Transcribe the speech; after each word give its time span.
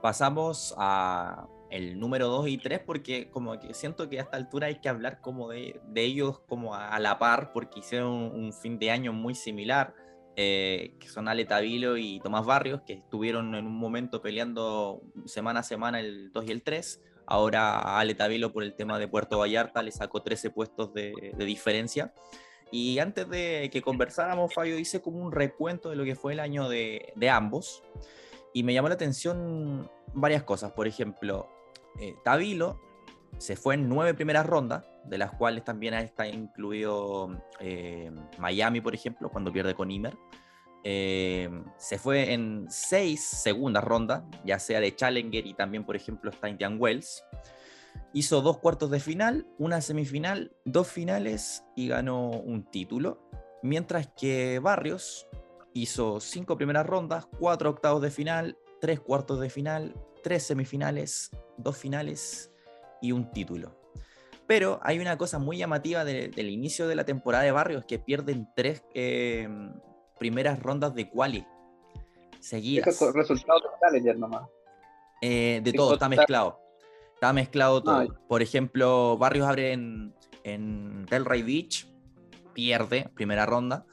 pasamos 0.00 0.74
a 0.78 1.46
el 1.70 1.98
número 1.98 2.28
2 2.28 2.48
y 2.48 2.58
3 2.58 2.80
porque 2.80 3.30
como 3.30 3.58
que 3.58 3.74
siento 3.74 4.08
que 4.08 4.18
a 4.18 4.22
esta 4.22 4.36
altura 4.36 4.68
hay 4.68 4.76
que 4.76 4.88
hablar 4.88 5.20
como 5.20 5.48
de, 5.48 5.80
de 5.86 6.04
ellos 6.04 6.40
como 6.48 6.74
a, 6.74 6.98
la 6.98 7.18
par 7.18 7.52
porque 7.52 7.80
hicieron 7.80 8.10
un, 8.10 8.52
fin 8.52 8.78
de 8.78 8.90
año 8.90 9.12
muy 9.12 9.34
similar, 9.34 9.94
eh, 10.36 10.94
que 10.98 11.08
son 11.08 11.28
Ale 11.28 11.44
Tavilo 11.44 11.96
y 11.96 12.20
Tomás 12.20 12.46
Barrios, 12.46 12.80
que 12.86 12.94
estuvieron 12.94 13.54
en 13.54 13.66
un 13.66 13.76
momento 13.76 14.22
peleando 14.22 15.02
semana 15.26 15.60
a 15.60 15.62
semana 15.62 16.00
el 16.00 16.32
2 16.32 16.46
y 16.46 16.52
el 16.52 16.62
3. 16.62 17.02
Ahora 17.26 17.78
a 17.78 18.00
Ale 18.00 18.14
Tavilo 18.14 18.52
por 18.52 18.62
el 18.62 18.74
tema 18.74 18.98
de 18.98 19.08
Puerto 19.08 19.38
Vallarta 19.38 19.82
le 19.82 19.92
sacó 19.92 20.22
13 20.22 20.50
puestos 20.50 20.94
de, 20.94 21.34
de 21.36 21.44
diferencia. 21.44 22.14
Y 22.70 22.98
antes 22.98 23.28
de 23.28 23.70
que 23.72 23.82
conversáramos, 23.82 24.52
Fabio, 24.52 24.78
hice 24.78 25.00
como 25.00 25.18
un 25.18 25.32
recuento 25.32 25.90
de 25.90 25.96
lo 25.96 26.04
que 26.04 26.14
fue 26.14 26.34
el 26.34 26.40
año 26.40 26.68
de, 26.68 27.12
de 27.16 27.30
ambos. 27.30 27.82
Y 28.52 28.62
me 28.62 28.74
llamó 28.74 28.88
la 28.88 28.94
atención 28.94 29.90
varias 30.14 30.42
cosas. 30.42 30.72
Por 30.72 30.86
ejemplo, 30.86 31.48
eh, 31.98 32.16
se 33.38 33.56
fue 33.56 33.74
en 33.74 33.88
nueve 33.88 34.14
primeras 34.14 34.46
rondas, 34.46 34.84
de 35.04 35.18
las 35.18 35.32
cuales 35.32 35.64
también 35.64 35.94
está 35.94 36.26
incluido 36.26 37.30
eh, 37.60 38.10
Miami, 38.38 38.80
por 38.80 38.94
ejemplo, 38.94 39.30
cuando 39.30 39.52
pierde 39.52 39.74
con 39.74 39.90
Imer. 39.90 40.16
Eh, 40.84 41.50
se 41.76 41.98
fue 41.98 42.32
en 42.32 42.66
seis 42.68 43.24
segundas 43.24 43.84
rondas, 43.84 44.24
ya 44.44 44.58
sea 44.58 44.80
de 44.80 44.94
Challenger 44.94 45.46
y 45.46 45.54
también, 45.54 45.84
por 45.84 45.96
ejemplo, 45.96 46.30
está 46.30 46.48
Indian 46.48 46.76
Wells. 46.80 47.24
Hizo 48.12 48.40
dos 48.40 48.58
cuartos 48.58 48.90
de 48.90 49.00
final, 49.00 49.46
una 49.58 49.80
semifinal, 49.80 50.52
dos 50.64 50.88
finales 50.88 51.64
y 51.76 51.88
ganó 51.88 52.30
un 52.30 52.64
título. 52.70 53.28
Mientras 53.62 54.08
que 54.18 54.60
Barrios 54.60 55.26
hizo 55.72 56.20
cinco 56.20 56.56
primeras 56.56 56.86
rondas, 56.86 57.26
cuatro 57.38 57.70
octavos 57.70 58.02
de 58.02 58.10
final, 58.10 58.58
tres 58.80 59.00
cuartos 59.00 59.40
de 59.40 59.50
final, 59.50 59.94
tres 60.22 60.44
semifinales, 60.44 61.30
dos 61.56 61.76
finales 61.76 62.52
y 63.00 63.12
un 63.12 63.30
título. 63.30 63.76
Pero 64.46 64.80
hay 64.82 64.98
una 64.98 65.18
cosa 65.18 65.38
muy 65.38 65.58
llamativa 65.58 66.04
del 66.04 66.48
inicio 66.48 66.88
de 66.88 66.94
la 66.94 67.04
temporada 67.04 67.44
de 67.44 67.52
Barrios, 67.52 67.84
que 67.84 67.98
pierden 67.98 68.48
tres 68.56 68.82
em, 68.94 69.74
primeras 70.18 70.58
rondas 70.62 70.94
de 70.94 71.10
quali 71.10 71.46
seguidas. 72.40 72.98
resultados 73.14 73.62
de 73.62 73.68
Challenger 73.80 74.18
nomás. 74.18 74.48
Eh, 75.20 75.60
de 75.62 75.72
todo, 75.72 75.94
está 75.94 76.08
mezclado. 76.08 76.60
Está 77.14 77.32
mezclado 77.32 77.82
todo. 77.82 78.06
Por 78.26 78.40
ejemplo, 78.40 79.18
Barrios 79.18 79.46
abre 79.46 79.72
en, 79.72 80.14
en 80.44 81.04
Delray 81.06 81.42
Beach, 81.42 81.86
pierde 82.54 83.10
primera 83.14 83.44
ronda 83.44 83.84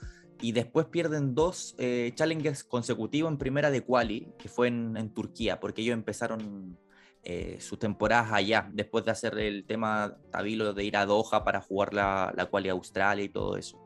y 0.46 0.52
después 0.52 0.86
pierden 0.86 1.34
dos 1.34 1.74
eh, 1.80 2.12
challengers 2.14 2.64
consecutivos 2.64 3.32
en 3.32 3.40
primera 3.40 3.72
de 3.72 3.82
quali, 3.82 4.28
que 4.38 4.48
fue 4.48 4.68
en, 4.68 5.10
Turquía, 5.10 5.60
porque 5.60 5.82
ellos 5.82 5.96
empezaron 5.96 6.78
eh, 7.24 7.58
sus 7.60 7.80
temporadas 7.80 8.32
allá, 8.32 8.70
después 8.72 9.04
de 9.06 9.10
hacer 9.10 9.40
el 9.40 9.66
tema 9.66 10.16
Tabilo 10.30 10.72
de 10.76 10.84
ir 10.84 10.98
a 10.98 11.08
Doha 11.08 11.44
para 11.44 11.62
jugar 11.62 11.96
la, 11.96 12.32
la 12.38 12.46
quali 12.46 12.70
Australia 12.70 13.26
y 13.26 13.30
todo 13.30 13.58
eso. 13.58 13.82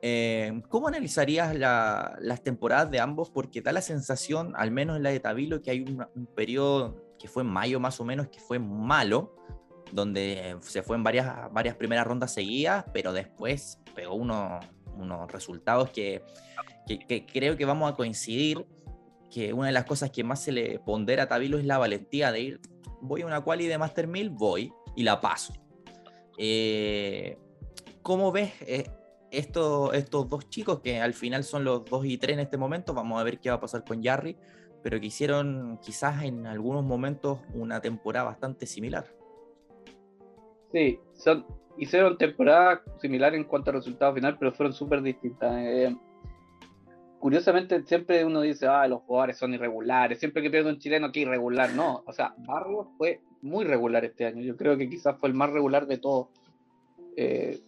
Eh, 0.00 0.62
¿Cómo 0.70 0.88
analizarías 0.88 1.54
las 1.54 2.42
temporadas 2.42 2.90
de 2.90 2.98
ambos? 2.98 3.28
Porque 3.28 3.60
da 3.60 3.70
la 3.70 3.82
sensación, 3.82 4.54
al 4.56 4.70
menos 4.70 4.96
en 4.96 5.02
la 5.02 5.10
de 5.10 5.20
Tabilo, 5.20 5.60
que 5.60 5.72
hay 5.72 5.82
un, 5.82 6.26
periodo 6.34 6.96
que 7.18 7.28
fue 7.28 7.42
en 7.42 7.50
mayo 7.50 7.80
más 7.80 8.00
o 8.00 8.04
menos, 8.06 8.28
que 8.28 8.40
fue 8.40 8.58
malo, 8.58 9.36
donde 9.92 10.56
se 10.62 10.82
fue 10.82 10.96
en 10.96 11.02
varias, 11.02 11.52
varias 11.52 11.76
primeras 11.76 12.06
rondas 12.06 12.32
seguidas, 12.32 12.86
pero 12.94 13.12
después 13.12 13.78
pegó 13.94 14.14
uno, 14.14 14.58
unos 14.96 15.30
resultados 15.30 15.90
que, 15.90 16.22
que, 16.86 17.26
creo 17.26 17.56
que 17.56 17.64
vamos 17.64 17.90
a 17.90 17.96
coincidir, 17.96 18.66
que 19.30 19.52
una 19.52 19.68
de 19.68 19.72
las 19.72 19.84
cosas 19.84 20.10
que 20.10 20.24
más 20.24 20.42
se 20.42 20.52
le 20.52 20.78
pondera 20.78 21.24
a 21.24 21.28
Tabilo 21.28 21.58
es 21.58 21.64
la 21.64 21.78
valentía 21.78 22.32
de 22.32 22.40
ir, 22.40 22.60
voy 23.00 23.22
a 23.22 23.26
una 23.26 23.40
quali 23.40 23.66
de 23.66 23.78
Master 23.78 24.06
1000, 24.06 24.30
voy 24.30 24.72
y 24.96 25.02
la 25.02 25.20
paso. 25.20 25.54
Eh, 26.38 27.38
¿Cómo 28.02 28.32
ves 28.32 28.52
eh, 28.62 28.90
estos 29.30 30.28
dos 30.28 30.48
chicos 30.48 30.80
que 30.80 31.00
al 31.00 31.14
final 31.14 31.44
son 31.44 31.64
los 31.64 31.84
2 31.84 32.04
y 32.06 32.18
3 32.18 32.34
en 32.34 32.40
este 32.40 32.56
momento? 32.56 32.94
Vamos 32.94 33.20
a 33.20 33.24
ver 33.24 33.38
qué 33.38 33.48
va 33.48 33.56
a 33.56 33.60
pasar 33.60 33.84
con 33.84 34.02
Jarry, 34.02 34.36
pero 34.82 35.00
que 35.00 35.06
hicieron 35.06 35.78
quizás 35.82 36.22
en 36.24 36.46
algunos 36.46 36.84
momentos 36.84 37.38
una 37.54 37.80
temporada 37.80 38.26
bastante 38.26 38.66
similar. 38.66 39.21
Sí, 40.72 40.98
son, 41.14 41.44
hicieron 41.76 42.16
temporadas 42.16 42.80
similares 43.00 43.38
en 43.38 43.44
cuanto 43.44 43.70
a 43.70 43.74
resultado 43.74 44.14
final, 44.14 44.36
pero 44.38 44.52
fueron 44.52 44.72
súper 44.72 45.02
distintas. 45.02 45.54
Eh, 45.58 45.96
curiosamente, 47.18 47.82
siempre 47.84 48.24
uno 48.24 48.40
dice, 48.40 48.66
ah, 48.66 48.86
los 48.86 49.02
jugadores 49.02 49.38
son 49.38 49.54
irregulares, 49.54 50.18
siempre 50.18 50.42
que 50.42 50.50
pierde 50.50 50.70
un 50.70 50.78
chileno, 50.78 51.12
que 51.12 51.20
irregular. 51.20 51.72
No, 51.74 52.02
o 52.06 52.12
sea, 52.12 52.34
Barrios 52.38 52.86
fue 52.96 53.20
muy 53.42 53.64
regular 53.64 54.04
este 54.04 54.26
año. 54.26 54.42
Yo 54.42 54.56
creo 54.56 54.76
que 54.76 54.88
quizás 54.88 55.16
fue 55.18 55.28
el 55.28 55.34
más 55.34 55.50
regular 55.50 55.86
de 55.86 55.98
todos. 55.98 56.28
Eh, 57.16 57.60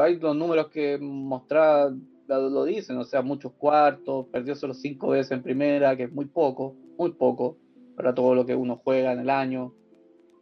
hay 0.00 0.18
los 0.18 0.36
números 0.36 0.68
que 0.68 0.98
mostraba 0.98 1.92
lo, 2.28 2.64
dicen, 2.64 2.96
o 2.98 3.04
sea, 3.04 3.22
muchos 3.22 3.52
cuartos, 3.52 4.26
perdió 4.26 4.54
solo 4.54 4.74
cinco 4.74 5.08
veces 5.08 5.32
en 5.32 5.42
primera, 5.42 5.96
que 5.96 6.04
es 6.04 6.12
muy 6.12 6.26
poco, 6.26 6.74
muy 6.98 7.12
poco 7.12 7.56
para 7.94 8.14
todo 8.14 8.34
lo 8.34 8.44
que 8.44 8.54
uno 8.54 8.80
juega 8.82 9.12
en 9.12 9.20
el 9.20 9.30
año. 9.30 9.72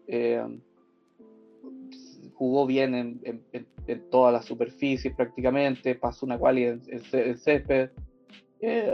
Eh, 0.06 0.42
jugó 2.34 2.66
bien 2.66 2.94
en, 2.94 3.20
en, 3.52 4.10
todas 4.10 4.32
las 4.32 4.44
superficies 4.44 5.14
prácticamente, 5.14 5.94
pasó 5.94 6.26
una 6.26 6.38
quali 6.38 6.64
en, 6.64 6.82
en, 6.88 7.38
césped, 7.38 7.90
eh, 8.60 8.92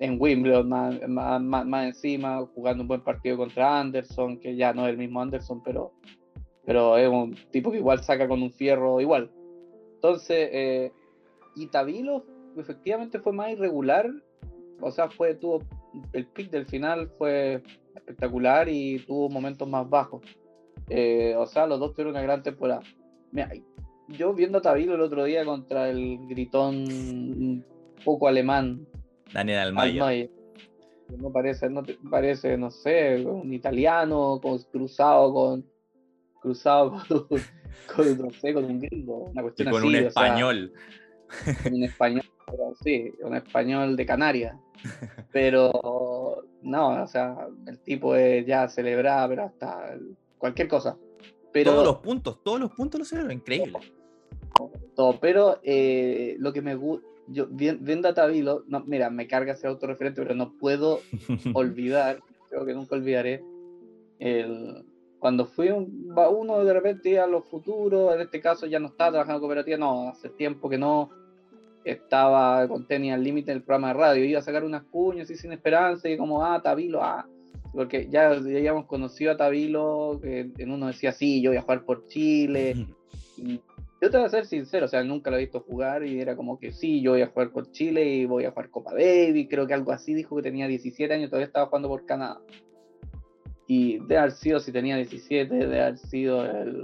en 0.00 0.20
Wimbledon 0.20 0.68
más, 0.68 1.86
encima, 1.86 2.44
jugando 2.54 2.82
un 2.82 2.88
buen 2.88 3.02
partido 3.02 3.36
contra 3.36 3.80
Anderson, 3.80 4.38
que 4.38 4.56
ya 4.56 4.72
no 4.72 4.86
es 4.86 4.90
el 4.90 4.98
mismo 4.98 5.20
Anderson, 5.20 5.62
pero, 5.62 5.92
pero 6.64 6.96
es 6.96 7.08
un 7.08 7.36
tipo 7.50 7.70
que 7.70 7.78
igual 7.78 8.02
saca 8.02 8.26
con 8.26 8.42
un 8.42 8.52
fierro 8.52 9.00
igual. 9.00 9.30
Entonces, 9.94 10.48
eh, 10.52 10.92
y 11.56 11.66
Tabilo 11.68 12.24
efectivamente 12.56 13.20
fue 13.20 13.32
más 13.32 13.50
irregular, 13.50 14.10
o 14.80 14.90
sea, 14.90 15.08
fue, 15.08 15.34
tuvo 15.34 15.62
el 16.12 16.26
pick 16.26 16.50
del 16.50 16.66
final 16.66 17.08
fue 17.18 17.62
espectacular 17.94 18.68
y 18.68 18.98
tuvo 19.00 19.28
momentos 19.28 19.68
más 19.68 19.88
bajos. 19.88 20.22
Eh, 20.88 21.34
o 21.36 21.46
sea, 21.46 21.66
los 21.66 21.80
dos 21.80 21.92
tuvieron 21.92 22.12
una 22.12 22.22
gran 22.22 22.42
temporada. 22.42 22.82
Mira, 23.32 23.50
yo 24.08 24.34
viendo 24.34 24.58
a 24.58 24.62
Tabilo 24.62 24.94
el 24.94 25.00
otro 25.00 25.24
día 25.24 25.44
contra 25.44 25.88
el 25.88 26.18
gritón 26.28 27.64
poco 28.04 28.28
alemán. 28.28 28.86
Daniel 29.32 29.58
Almayer. 29.58 30.30
No 31.18 31.30
parece, 31.30 31.68
no 31.68 31.82
parece, 32.10 32.56
no 32.56 32.70
sé, 32.70 33.24
un 33.26 33.52
italiano 33.52 34.40
con, 34.42 34.58
cruzado 34.72 35.32
con 35.32 35.64
cruzado 36.40 37.02
con, 37.08 38.18
no 38.18 38.30
sé, 38.30 38.52
con 38.52 38.64
un 38.64 38.80
gringo, 38.80 39.24
una 39.30 39.42
cuestión 39.42 39.68
y 39.68 39.70
con 39.70 39.84
un 39.84 39.94
español. 39.94 40.72
un 41.72 41.82
español, 41.82 42.24
sí, 42.82 43.10
un 43.22 43.34
español 43.34 43.96
de 43.96 44.06
Canarias. 44.06 44.56
Pero 45.32 46.44
no, 46.62 47.02
o 47.02 47.06
sea, 47.06 47.48
el 47.66 47.78
tipo 47.80 48.14
es 48.14 48.46
ya 48.46 48.68
celebrado, 48.68 49.28
pero 49.28 49.44
hasta 49.44 49.96
cualquier 50.44 50.68
cosa. 50.68 50.98
Pero, 51.54 51.72
todos 51.72 51.86
los 51.86 51.96
puntos, 52.00 52.42
todos 52.42 52.60
los 52.60 52.70
puntos 52.72 52.98
lo 52.98 53.04
hicieron 53.04 53.32
increíble. 53.32 53.78
Todo, 54.94 55.18
pero 55.18 55.58
eh, 55.62 56.36
lo 56.38 56.52
que 56.52 56.60
me 56.60 56.74
gusta, 56.74 57.06
yo 57.28 57.46
viendo 57.48 58.08
a 58.08 58.12
Tabilo, 58.12 58.62
no, 58.66 58.84
mira, 58.84 59.08
me 59.08 59.26
carga 59.26 59.54
ese 59.54 59.66
autorreferente, 59.66 60.20
pero 60.20 60.34
no 60.34 60.52
puedo 60.58 61.00
olvidar, 61.54 62.20
creo 62.50 62.66
que 62.66 62.74
nunca 62.74 62.94
olvidaré, 62.94 63.42
el, 64.18 64.84
cuando 65.18 65.46
fui 65.46 65.70
un, 65.70 66.14
uno 66.14 66.62
de 66.62 66.74
repente 66.74 67.18
a 67.18 67.26
los 67.26 67.46
futuros, 67.46 68.14
en 68.14 68.20
este 68.20 68.42
caso 68.42 68.66
ya 68.66 68.78
no 68.78 68.88
estaba 68.88 69.12
trabajando 69.12 69.38
en 69.38 69.40
cooperativa, 69.40 69.78
no, 69.78 70.10
hace 70.10 70.28
tiempo 70.28 70.68
que 70.68 70.76
no 70.76 71.08
estaba 71.84 72.68
con 72.68 72.86
Tenía 72.86 73.14
al 73.14 73.24
límite 73.24 73.50
del 73.50 73.62
programa 73.62 73.88
de 73.88 73.94
radio, 73.94 74.24
iba 74.26 74.40
a 74.40 74.42
sacar 74.42 74.62
unas 74.62 74.82
cuñas 74.82 75.30
y 75.30 75.36
sin 75.36 75.52
esperanza 75.52 76.06
y 76.10 76.18
como, 76.18 76.44
ah, 76.44 76.60
Tabilo, 76.62 77.02
ah, 77.02 77.26
porque 77.74 78.08
ya, 78.08 78.30
habíamos 78.30 78.86
conocido 78.86 79.32
a 79.32 79.36
Tabilo, 79.36 80.20
que 80.22 80.50
en 80.56 80.70
uno 80.70 80.86
decía, 80.86 81.12
sí, 81.12 81.42
yo 81.42 81.50
voy 81.50 81.58
a 81.58 81.62
jugar 81.62 81.84
por 81.84 82.06
Chile. 82.06 82.74
Y 83.36 83.60
yo 84.00 84.10
te 84.10 84.16
voy 84.16 84.26
a 84.26 84.28
ser 84.28 84.46
sincero, 84.46 84.86
o 84.86 84.88
sea, 84.88 85.02
nunca 85.02 85.28
lo 85.28 85.36
he 85.36 85.40
visto 85.40 85.58
jugar 85.58 86.06
y 86.06 86.20
era 86.20 86.36
como 86.36 86.56
que 86.56 86.70
sí, 86.70 87.00
yo 87.00 87.10
voy 87.10 87.22
a 87.22 87.26
jugar 87.26 87.50
por 87.50 87.72
Chile 87.72 88.04
y 88.04 88.26
voy 88.26 88.44
a 88.44 88.52
jugar 88.52 88.70
Copa 88.70 88.92
Davis, 88.92 89.48
creo 89.50 89.66
que 89.66 89.74
algo 89.74 89.90
así 89.90 90.14
dijo 90.14 90.36
que 90.36 90.42
tenía 90.42 90.68
17 90.68 91.12
años, 91.12 91.30
todavía 91.30 91.46
estaba 91.46 91.66
jugando 91.66 91.88
por 91.88 92.06
Canadá. 92.06 92.40
Y 93.66 93.98
de 94.06 94.18
haber 94.18 94.30
sido, 94.30 94.60
si 94.60 94.70
tenía 94.70 94.96
17, 94.96 95.52
de 95.66 95.80
haber 95.80 95.98
sido 95.98 96.44
el 96.44 96.80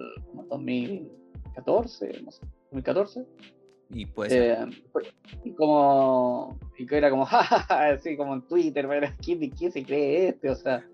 2014, 0.48 2.22
no 2.24 2.32
sé, 2.32 2.40
2014. 2.72 3.24
Y 3.92 4.06
pues 4.06 4.32
eh, 4.32 4.56
y 5.44 5.52
como 5.52 6.58
y 6.78 6.86
que 6.86 6.96
era 6.96 7.10
como 7.10 7.26
así 7.68 8.16
como 8.16 8.34
en 8.34 8.42
Twitter 8.42 8.88
¿quién, 9.20 9.50
¿quién, 9.50 9.72
se 9.72 9.84
cree 9.84 10.28
este? 10.28 10.48
o 10.48 10.54
sea 10.54 10.86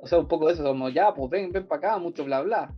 o 0.00 0.06
sea 0.06 0.18
un 0.18 0.26
poco 0.26 0.50
eso 0.50 0.64
como 0.64 0.88
ya 0.88 1.14
pues 1.14 1.30
ven 1.30 1.52
ven 1.52 1.66
para 1.66 1.78
acá 1.78 1.98
mucho 1.98 2.24
bla 2.24 2.42
bla 2.42 2.74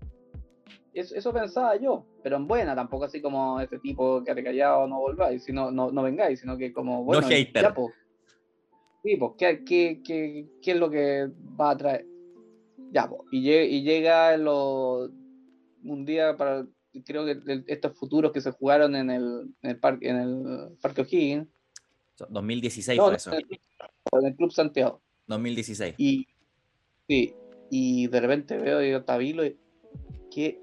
eso, 0.92 1.14
eso, 1.14 1.32
pensaba 1.32 1.76
yo 1.76 2.04
pero 2.22 2.36
en 2.36 2.46
buena 2.46 2.74
tampoco 2.74 3.04
así 3.04 3.22
como 3.22 3.58
este 3.60 3.78
tipo 3.78 4.22
que 4.22 4.34
te 4.34 4.44
callado 4.44 4.86
no 4.86 5.00
volváis 5.00 5.42
sino 5.42 5.70
no, 5.70 5.90
no 5.90 6.02
vengáis 6.02 6.40
sino 6.40 6.58
que 6.58 6.72
como 6.72 7.04
bueno 7.04 7.22
no 7.22 7.28
hater. 7.28 7.72
pues. 7.74 7.94
Sí, 9.02 9.14
pues, 9.14 9.32
¿qué, 9.38 9.62
qué, 9.64 10.02
qué, 10.04 10.48
qué 10.60 10.72
es 10.72 10.76
lo 10.76 10.90
que 10.90 11.30
va 11.60 11.70
a 11.70 11.76
traer? 11.76 12.04
Ya, 12.90 13.08
pues, 13.08 13.20
y, 13.30 13.48
y 13.52 13.82
llega 13.84 14.36
los, 14.36 15.12
un 15.84 16.04
día 16.04 16.36
para, 16.36 16.66
creo 17.04 17.24
que 17.24 17.64
estos 17.66 17.96
futuros 17.98 18.32
que 18.32 18.40
se 18.40 18.50
jugaron 18.52 18.94
en 18.96 19.10
el, 19.10 19.46
en 19.62 19.70
el, 19.70 19.78
parque, 19.78 20.08
en 20.08 20.16
el 20.16 20.68
Parque 20.80 21.02
O'Higgins. 21.02 21.48
2016 22.28 23.00
fue 23.00 23.16
eso. 23.16 23.32
En 23.32 24.26
el, 24.26 24.36
Club 24.36 24.52
Santiago. 24.52 25.00
2016. 25.26 25.94
Y, 25.98 26.26
sí, 27.08 27.34
y 27.70 28.06
de 28.06 28.20
repente 28.20 28.56
veo 28.56 28.96
a 28.96 29.04
Tabilo 29.04 29.44
y 29.44 29.56
que, 30.30 30.60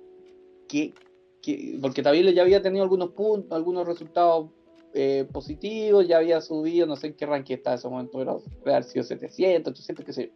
que, 0.68 0.94
que, 1.41 1.77
porque 1.81 2.01
Tabilo 2.01 2.31
ya 2.31 2.41
había 2.41 2.62
tenido 2.62 2.83
algunos 2.83 3.12
puntos, 3.12 3.51
algunos 3.56 3.85
resultados 3.85 4.50
eh, 4.94 5.27
positivos, 5.31 6.07
ya 6.07 6.18
había 6.18 6.39
subido, 6.39 6.85
no 6.85 6.95
sé 6.95 7.07
en 7.07 7.13
qué 7.15 7.25
ranking 7.25 7.56
está 7.56 7.71
en 7.71 7.80
ese 7.80 7.89
momento, 7.89 8.18
pero 8.18 8.44
haber 8.65 8.83
sido 8.83 9.03
700, 9.03 9.71
800, 9.74 10.06
qué 10.06 10.13
sé 10.13 10.27
yo. 10.27 10.33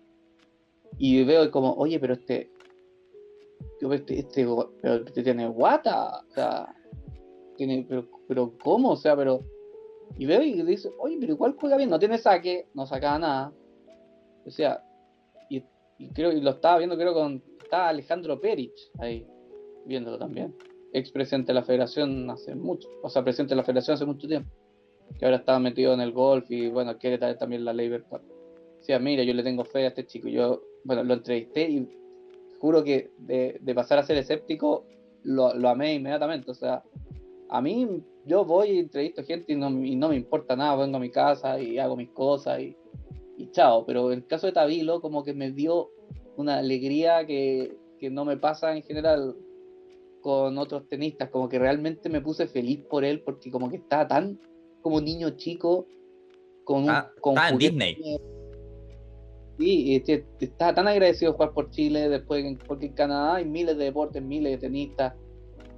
Y 0.97 1.23
veo 1.23 1.51
como, 1.51 1.73
oye, 1.73 1.99
pero 1.99 2.13
este, 2.13 2.49
este, 3.81 4.19
este, 4.19 4.47
pero 4.81 4.95
este 5.05 5.23
tiene 5.23 5.47
guata, 5.47 6.21
o 6.29 6.33
sea, 6.33 6.75
tiene, 7.55 7.85
pero, 7.87 8.07
pero 8.27 8.53
¿cómo? 8.63 8.91
O 8.91 8.95
sea, 8.95 9.15
pero, 9.15 9.41
y 10.17 10.25
veo 10.25 10.41
y 10.41 10.61
dice, 10.63 10.89
oye, 10.99 11.17
pero 11.19 11.33
igual 11.33 11.55
juega 11.59 11.77
bien, 11.77 11.89
no 11.89 11.99
tiene 11.99 12.17
saque, 12.17 12.67
no 12.73 12.85
saca 12.85 13.17
nada, 13.19 13.53
o 14.45 14.51
sea, 14.51 14.83
y, 15.49 15.63
creo, 16.13 16.31
y 16.31 16.41
lo 16.41 16.51
estaba 16.51 16.77
viendo, 16.77 16.95
creo, 16.95 17.13
con, 17.13 17.43
está 17.61 17.89
Alejandro 17.89 18.39
Perich 18.39 18.91
ahí, 18.99 19.27
viéndolo 19.85 20.17
también, 20.17 20.55
ex 20.93 21.11
presidente 21.11 21.47
de 21.47 21.55
la 21.55 21.63
federación 21.63 22.29
hace 22.29 22.55
mucho, 22.55 22.87
o 23.01 23.09
sea, 23.09 23.23
presidente 23.23 23.53
de 23.53 23.57
la 23.57 23.63
federación 23.63 23.95
hace 23.95 24.05
mucho 24.05 24.27
tiempo, 24.27 24.49
que 25.17 25.25
ahora 25.25 25.37
estaba 25.37 25.59
metido 25.59 25.93
en 25.93 26.01
el 26.01 26.11
golf 26.11 26.49
y 26.49 26.69
bueno, 26.69 26.97
quiere 26.97 27.17
traer 27.17 27.37
también 27.37 27.65
la 27.65 27.73
Labor 27.73 28.03
Cup. 28.03 28.21
O 28.79 28.83
sea, 28.83 28.99
mira, 28.99 29.23
yo 29.23 29.33
le 29.33 29.43
tengo 29.43 29.65
fe 29.65 29.85
a 29.85 29.87
este 29.87 30.05
chico, 30.05 30.27
yo, 30.27 30.61
bueno, 30.83 31.03
lo 31.03 31.15
entrevisté 31.15 31.69
y 31.69 31.89
juro 32.59 32.83
que 32.83 33.11
de, 33.17 33.59
pasar 33.75 33.99
a 33.99 34.03
ser 34.03 34.17
escéptico, 34.17 34.85
lo, 35.23 35.49
amé 35.67 35.95
inmediatamente. 35.95 36.51
O 36.51 36.53
sea, 36.53 36.83
a 37.49 37.61
mí 37.61 38.03
yo 38.25 38.45
voy 38.45 38.71
y 38.71 38.79
entrevisto 38.79 39.23
gente 39.23 39.53
y 39.53 39.55
no, 39.55 39.69
me 40.09 40.15
importa 40.15 40.55
nada, 40.55 40.75
vengo 40.75 40.97
a 40.97 41.01
mi 41.01 41.09
casa 41.09 41.59
y 41.59 41.79
hago 41.79 41.95
mis 41.95 42.09
cosas 42.09 42.61
y, 42.61 42.75
chao. 43.51 43.85
Pero 43.85 44.11
el 44.11 44.25
caso 44.25 44.47
de 44.47 44.53
Tabilo 44.53 45.01
como 45.01 45.23
que 45.23 45.33
me 45.33 45.51
dio 45.51 45.89
una 46.35 46.57
alegría 46.57 47.25
que, 47.25 47.75
no 48.11 48.25
me 48.25 48.37
pasa 48.37 48.75
en 48.75 48.83
general 48.83 49.35
con 50.21 50.57
otros 50.57 50.87
tenistas, 50.87 51.29
como 51.29 51.49
que 51.49 51.57
realmente 51.57 52.09
me 52.09 52.21
puse 52.21 52.47
feliz 52.47 52.81
por 52.89 53.03
él 53.03 53.21
porque 53.21 53.49
como 53.49 53.69
que 53.69 53.77
estaba 53.77 54.07
tan 54.07 54.39
como 54.81 55.01
niño 55.01 55.31
chico 55.31 55.87
con 56.63 56.83
un... 56.83 56.89
Ah, 56.89 57.11
con 57.21 57.35
Disney 57.57 57.97
Este, 59.59 60.25
está 60.39 60.73
tan 60.73 60.87
agradecido 60.87 61.31
de 61.31 61.37
jugar 61.37 61.53
por 61.53 61.71
Chile, 61.71 62.09
después 62.09 62.45
porque 62.67 62.87
en 62.87 62.93
Canadá 62.93 63.35
hay 63.35 63.45
miles 63.45 63.77
de 63.77 63.85
deportes, 63.85 64.21
miles 64.21 64.53
de 64.53 64.57
tenistas, 64.57 65.13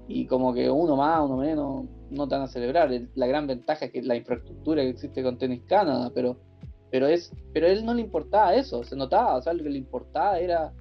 y 0.07 0.25
como 0.25 0.53
que 0.53 0.69
uno 0.69 0.95
más, 0.95 1.21
uno 1.23 1.37
menos, 1.37 1.85
no 2.09 2.27
te 2.27 2.35
van 2.35 2.43
a 2.43 2.47
celebrar. 2.47 2.89
La 3.15 3.27
gran 3.27 3.47
ventaja 3.47 3.85
es 3.85 3.91
que 3.91 4.01
la 4.01 4.15
infraestructura 4.15 4.81
que 4.81 4.89
existe 4.89 5.23
con 5.23 5.37
Tenis 5.37 5.61
Canadá, 5.67 6.11
pero, 6.13 6.37
pero, 6.91 7.07
es, 7.07 7.31
pero 7.53 7.67
a 7.67 7.69
él 7.69 7.85
no 7.85 7.93
le 7.93 8.01
importaba 8.01 8.55
eso, 8.55 8.83
se 8.83 8.95
notaba, 8.95 9.35
o 9.35 9.41
sea, 9.41 9.53
lo 9.53 9.63
que 9.63 9.69
le 9.69 9.77
importaba 9.77 10.39
era 10.39 10.73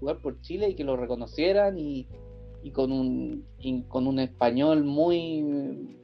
jugar 0.00 0.20
por 0.20 0.40
Chile 0.40 0.70
y 0.70 0.74
que 0.74 0.84
lo 0.84 0.96
reconocieran 0.96 1.78
y, 1.78 2.06
y 2.62 2.70
con, 2.70 2.92
un, 2.92 3.44
con 3.88 4.06
un 4.06 4.20
español 4.20 4.84
muy, 4.84 5.98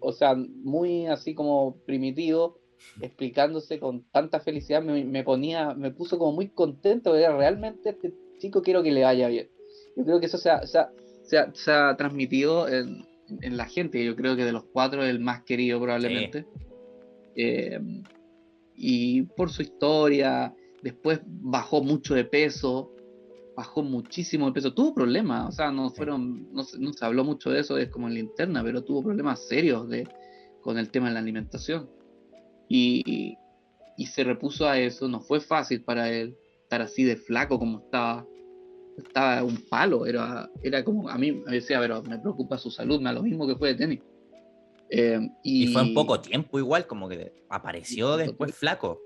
o 0.00 0.12
sea, 0.12 0.34
muy 0.34 1.06
así 1.06 1.34
como 1.34 1.76
primitivo 1.84 2.61
explicándose 3.00 3.78
con 3.78 4.02
tanta 4.10 4.40
felicidad, 4.40 4.82
me, 4.82 5.24
ponía, 5.24 5.74
me 5.74 5.90
puso 5.90 6.18
como 6.18 6.32
muy 6.32 6.48
contento, 6.48 7.16
era 7.16 7.36
realmente 7.36 7.90
este 7.90 8.12
chico 8.38 8.62
quiero 8.62 8.82
que 8.82 8.92
le 8.92 9.02
vaya 9.02 9.28
bien. 9.28 9.48
Yo 9.96 10.04
creo 10.04 10.20
que 10.20 10.26
eso 10.26 10.38
se 10.38 10.50
ha, 10.50 10.62
se 10.64 11.72
ha, 11.72 11.96
transmitido 11.96 12.68
en, 12.68 13.06
en, 13.40 13.56
la 13.56 13.66
gente, 13.66 14.04
yo 14.04 14.16
creo 14.16 14.36
que 14.36 14.44
de 14.44 14.52
los 14.52 14.64
cuatro 14.64 15.02
es 15.02 15.10
el 15.10 15.20
más 15.20 15.42
querido 15.42 15.80
probablemente. 15.80 16.46
Eh, 17.34 17.80
y 18.74 19.22
por 19.22 19.50
su 19.50 19.62
historia, 19.62 20.54
después 20.82 21.20
bajó 21.24 21.82
mucho 21.82 22.14
de 22.14 22.24
peso, 22.24 22.92
bajó 23.56 23.82
muchísimo 23.82 24.46
de 24.46 24.52
peso, 24.52 24.74
tuvo 24.74 24.94
problemas, 24.94 25.48
o 25.48 25.52
sea, 25.52 25.70
no 25.70 25.90
fueron, 25.90 26.52
no, 26.52 26.62
no, 26.78 26.92
se 26.92 27.04
habló 27.04 27.24
mucho 27.24 27.50
de 27.50 27.60
eso, 27.60 27.78
es 27.78 27.88
como 27.88 28.08
en 28.08 28.14
la 28.14 28.20
interna, 28.20 28.62
pero 28.62 28.82
tuvo 28.82 29.02
problemas 29.02 29.46
serios 29.46 29.88
de, 29.88 30.08
con 30.62 30.78
el 30.78 30.90
tema 30.90 31.08
de 31.08 31.14
la 31.14 31.20
alimentación 31.20 31.88
y, 32.72 34.06
se 34.06 34.24
repuso 34.24 34.66
a 34.66 34.78
eso. 34.78 35.08
No 35.08 35.20
fue 35.20 35.40
fácil 35.40 35.82
para 35.82 36.10
él 36.10 36.36
estar 36.62 36.82
así 36.82 37.04
de 37.04 37.16
flaco 37.16 37.58
como 37.58 37.80
estaba. 37.80 38.26
Estaba 38.96 39.42
un 39.42 39.56
palo, 39.70 40.04
era, 40.04 40.50
era 40.62 40.84
como, 40.84 41.08
a 41.08 41.16
mí 41.16 41.32
me 41.32 41.52
decía, 41.52 41.80
pero 41.80 42.02
me 42.02 42.18
preocupa 42.18 42.58
su 42.58 42.70
salud, 42.70 42.98
me 42.98 43.04
da 43.04 43.14
lo 43.14 43.22
mismo 43.22 43.46
que 43.46 43.56
fue 43.56 43.68
de 43.68 43.74
tenis. 43.74 44.00
Eh, 44.90 45.18
y, 45.42 45.68
fue 45.68 45.80
en 45.80 45.94
poco 45.94 46.20
tiempo 46.20 46.58
igual, 46.58 46.86
como 46.86 47.08
que 47.08 47.32
apareció 47.48 48.18
después 48.18 48.54
flaco. 48.54 49.00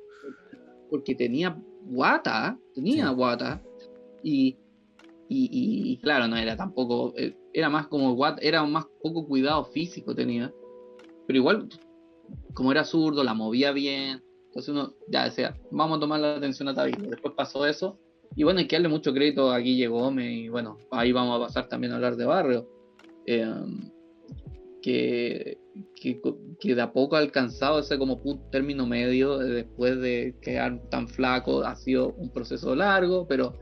Porque 0.90 1.14
tenía 1.14 1.56
guata, 1.84 2.58
tenía 2.74 3.10
guata. 3.10 3.62
Y, 4.24 4.56
y, 5.28 5.98
claro, 5.98 6.26
no 6.26 6.36
era 6.36 6.56
tampoco, 6.56 7.14
eh, 7.16 7.36
era 7.52 7.70
más 7.70 7.86
como 7.86 8.12
guata, 8.16 8.40
era 8.42 8.64
más 8.64 8.86
poco 9.00 9.24
cuidado 9.24 9.64
físico 9.66 10.16
tenía. 10.16 10.52
Pero 11.28 11.38
igual 11.38 11.68
como 12.54 12.72
era 12.72 12.84
zurdo, 12.84 13.22
la 13.24 13.34
movía 13.34 13.72
bien. 13.72 14.22
Entonces 14.46 14.68
uno 14.70 14.94
ya 15.08 15.24
decía, 15.24 15.56
vamos 15.70 15.98
a 15.98 16.00
tomar 16.00 16.20
la 16.20 16.36
atención 16.36 16.68
a 16.68 16.74
Tabilo. 16.74 17.10
Después 17.10 17.34
pasó 17.36 17.66
eso. 17.66 17.98
Y 18.34 18.44
bueno, 18.44 18.60
hay 18.60 18.66
que 18.66 18.76
darle 18.76 18.88
mucho 18.88 19.12
crédito 19.12 19.50
a 19.50 19.58
Guille 19.58 19.88
Gómez. 19.88 20.32
Y 20.32 20.48
bueno, 20.48 20.78
ahí 20.90 21.12
vamos 21.12 21.36
a 21.36 21.46
pasar 21.46 21.68
también 21.68 21.92
a 21.92 21.96
hablar 21.96 22.16
de 22.16 22.24
Barrio. 22.24 22.68
Em, 23.26 23.90
que, 24.80 25.58
que, 26.00 26.74
de 26.74 26.80
a 26.80 26.92
poco 26.92 27.16
ha 27.16 27.18
alcanzado 27.18 27.80
ese 27.80 27.98
como 27.98 28.20
término 28.50 28.86
medio 28.86 29.38
después 29.38 30.00
de 30.00 30.36
quedar 30.40 30.80
tan 30.90 31.08
flaco. 31.08 31.62
Ha 31.62 31.76
sido 31.76 32.14
un 32.14 32.32
proceso 32.32 32.74
largo, 32.74 33.26
pero, 33.26 33.52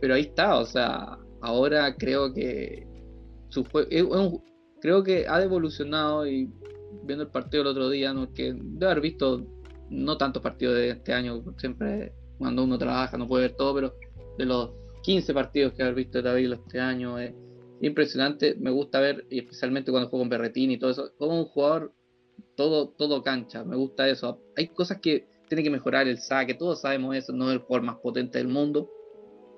pero 0.00 0.14
ahí 0.14 0.22
está. 0.22 0.58
O 0.58 0.66
sea, 0.66 1.18
ahora 1.40 1.96
creo 1.96 2.32
que 2.32 2.86
su 3.48 3.64
juego, 3.64 4.42
creo 4.80 5.02
que 5.02 5.26
ha 5.26 5.42
evolucionado 5.42 6.26
y 6.26 6.50
viendo 7.04 7.24
el 7.24 7.30
partido 7.30 7.62
el 7.62 7.68
otro 7.68 7.88
día, 7.88 8.12
¿no? 8.12 8.32
que 8.32 8.54
de 8.54 8.86
haber 8.86 9.00
visto 9.00 9.46
no 9.90 10.16
tantos 10.16 10.42
partidos 10.42 10.76
de 10.76 10.90
este 10.90 11.12
año, 11.12 11.42
siempre 11.58 12.12
cuando 12.38 12.64
uno 12.64 12.78
trabaja 12.78 13.16
no 13.16 13.28
puede 13.28 13.48
ver 13.48 13.56
todo, 13.56 13.74
pero 13.74 13.94
de 14.38 14.46
los 14.46 14.70
15 15.02 15.34
partidos 15.34 15.72
que 15.74 15.82
haber 15.82 15.94
visto 15.94 16.18
de 16.18 16.22
David 16.22 16.52
este 16.52 16.80
año 16.80 17.18
es 17.18 17.34
impresionante. 17.80 18.56
Me 18.58 18.70
gusta 18.70 19.00
ver, 19.00 19.26
y 19.30 19.40
especialmente 19.40 19.90
cuando 19.90 20.08
juego 20.08 20.22
con 20.22 20.30
Berretini 20.30 20.74
y 20.74 20.78
todo 20.78 20.90
eso, 20.90 21.12
como 21.18 21.38
un 21.38 21.44
jugador 21.46 21.92
todo, 22.56 22.88
todo 22.90 23.22
cancha, 23.22 23.64
me 23.64 23.76
gusta 23.76 24.08
eso. 24.08 24.40
Hay 24.56 24.68
cosas 24.68 25.00
que 25.00 25.26
tiene 25.48 25.62
que 25.62 25.70
mejorar 25.70 26.08
el 26.08 26.18
saque, 26.18 26.54
todos 26.54 26.80
sabemos 26.80 27.16
eso, 27.16 27.32
no 27.32 27.48
es 27.48 27.54
el 27.54 27.58
jugador 27.60 27.86
más 27.86 27.96
potente 27.96 28.38
del 28.38 28.48
mundo, 28.48 28.90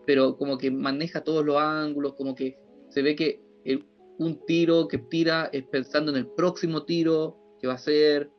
pero 0.07 0.37
como 0.37 0.59
que 0.59 0.71
maneja 0.71 1.23
todos 1.23 1.45
los 1.45 1.57
ángulos, 1.57 2.15
como 2.15 2.35
que 2.35 2.59
se 2.89 3.03
ve 3.03 3.15
que 3.15 3.41
el, 3.65 3.85
un 4.19 4.45
tiro 4.47 4.89
que 4.89 4.99
tira 4.99 5.51
es 5.53 5.65
pensando 5.65 6.11
en 6.11 6.19
el 6.19 6.27
próximo 6.27 6.85
tiro 6.85 7.37
que 7.61 7.67
va 7.67 7.75
a 7.75 7.79
ser. 7.79 8.31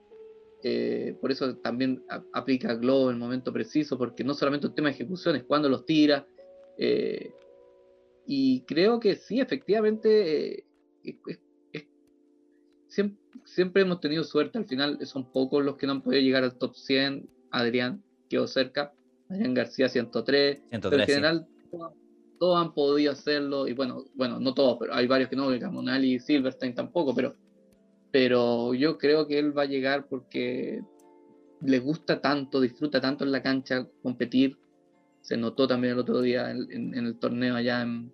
Eh, 0.63 1.15
por 1.21 1.31
eso 1.31 1.57
también 1.57 2.03
aplica 2.33 2.73
Globo 2.73 3.09
en 3.09 3.15
el 3.15 3.19
momento 3.19 3.53
preciso, 3.53 3.97
porque 3.97 4.23
no 4.23 4.33
solamente 4.33 4.67
el 4.67 4.73
tema 4.73 4.89
de 4.89 4.95
ejecución, 4.95 5.35
es 5.35 5.43
cuando 5.43 5.69
los 5.69 5.85
tira. 5.85 6.27
Eh, 6.77 7.31
y 8.25 8.61
creo 8.61 8.99
que 8.99 9.15
sí, 9.15 9.39
efectivamente, 9.39 10.59
eh, 10.59 10.65
siempre, 13.45 13.83
hemos 13.83 13.99
tenido 13.99 14.23
suerte. 14.23 14.57
Al 14.57 14.65
final 14.65 14.97
son 15.05 15.31
pocos 15.31 15.63
los 15.63 15.77
que 15.77 15.85
no 15.85 15.93
han 15.93 16.01
podido 16.01 16.21
llegar 16.21 16.43
al 16.43 16.57
top 16.57 16.75
100. 16.75 17.29
Adrián 17.51 18.03
quedó 18.29 18.47
cerca. 18.47 18.93
Adrián 19.29 19.53
García 19.53 19.89
103. 19.89 20.63
103 20.69 20.81
pero 20.81 21.01
en 21.01 21.07
general, 21.07 21.47
todos 22.37 22.61
han 22.61 22.73
podido 22.73 23.11
hacerlo, 23.11 23.67
y 23.67 23.73
bueno, 23.73 24.05
bueno, 24.15 24.39
no 24.39 24.53
todos, 24.53 24.77
pero 24.79 24.93
hay 24.93 25.07
varios 25.07 25.29
que 25.29 25.35
no, 25.35 25.47
Camonali 25.59 26.15
y 26.15 26.19
Silverstein 26.19 26.75
tampoco, 26.75 27.13
pero, 27.15 27.35
pero 28.11 28.73
yo 28.73 28.97
creo 28.97 29.27
que 29.27 29.39
él 29.39 29.57
va 29.57 29.63
a 29.63 29.67
llegar 29.67 30.07
porque 30.07 30.81
le 31.61 31.79
gusta 31.79 32.21
tanto, 32.21 32.61
disfruta 32.61 33.01
tanto 33.01 33.23
en 33.23 33.31
la 33.31 33.41
cancha 33.41 33.87
competir. 34.01 34.57
Se 35.21 35.37
notó 35.37 35.67
también 35.67 35.93
el 35.93 35.99
otro 35.99 36.21
día 36.21 36.51
en, 36.51 36.93
el 36.93 37.17
torneo 37.17 37.55
allá 37.55 37.81
en, 37.81 38.11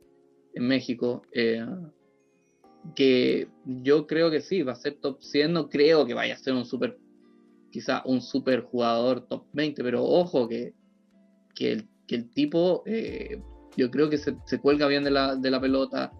México. 0.55 1.23
Eh, 1.33 1.65
que 2.95 3.47
yo 3.65 4.07
creo 4.07 4.31
que 4.31 4.41
sí, 4.41 4.63
va 4.63 4.73
a 4.73 4.75
ser 4.75 4.95
top 4.95 5.21
100. 5.21 5.53
No 5.53 5.69
creo 5.69 6.05
que 6.05 6.13
vaya 6.13 6.35
a 6.35 6.37
ser 6.37 6.53
un 6.53 6.65
super, 6.65 6.97
quizá 7.71 8.01
un 8.05 8.21
super 8.21 8.61
jugador 8.61 9.27
top 9.27 9.45
20, 9.53 9.83
pero 9.83 10.03
ojo 10.03 10.47
que, 10.47 10.73
que, 11.55 11.73
el, 11.73 11.89
que 12.07 12.15
el 12.15 12.29
tipo 12.31 12.83
eh, 12.85 13.41
yo 13.77 13.89
creo 13.89 14.09
que 14.09 14.17
se, 14.17 14.35
cuelga 14.61 14.87
bien 14.87 15.03
de 15.03 15.11
la, 15.11 15.61
pelota, 15.61 16.11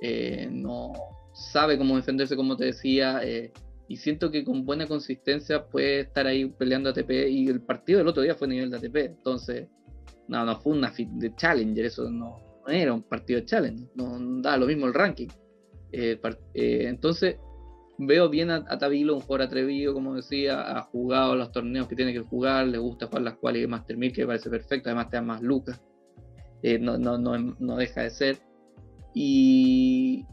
eh, 0.00 0.48
no 0.50 0.92
sabe 1.32 1.78
cómo 1.78 1.96
defenderse, 1.96 2.36
como 2.36 2.56
te 2.56 2.66
decía, 2.66 3.20
eh, 3.22 3.52
y 3.88 3.96
siento 3.96 4.30
que 4.30 4.44
con 4.44 4.64
buena 4.64 4.86
consistencia 4.86 5.66
puede 5.66 6.00
estar 6.00 6.26
ahí 6.26 6.46
peleando 6.46 6.90
ATP 6.90 7.10
y 7.28 7.48
el 7.48 7.62
partido 7.62 7.98
del 7.98 8.08
otro 8.08 8.22
día 8.22 8.34
fue 8.34 8.46
a 8.46 8.50
nivel 8.50 8.70
de 8.70 8.76
ATP, 8.76 8.96
entonces 8.96 9.68
no, 10.28 10.44
no 10.44 10.60
fue 10.60 10.72
una 10.72 10.92
de 10.96 11.34
Challenger, 11.36 11.84
eso 11.84 12.10
no, 12.10 12.36
era 12.66 12.92
un 12.92 13.02
partido 13.02 13.40
de 13.40 13.46
Challenger, 13.46 13.88
no, 13.94 14.40
da 14.40 14.56
lo 14.56 14.66
mismo 14.66 14.86
el 14.86 14.94
ranking. 14.94 15.28
Eh, 15.92 16.18
entonces 16.54 17.36
veo 17.98 18.28
bien 18.28 18.50
a, 18.50 18.78
Tabilo, 18.78 19.14
un 19.14 19.20
jugador 19.20 19.42
atrevido, 19.42 19.94
como 19.94 20.14
decía, 20.14 20.78
ha 20.78 20.82
jugado 20.82 21.36
los 21.36 21.52
torneos 21.52 21.86
que 21.86 21.96
tiene 21.96 22.12
que 22.12 22.20
jugar, 22.20 22.66
le 22.66 22.78
gusta 22.78 23.06
jugar 23.06 23.22
las 23.22 23.34
cuales 23.34 23.62
de 23.62 23.68
Master 23.68 23.96
1000, 23.96 24.12
que 24.12 24.26
parece 24.26 24.50
perfecto, 24.50 24.88
además 24.88 25.10
te 25.10 25.16
da 25.16 25.22
más 25.22 25.42
lucas, 25.42 25.80
eh, 26.62 26.78
no, 26.78 26.98
no, 26.98 27.18
no, 27.18 27.36
no 27.58 27.76
deja 27.76 28.02
de 28.02 28.10
ser. 28.10 28.38
Y, 29.14 30.24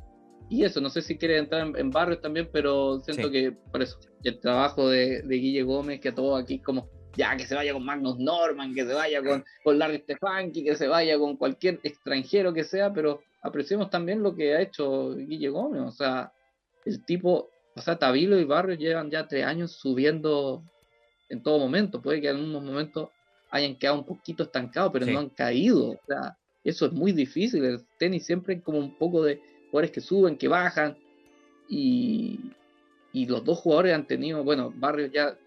y 0.50 0.64
eso, 0.64 0.82
no 0.82 0.90
sé 0.90 1.02
si 1.02 1.18
quiere 1.18 1.38
entrar 1.38 1.68
en, 1.76 1.92
barrios 1.92 2.22
también, 2.22 2.50
pero 2.52 3.00
siento 3.02 3.30
que 3.30 3.52
por 3.52 3.82
eso, 3.82 3.98
el 4.24 4.40
trabajo 4.40 4.90
de, 4.90 5.22
de, 5.22 5.36
Guille 5.36 5.64
Gómez, 5.64 6.00
que 6.00 6.10
a 6.10 6.16
todos 6.16 6.42
aquí 6.42 6.60
como, 6.60 6.90
ya, 7.16 7.36
que 7.36 7.46
se 7.46 7.56
vaya 7.56 7.74
con 7.74 7.84
Magnus 7.84 8.18
Norman, 8.20 8.74
que 8.74 8.86
se 8.86 8.94
vaya 8.94 9.22
con, 9.22 9.44
con 9.64 9.78
Larry 9.78 10.00
Stefanki, 10.00 10.64
que 10.64 10.76
se 10.76 10.88
vaya 10.88 11.18
con 11.18 11.36
cualquier 11.36 11.80
extranjero 11.84 12.54
que 12.54 12.64
sea, 12.64 12.94
pero 12.94 13.22
apreciemos 13.42 13.90
también 13.90 14.24
lo 14.24 14.36
que 14.36 14.56
ha 14.56 14.62
hecho 14.62 15.16
Guille 15.16 15.50
Gómez, 15.50 15.82
o 15.82 15.92
sea, 15.92 16.32
el 16.86 17.04
tipo, 17.06 17.50
o 17.76 17.82
sea, 17.82 18.00
Tabilo 18.00 18.40
y 18.40 18.46
Barrios 18.46 18.80
llevan 18.80 19.12
ya 19.12 19.28
tres 19.28 19.46
años 19.46 19.74
subiendo 19.74 20.64
en 21.30 21.44
todo 21.44 21.60
momento, 21.60 22.02
puede 22.02 22.22
que 22.22 22.30
en 22.30 22.38
unos 22.38 22.64
momentos 22.64 23.10
hayan 23.50 23.76
quedado 23.76 24.00
un 24.00 24.06
poquito 24.06 24.44
estancados, 24.44 24.92
pero 24.92 25.06
no 25.06 25.20
han 25.20 25.30
caído, 25.30 25.92
o 25.92 26.00
sea, 26.08 26.38
eso 26.64 26.86
es 26.86 26.92
muy 26.92 27.12
difícil, 27.12 27.64
el 27.66 27.86
tenis 27.98 28.26
siempre 28.26 28.62
como 28.62 28.80
un 28.80 28.98
poco 28.98 29.24
de 29.24 29.42
jugadores 29.70 29.92
que 29.92 30.02
suben, 30.02 30.38
que 30.38 30.48
bajan. 30.48 30.98
Y, 31.68 32.40
y 33.14 33.26
los 33.26 33.44
dos 33.44 33.60
jugadores 33.60 33.94
han 33.94 34.08
tenido, 34.08 34.44
bueno, 34.44 34.74
Barrios 34.76 35.12
ya 35.12 35.38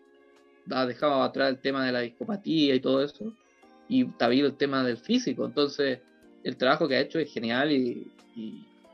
ha 0.71 0.87
dejado 0.87 1.23
atrás 1.23 1.50
el 1.50 1.59
tema 1.59 1.85
de 1.85 1.92
la 1.92 2.00
discopatía 2.00 2.75
y 2.75 2.80
todo 2.80 3.02
eso. 3.02 3.32
Y 3.88 4.04
Tabilo 4.12 4.47
el 4.47 4.56
tema 4.56 4.85
del 4.85 4.97
físico. 4.97 5.44
Entonces, 5.44 6.00
el 6.44 6.56
trabajo 6.56 6.88
que 6.88 6.97
ha 6.97 7.00
hecho 7.00 7.18
es 7.18 7.32
genial 7.32 7.73
y, 7.73 8.11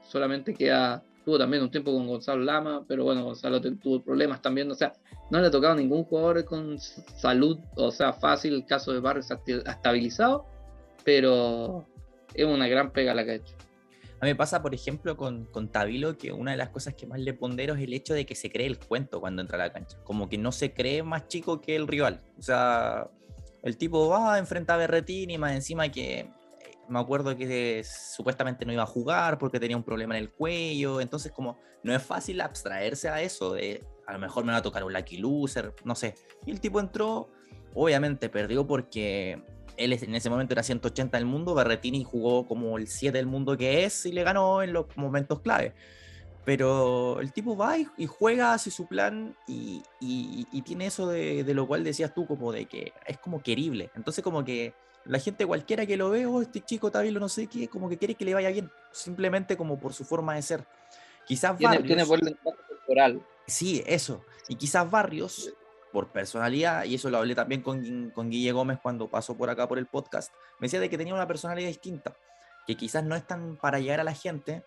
solamente 0.03 0.55
queda. 0.55 1.03
Tuvo 1.29 1.37
también 1.37 1.63
un 1.63 1.71
tiempo 1.71 1.93
con 1.93 2.07
Gonzalo 2.07 2.43
Lama, 2.43 2.87
pero 2.89 3.05
bueno, 3.05 3.23
Gonzalo 3.23 3.61
tuvo 3.61 4.03
problemas 4.03 4.41
también. 4.41 4.71
O 4.71 4.75
sea, 4.75 4.95
no 5.31 5.39
le 5.39 5.49
ha 5.49 5.51
tocado 5.51 5.75
ningún 5.75 6.05
jugador 6.05 6.43
con 6.47 6.79
salud, 6.79 7.59
o 7.77 7.91
sea, 7.91 8.15
fácil. 8.15 8.55
El 8.55 8.65
caso 8.65 8.95
de 8.95 9.01
Barrios 9.01 9.31
ha 9.31 9.39
estabilizado, 9.71 10.47
pero 11.05 11.85
es 12.33 12.47
una 12.47 12.67
gran 12.67 12.93
pega 12.93 13.13
la 13.13 13.27
que 13.27 13.31
ha 13.33 13.35
hecho. 13.35 13.55
A 14.23 14.25
mí 14.25 14.31
me 14.31 14.37
pasa, 14.37 14.63
por 14.63 14.75
ejemplo, 14.75 15.19
con, 15.19 15.45
con 15.45 15.69
Tabilo, 15.69 16.17
que 16.17 16.33
una 16.33 16.53
de 16.53 16.57
las 16.57 16.71
cosas 16.71 16.95
que 16.95 17.07
más 17.07 17.21
le 17.21 17.35
pondero 17.35 17.75
es 17.75 17.83
el 17.83 17.93
hecho 17.93 18.15
de 18.15 18.25
que 18.25 18.35
se 18.35 18.51
cree 18.51 18.67
el 18.67 18.79
cuento 18.79 19.21
cuando 19.21 19.43
entra 19.43 19.57
a 19.57 19.67
la 19.67 19.71
cancha. 19.71 19.99
Como 20.05 20.31
que 20.31 20.39
no 20.39 20.51
se 20.51 20.73
cree 20.73 21.03
más 21.03 21.29
chico 21.29 21.61
que 21.61 21.77
el 21.77 21.87
rival. 21.87 22.23
O 22.39 22.43
sea, 22.43 23.11
el 23.63 23.77
tipo 23.77 24.09
va 24.09 24.37
a 24.37 24.39
enfrentar 24.39 24.77
a 24.77 24.79
Berretini 24.79 25.37
más 25.37 25.53
encima 25.53 25.91
que 25.91 26.31
me 26.89 26.99
acuerdo 26.99 27.37
que 27.37 27.85
supuestamente 27.85 28.65
no 28.65 28.73
iba 28.73 28.83
a 28.83 28.87
jugar 28.87 29.39
porque 29.39 29.61
tenía 29.61 29.77
un 29.77 29.83
problema 29.83 30.17
en 30.17 30.25
el 30.25 30.31
cuello. 30.31 31.01
Entonces, 31.01 31.33
como 31.33 31.59
no 31.83 31.95
es 31.95 32.03
fácil 32.03 32.41
abstraerse 32.41 33.09
a 33.09 33.23
eso 33.23 33.55
de 33.55 33.85
a 34.07 34.13
lo 34.13 34.19
mejor 34.19 34.45
me 34.45 34.53
va 34.53 34.59
a 34.59 34.63
tocar 34.63 34.85
un 34.85 34.93
lucky 34.93 35.19
loser, 35.19 35.75
no 35.85 35.95
sé. 35.95 36.15
Y 36.47 36.51
el 36.51 36.61
tipo 36.61 36.81
entró, 36.81 37.29
obviamente 37.75 38.31
perdió 38.31 38.67
porque 38.67 39.43
él 39.77 39.93
en 39.93 40.15
ese 40.15 40.31
momento 40.31 40.55
era 40.55 40.63
180 40.63 41.17
del 41.17 41.27
mundo, 41.27 41.55
Berretini 41.55 42.05
jugó 42.05 42.47
como 42.47 42.79
el 42.79 42.89
7 42.89 43.17
del 43.17 43.27
mundo 43.27 43.57
que 43.57 43.85
es 43.85 44.07
y 44.07 44.13
le 44.13 44.25
ganó 44.25 44.63
en 44.63 44.73
los 44.73 44.87
momentos 44.97 45.41
clave. 45.41 45.75
Pero 46.45 47.21
el 47.21 47.33
tipo 47.33 47.57
va 47.57 47.77
y, 47.77 48.07
juega, 48.07 48.55
hace 48.55 48.71
su 48.71 48.87
plan 48.87 49.37
y, 49.47 49.83
tiene 50.65 50.87
eso 50.87 51.07
de, 51.07 51.45
lo 51.53 51.67
cual 51.67 51.85
decías 51.85 52.15
tú, 52.15 52.27
como 52.27 52.51
de 52.53 52.65
que 52.65 52.95
es 53.07 53.19
como 53.19 53.43
querible. 53.43 53.91
Entonces 53.95 54.25
como 54.25 54.43
que 54.45 54.73
la 55.05 55.19
gente 55.19 55.47
cualquiera 55.47 55.87
que 55.87 55.97
lo 55.97 56.11
ve, 56.11 56.27
oh, 56.27 56.43
este 56.43 56.61
chico 56.61 56.91
Tabilo 56.91 57.21
no 57.21 57.29
sé 57.29 57.47
qué, 57.47 57.69
como 57.69 57.89
que 57.89 57.99
quiere 57.99 58.15
que 58.15 58.25
le 58.25 58.35
vaya 58.35 58.51
bien, 58.51 58.71
simplemente 58.93 59.57
como 59.57 59.79
por 59.79 59.95
su 59.95 60.05
forma 60.05 60.35
de 60.35 60.43
ser. 60.43 60.65
Quizás 61.27 61.59
Barrios... 61.59 61.85
Tiene 61.85 62.05
buen 62.05 62.21
corporal. 62.43 63.23
Sí, 63.47 63.83
eso. 63.87 64.25
Y 64.49 64.57
quizás 64.57 64.91
Barrios 64.91 65.53
por 65.93 66.09
personalidad, 66.09 66.85
y 66.85 66.95
eso 66.95 67.11
lo 67.11 67.19
hablé 67.19 67.35
también 67.35 67.63
con, 67.63 68.11
con 68.11 68.31
Guille 68.31 68.53
Gómez 68.53 68.79
cuando 68.83 69.09
pasó 69.09 69.37
por 69.37 69.51
acá 69.51 69.67
por 69.67 69.79
el 69.79 69.87
podcast, 69.87 70.33
me 70.59 70.67
decía 70.67 70.81
de 70.81 70.91
que 70.91 70.99
tenía 70.99 71.15
una 71.15 71.27
personalidad 71.27 71.69
distinta, 71.69 72.17
que 72.67 72.77
quizás 72.77 73.05
no 73.05 73.17
es 73.17 73.27
tan 73.27 73.57
para 73.57 73.79
llegar 73.79 74.01
a 74.01 74.05
la 74.05 74.15
gente, 74.15 74.63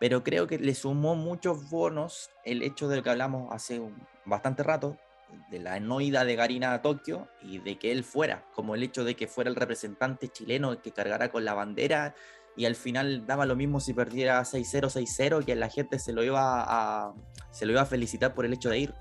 pero 0.00 0.24
creo 0.24 0.46
que 0.46 0.58
le 0.58 0.74
sumó 0.74 1.14
muchos 1.14 1.70
bonos 1.70 2.30
el 2.44 2.62
hecho 2.62 2.88
de 2.88 2.96
lo 2.96 3.02
que 3.02 3.10
hablamos 3.10 3.52
hace 3.52 3.80
bastante 4.24 4.62
rato, 4.62 4.98
de 5.50 5.58
la 5.58 5.80
no 5.80 6.00
ida 6.00 6.24
de 6.24 6.36
Garina 6.36 6.72
a 6.72 6.82
Tokio 6.82 7.28
y 7.42 7.58
de 7.58 7.78
que 7.78 7.92
él 7.92 8.04
fuera, 8.04 8.44
como 8.54 8.74
el 8.74 8.82
hecho 8.82 9.04
de 9.04 9.14
que 9.14 9.26
fuera 9.26 9.50
el 9.50 9.56
representante 9.56 10.28
chileno 10.28 10.80
que 10.80 10.92
cargara 10.92 11.30
con 11.30 11.44
la 11.44 11.54
bandera 11.54 12.14
y 12.56 12.66
al 12.66 12.76
final 12.76 13.26
daba 13.26 13.46
lo 13.46 13.56
mismo 13.56 13.80
si 13.80 13.92
perdiera 13.92 14.40
6-0, 14.40 14.90
6-0, 14.90 15.44
que 15.44 15.54
la 15.56 15.68
gente 15.68 15.98
se 15.98 16.12
lo 16.12 16.22
iba 16.22 16.62
a, 16.66 17.14
se 17.50 17.66
lo 17.66 17.72
iba 17.72 17.82
a 17.82 17.86
felicitar 17.86 18.34
por 18.34 18.44
el 18.44 18.52
hecho 18.52 18.70
de 18.70 18.78
ir. 18.78 18.94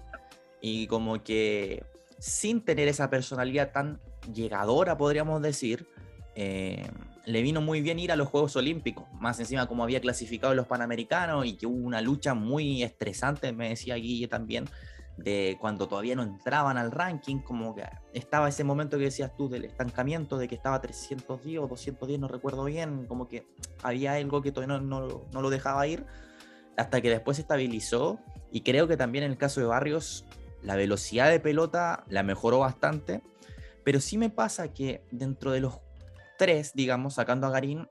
Y 0.59 0.87
como 0.87 1.23
que 1.23 1.83
sin 2.17 2.63
tener 2.63 2.87
esa 2.87 3.09
personalidad 3.09 3.71
tan 3.71 3.99
llegadora, 4.33 4.97
podríamos 4.97 5.41
decir, 5.41 5.87
eh, 6.35 6.87
le 7.25 7.41
vino 7.41 7.61
muy 7.61 7.81
bien 7.81 7.99
ir 7.99 8.11
a 8.11 8.15
los 8.15 8.27
Juegos 8.27 8.55
Olímpicos, 8.55 9.05
más 9.13 9.39
encima 9.39 9.67
como 9.67 9.83
había 9.83 10.01
clasificado 10.01 10.53
los 10.55 10.67
Panamericanos 10.67 11.45
y 11.45 11.55
que 11.55 11.67
hubo 11.67 11.85
una 11.85 12.01
lucha 12.01 12.33
muy 12.33 12.81
estresante, 12.81 13.51
me 13.51 13.69
decía 13.69 13.95
Guille 13.95 14.27
también, 14.27 14.65
de 15.17 15.57
cuando 15.59 15.87
todavía 15.87 16.15
no 16.15 16.23
entraban 16.23 16.77
al 16.77 16.91
ranking, 16.91 17.39
como 17.39 17.75
que 17.75 17.83
estaba 18.13 18.49
ese 18.49 18.63
momento 18.63 18.97
que 18.97 19.05
decías 19.05 19.35
tú 19.35 19.47
del 19.47 19.65
estancamiento, 19.65 20.37
de 20.37 20.47
que 20.47 20.55
estaba 20.55 20.81
310 20.81 21.59
o 21.59 21.67
210, 21.67 22.19
no 22.19 22.27
recuerdo 22.27 22.63
bien, 22.65 23.05
como 23.05 23.27
que 23.27 23.45
había 23.83 24.13
algo 24.13 24.41
que 24.41 24.51
todavía 24.51 24.79
no, 24.79 24.81
no, 24.81 25.21
no 25.31 25.41
lo 25.41 25.49
dejaba 25.49 25.85
ir, 25.87 26.05
hasta 26.77 27.01
que 27.01 27.09
después 27.09 27.37
se 27.37 27.41
estabilizó 27.41 28.19
y 28.51 28.61
creo 28.61 28.87
que 28.87 28.97
también 28.97 29.23
en 29.23 29.31
el 29.31 29.37
caso 29.37 29.61
de 29.61 29.67
Barrios 29.67 30.25
la 30.61 30.75
velocidad 30.75 31.29
de 31.29 31.39
pelota 31.39 32.03
la 32.07 32.23
mejoró 32.23 32.59
bastante, 32.59 33.21
pero 33.83 33.99
sí 33.99 34.17
me 34.17 34.29
pasa 34.29 34.73
que 34.73 35.05
dentro 35.11 35.51
de 35.51 35.59
los 35.59 35.79
tres, 36.37 36.71
digamos, 36.73 37.15
sacando 37.15 37.47
a 37.47 37.51
Garín, 37.51 37.87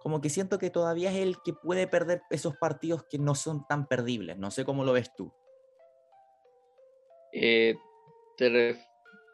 como 0.00 0.20
que 0.20 0.30
siento 0.30 0.58
que 0.58 0.70
todavía 0.70 1.10
es 1.10 1.18
el 1.18 1.36
que 1.44 1.52
puede 1.52 1.86
perder 1.86 2.22
esos 2.30 2.56
partidos 2.56 3.04
que 3.10 3.18
no 3.18 3.34
son 3.34 3.66
tan 3.66 3.86
perdibles. 3.86 4.38
No 4.38 4.50
sé 4.50 4.64
cómo 4.64 4.84
lo 4.84 4.92
ves 4.92 5.10
tú. 5.16 5.32
Eh, 7.38 7.76
¿te, 8.38 8.78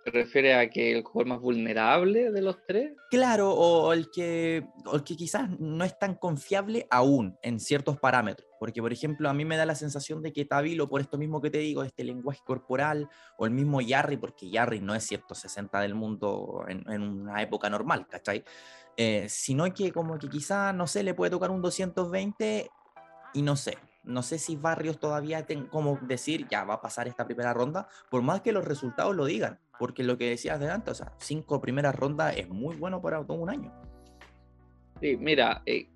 refiere 0.06 0.54
a 0.54 0.68
que 0.68 0.90
el 0.90 1.04
jugador 1.04 1.28
más 1.28 1.40
vulnerable 1.40 2.32
de 2.32 2.42
los 2.42 2.56
tres? 2.66 2.92
Claro, 3.10 3.52
o 3.52 3.92
el 3.92 4.10
que, 4.10 4.66
el 4.92 5.04
que 5.04 5.16
quizás 5.16 5.48
no 5.60 5.84
es 5.84 5.96
tan 5.96 6.16
confiable 6.16 6.88
aún 6.90 7.38
en 7.42 7.60
ciertos 7.60 8.00
parámetros. 8.00 8.48
Porque, 8.58 8.82
por 8.82 8.92
ejemplo, 8.92 9.30
a 9.30 9.34
mí 9.34 9.44
me 9.44 9.56
da 9.56 9.66
la 9.66 9.76
sensación 9.76 10.20
de 10.20 10.32
que 10.32 10.44
Tabilo, 10.44 10.88
por 10.88 11.00
esto 11.00 11.16
mismo 11.16 11.40
que 11.40 11.50
te 11.50 11.58
digo, 11.58 11.84
este 11.84 12.02
lenguaje 12.02 12.40
corporal, 12.44 13.08
o 13.38 13.46
el 13.46 13.52
mismo 13.52 13.80
Yarry, 13.80 14.16
porque 14.16 14.50
Yarry 14.50 14.80
no 14.80 14.96
es 14.96 15.04
160 15.04 15.80
del 15.80 15.94
mundo 15.94 16.64
en, 16.66 17.02
una 17.02 17.40
época 17.40 17.70
normal, 17.70 18.08
¿cachai? 18.08 18.42
Eh, 18.96 19.26
sino 19.28 19.72
que 19.72 19.92
como 19.92 20.18
que 20.18 20.28
quizá, 20.28 20.72
no 20.72 20.88
sé, 20.88 21.04
le 21.04 21.14
puede 21.14 21.30
tocar 21.30 21.52
un 21.52 21.62
220 21.62 22.68
y 23.34 23.42
no 23.42 23.54
sé, 23.54 23.78
no 24.04 24.22
sé 24.22 24.38
si 24.38 24.56
Barrios 24.56 24.98
todavía 24.98 25.46
tiene 25.46 25.68
como 25.68 25.98
decir, 26.02 26.46
ya 26.48 26.64
va 26.64 26.74
a 26.74 26.80
pasar 26.80 27.08
esta 27.08 27.24
primera 27.24 27.54
ronda, 27.54 27.88
por 28.10 28.22
más 28.22 28.40
que 28.40 28.52
los 28.52 28.64
resultados 28.64 29.14
lo 29.14 29.24
digan, 29.24 29.60
porque 29.78 30.02
lo 30.02 30.18
que 30.18 30.28
decías 30.28 30.60
delante, 30.60 30.90
o 30.90 30.94
sea, 30.94 31.12
cinco 31.18 31.60
primeras 31.60 31.94
rondas 31.94 32.36
es 32.36 32.48
muy 32.48 32.76
bueno 32.76 33.00
para 33.00 33.24
todo 33.24 33.38
un 33.38 33.50
año. 33.50 33.72
Sí, 35.00 35.16
mira, 35.16 35.62
eh, 35.66 35.88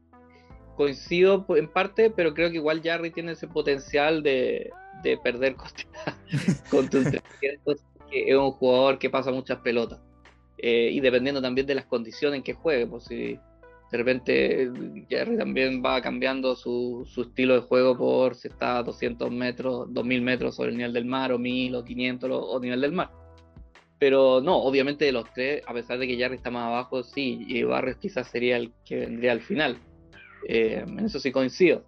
coincido 0.77 1.45
en 1.51 1.69
parte, 1.69 2.11
pero 2.11 2.35
creo 2.35 2.51
que 2.51 2.57
igual 2.57 2.83
Jarry 2.83 3.11
tiene 3.11 3.33
ese 3.33 3.49
potencial 3.49 4.23
de, 4.23 4.71
perder 5.23 5.57
con 6.71 6.89
tus 6.89 7.05
300, 7.05 7.85
que 8.11 8.29
es 8.29 8.37
un 8.37 8.53
jugador 8.53 8.99
que 8.99 9.11
pasa 9.11 9.31
muchas 9.31 9.59
pelotas. 9.61 10.01
Eh, 10.59 10.91
y 10.93 11.01
dependiendo 11.01 11.43
también 11.43 11.67
de 11.67 11.75
las 11.75 11.85
condiciones 11.85 12.39
en 12.39 12.43
que 12.43 12.55
juegue, 12.55 12.87
pues 12.87 13.05
si 13.05 13.39
de 13.91 13.99
repente 13.99 14.71
Jerry 15.09 15.37
también 15.37 15.83
va 15.85 16.01
cambiando 16.01 16.57
su, 16.57 17.07
estilo 17.17 17.55
de 17.55 17.61
juego 17.61 17.97
por 17.97 18.35
si 18.35 18.49
está 18.49 18.79
a 18.79 18.83
200 18.83 19.31
metros, 19.31 19.93
2000 19.93 20.23
metros 20.23 20.57
sobre 20.57 20.71
el 20.71 20.77
nivel 20.77 20.93
del 20.93 21.05
mar, 21.05 21.33
o 21.33 21.39
1000 21.39 21.77
o 21.77 21.85
500 21.85 22.31
o, 22.33 22.61
nivel 22.61 22.81
del 22.81 22.93
mar. 22.93 23.11
Pero 23.99 24.41
no, 24.43 24.57
obviamente 24.57 25.05
de 25.05 25.13
los 25.13 25.33
tres, 25.33 25.63
a 25.67 25.73
pesar 25.73 25.99
de 25.99 26.07
que 26.07 26.17
Jerry 26.17 26.37
está 26.37 26.51
más 26.51 26.67
abajo, 26.67 27.03
sí, 27.03 27.45
y 27.49 27.63
Barrios 27.63 27.97
quizás 27.99 28.29
sería 28.29 28.57
el 28.57 28.73
que 28.85 28.97
vendría 28.97 29.33
al 29.33 29.41
final. 29.41 29.79
Eh, 30.49 30.85
en 30.87 31.01
eso 31.01 31.19
sí 31.19 31.33
coincido. 31.33 31.85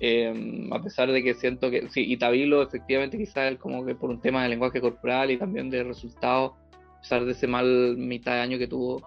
Eh, 0.00 0.68
a 0.72 0.82
pesar 0.82 1.10
de 1.10 1.22
que 1.22 1.34
siento 1.34 1.70
que 1.70 1.88
sí, 1.88 2.04
y 2.04 2.18
Tabilo 2.18 2.62
efectivamente 2.62 3.16
quizás 3.16 3.56
como 3.56 3.86
que 3.86 3.94
por 3.94 4.10
un 4.10 4.20
tema 4.20 4.42
de 4.42 4.50
lenguaje 4.50 4.80
corporal 4.80 5.30
y 5.30 5.38
también 5.38 5.70
de 5.70 5.84
resultados, 5.84 6.52
a 6.72 7.00
pesar 7.00 7.24
de 7.24 7.32
ese 7.32 7.46
mal 7.46 7.96
mitad 7.96 8.34
de 8.34 8.40
año 8.40 8.58
que 8.58 8.66
tuvo, 8.66 9.02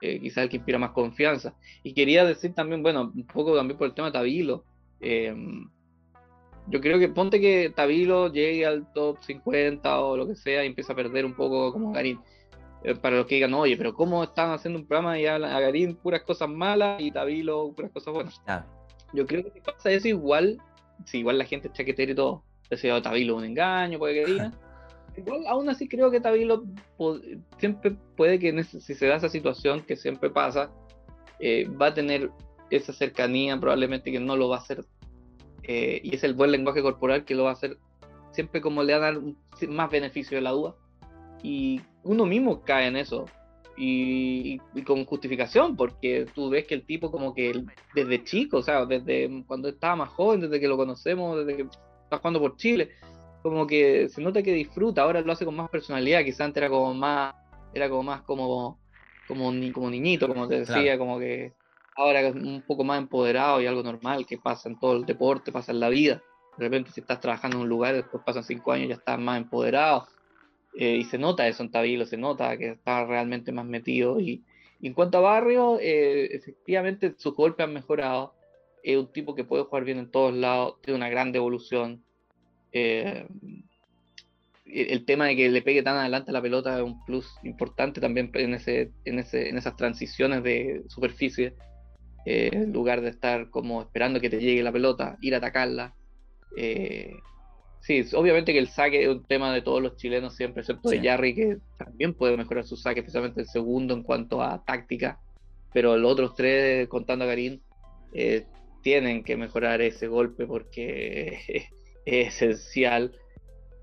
eh, 0.00 0.20
quizás 0.20 0.44
el 0.44 0.48
que 0.48 0.56
inspira 0.56 0.78
más 0.78 0.90
confianza. 0.90 1.54
Y 1.82 1.94
quería 1.94 2.24
decir 2.24 2.54
también, 2.54 2.82
bueno, 2.82 3.12
un 3.14 3.26
poco 3.26 3.56
también 3.56 3.78
por 3.78 3.88
el 3.88 3.94
tema 3.94 4.08
de 4.08 4.12
Tabilo, 4.12 4.64
yo 6.70 6.80
creo 6.80 6.98
que 6.98 7.08
ponte 7.08 7.40
que 7.40 7.72
Tabilo 7.74 8.30
llegue 8.30 8.66
al 8.66 8.92
top 8.92 9.18
50 9.22 10.00
o 10.00 10.16
lo 10.16 10.26
que 10.26 10.34
sea 10.34 10.64
y 10.64 10.66
empieza 10.66 10.92
a 10.92 10.96
perder 10.96 11.24
un 11.24 11.34
poco 11.34 11.72
como 11.72 11.92
Garín. 11.92 12.20
Eh, 12.84 12.94
para 12.94 13.16
los 13.16 13.26
que 13.26 13.36
digan, 13.36 13.54
oye, 13.54 13.76
pero 13.76 13.94
¿cómo 13.94 14.22
están 14.22 14.50
haciendo 14.50 14.78
un 14.78 14.86
programa 14.86 15.18
y 15.18 15.26
hablan 15.26 15.50
a 15.52 15.60
Garín 15.60 15.96
puras 15.96 16.22
cosas 16.22 16.48
malas 16.48 17.00
y 17.00 17.10
Tabilo 17.10 17.72
puras 17.72 17.90
cosas 17.90 18.14
buenas? 18.14 18.40
Yo 19.12 19.26
creo 19.26 19.42
que 19.42 19.50
si 19.50 19.60
pasa 19.60 19.90
eso 19.90 20.08
igual, 20.08 20.60
si 21.04 21.18
igual 21.18 21.38
la 21.38 21.44
gente 21.44 21.68
es 21.68 21.74
chaquetera 21.74 22.12
y 22.12 22.14
todo, 22.14 22.44
decía 22.68 23.00
Tabilo 23.00 23.36
un 23.36 23.44
engaño, 23.44 23.98
puede 23.98 24.14
que 24.14 24.32
diga. 24.32 24.52
igual 25.18 25.46
aún 25.46 25.68
así 25.68 25.88
creo 25.88 26.10
que 26.10 26.20
Tabilo 26.20 26.64
siempre 27.58 27.96
puede 28.16 28.38
que 28.38 28.64
si 28.64 28.94
se 28.94 29.06
da 29.06 29.16
esa 29.16 29.28
situación 29.28 29.82
que 29.82 29.96
siempre 29.96 30.30
pasa, 30.30 30.70
eh, 31.40 31.68
va 31.68 31.86
a 31.86 31.94
tener 31.94 32.30
esa 32.70 32.92
cercanía 32.92 33.58
probablemente 33.58 34.12
que 34.12 34.20
no 34.20 34.36
lo 34.36 34.48
va 34.48 34.56
a 34.56 34.60
hacer 34.60 34.84
eh, 35.62 36.00
y 36.02 36.14
es 36.14 36.24
el 36.24 36.34
buen 36.34 36.50
lenguaje 36.50 36.82
corporal 36.82 37.24
que 37.24 37.34
lo 37.34 37.44
va 37.44 37.50
a 37.50 37.52
hacer 37.52 37.78
siempre 38.32 38.60
como 38.60 38.82
le 38.82 38.92
va 38.96 39.08
a 39.08 39.12
dar 39.12 39.20
más 39.68 39.90
beneficio 39.90 40.36
de 40.36 40.42
la 40.42 40.50
duda. 40.50 40.74
Y 41.42 41.80
uno 42.04 42.24
mismo 42.24 42.62
cae 42.62 42.86
en 42.86 42.96
eso 42.96 43.26
y, 43.76 44.58
con 44.86 45.04
justificación 45.04 45.76
porque 45.76 46.26
tú 46.34 46.48
ves 46.48 46.66
que 46.66 46.74
el 46.74 46.84
tipo 46.84 47.10
como 47.10 47.34
que 47.34 47.64
desde 47.94 48.24
chico, 48.24 48.58
o 48.58 48.62
sea, 48.62 48.86
desde 48.86 49.44
cuando 49.46 49.68
estaba 49.68 49.96
más 49.96 50.08
joven, 50.10 50.40
desde 50.40 50.58
que 50.58 50.68
lo 50.68 50.76
conocemos, 50.76 51.44
desde 51.44 51.56
que 51.56 51.62
está 52.04 52.18
jugando 52.18 52.40
por 52.40 52.56
Chile, 52.56 52.90
como 53.42 53.66
que 53.66 54.08
se 54.08 54.20
nota 54.20 54.42
que 54.42 54.52
disfruta, 54.52 55.02
ahora 55.02 55.20
lo 55.20 55.32
hace 55.32 55.44
con 55.44 55.56
más 55.56 55.70
personalidad, 55.70 56.24
quizás 56.24 56.42
antes 56.42 56.62
era 56.62 56.70
como 56.70 56.94
más, 56.94 57.34
era 57.72 57.88
como 57.88 58.02
más 58.02 58.22
como, 58.22 58.80
como, 59.26 59.52
ni, 59.52 59.72
como 59.72 59.90
niñito, 59.90 60.28
como 60.28 60.48
te 60.48 60.60
decía, 60.60 60.98
como 60.98 61.18
que 61.18 61.54
ahora 61.94 62.20
es 62.20 62.34
un 62.34 62.62
poco 62.66 62.84
más 62.84 62.98
empoderado 62.98 63.60
y 63.60 63.66
algo 63.66 63.82
normal 63.82 64.24
que 64.26 64.38
pasa 64.38 64.68
en 64.68 64.78
todo 64.78 64.96
el 64.96 65.04
deporte, 65.04 65.52
pasa 65.52 65.72
en 65.72 65.80
la 65.80 65.88
vida. 65.88 66.22
De 66.56 66.64
repente 66.64 66.90
si 66.90 67.00
estás 67.00 67.20
trabajando 67.20 67.56
en 67.56 67.64
un 67.64 67.68
lugar, 67.68 67.94
después 67.94 68.22
pasan 68.24 68.44
cinco 68.44 68.72
años 68.72 68.86
y 68.86 68.88
ya 68.90 68.94
estás 68.94 69.18
más 69.18 69.38
empoderado. 69.38 70.08
Eh, 70.74 70.96
y 70.96 71.04
se 71.04 71.18
nota 71.18 71.48
eso 71.48 71.64
en 71.64 71.72
Tabilo, 71.72 72.06
se 72.06 72.16
nota 72.16 72.56
que 72.56 72.70
está 72.70 73.04
realmente 73.04 73.50
más 73.50 73.66
metido. 73.66 74.20
Y, 74.20 74.44
en 74.80 74.94
cuanto 74.94 75.18
a 75.18 75.22
Barrio, 75.22 75.78
eh, 75.80 76.36
efectivamente 76.36 77.14
sus 77.18 77.34
golpes 77.34 77.64
han 77.64 77.72
mejorado. 77.72 78.34
Es 78.84 78.96
un 78.96 79.12
tipo 79.12 79.34
que 79.34 79.42
puede 79.42 79.64
jugar 79.64 79.84
bien 79.84 79.98
en 79.98 80.10
todos 80.10 80.32
lados, 80.32 80.80
tiene 80.82 80.98
una 80.98 81.08
gran 81.08 81.32
devolución. 81.32 82.04
Eh, 82.72 83.26
el 84.66 85.04
tema 85.06 85.26
de 85.26 85.36
que 85.36 85.48
le 85.48 85.62
pegue 85.62 85.82
tan 85.82 85.96
adelante 85.96 86.30
la 86.30 86.42
pelota 86.42 86.76
es 86.76 86.84
un 86.84 87.02
plus 87.06 87.26
importante 87.42 88.00
también 88.00 88.30
en, 88.34 88.54
ese, 88.54 88.90
en, 89.04 89.18
ese, 89.18 89.48
en 89.48 89.56
esas 89.56 89.76
transiciones 89.76 90.42
de 90.42 90.82
superficie. 90.88 91.54
Eh, 92.30 92.50
en 92.52 92.72
lugar 92.74 93.00
de 93.00 93.08
estar 93.08 93.48
como 93.48 93.80
esperando 93.80 94.20
que 94.20 94.28
te 94.28 94.38
llegue 94.38 94.62
la 94.62 94.70
pelota, 94.70 95.16
ir 95.22 95.34
a 95.34 95.38
atacarla. 95.38 95.94
Eh, 96.58 97.14
sí, 97.80 98.04
obviamente 98.14 98.52
que 98.52 98.58
el 98.58 98.68
saque 98.68 99.02
es 99.02 99.08
un 99.08 99.24
tema 99.24 99.50
de 99.54 99.62
todos 99.62 99.80
los 99.80 99.96
chilenos 99.96 100.36
siempre, 100.36 100.60
excepto 100.60 100.90
de 100.90 101.00
Jarry, 101.00 101.34
que 101.34 101.56
también 101.78 102.12
puede 102.12 102.36
mejorar 102.36 102.66
su 102.66 102.76
saque, 102.76 103.00
especialmente 103.00 103.40
el 103.40 103.46
segundo 103.46 103.94
en 103.94 104.02
cuanto 104.02 104.42
a 104.42 104.62
táctica, 104.62 105.18
pero 105.72 105.96
los 105.96 106.12
otros 106.12 106.34
tres, 106.34 106.86
contando 106.88 107.24
a 107.24 107.28
Karim, 107.28 107.60
eh, 108.12 108.44
tienen 108.82 109.24
que 109.24 109.38
mejorar 109.38 109.80
ese 109.80 110.06
golpe 110.06 110.46
porque 110.46 111.38
esencial. 112.08 113.12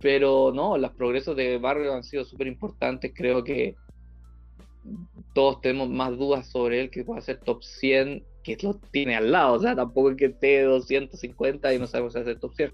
Pero 0.01 0.51
no, 0.53 0.77
los 0.77 0.91
progresos 0.91 1.35
de 1.35 1.57
Barrio 1.57 1.93
han 1.93 2.03
sido 2.03 2.25
súper 2.25 2.47
importantes. 2.47 3.11
Creo 3.15 3.43
que 3.43 3.75
todos 5.33 5.61
tenemos 5.61 5.89
más 5.89 6.17
dudas 6.17 6.49
sobre 6.49 6.81
él 6.81 6.89
que 6.89 7.03
pueda 7.03 7.21
ser 7.21 7.39
top 7.39 7.63
100 7.63 8.23
que 8.45 8.57
lo 8.61 8.75
tiene 8.91 9.15
al 9.15 9.31
lado, 9.31 9.53
o 9.53 9.59
sea, 9.59 9.75
tampoco 9.75 10.11
es 10.11 10.17
que 10.17 10.25
esté 10.25 10.61
250 10.61 11.73
y 11.73 11.79
no 11.79 11.87
sabemos 11.87 12.13
si 12.13 12.19
hacer 12.19 12.39
top 12.39 12.53
100. 12.53 12.73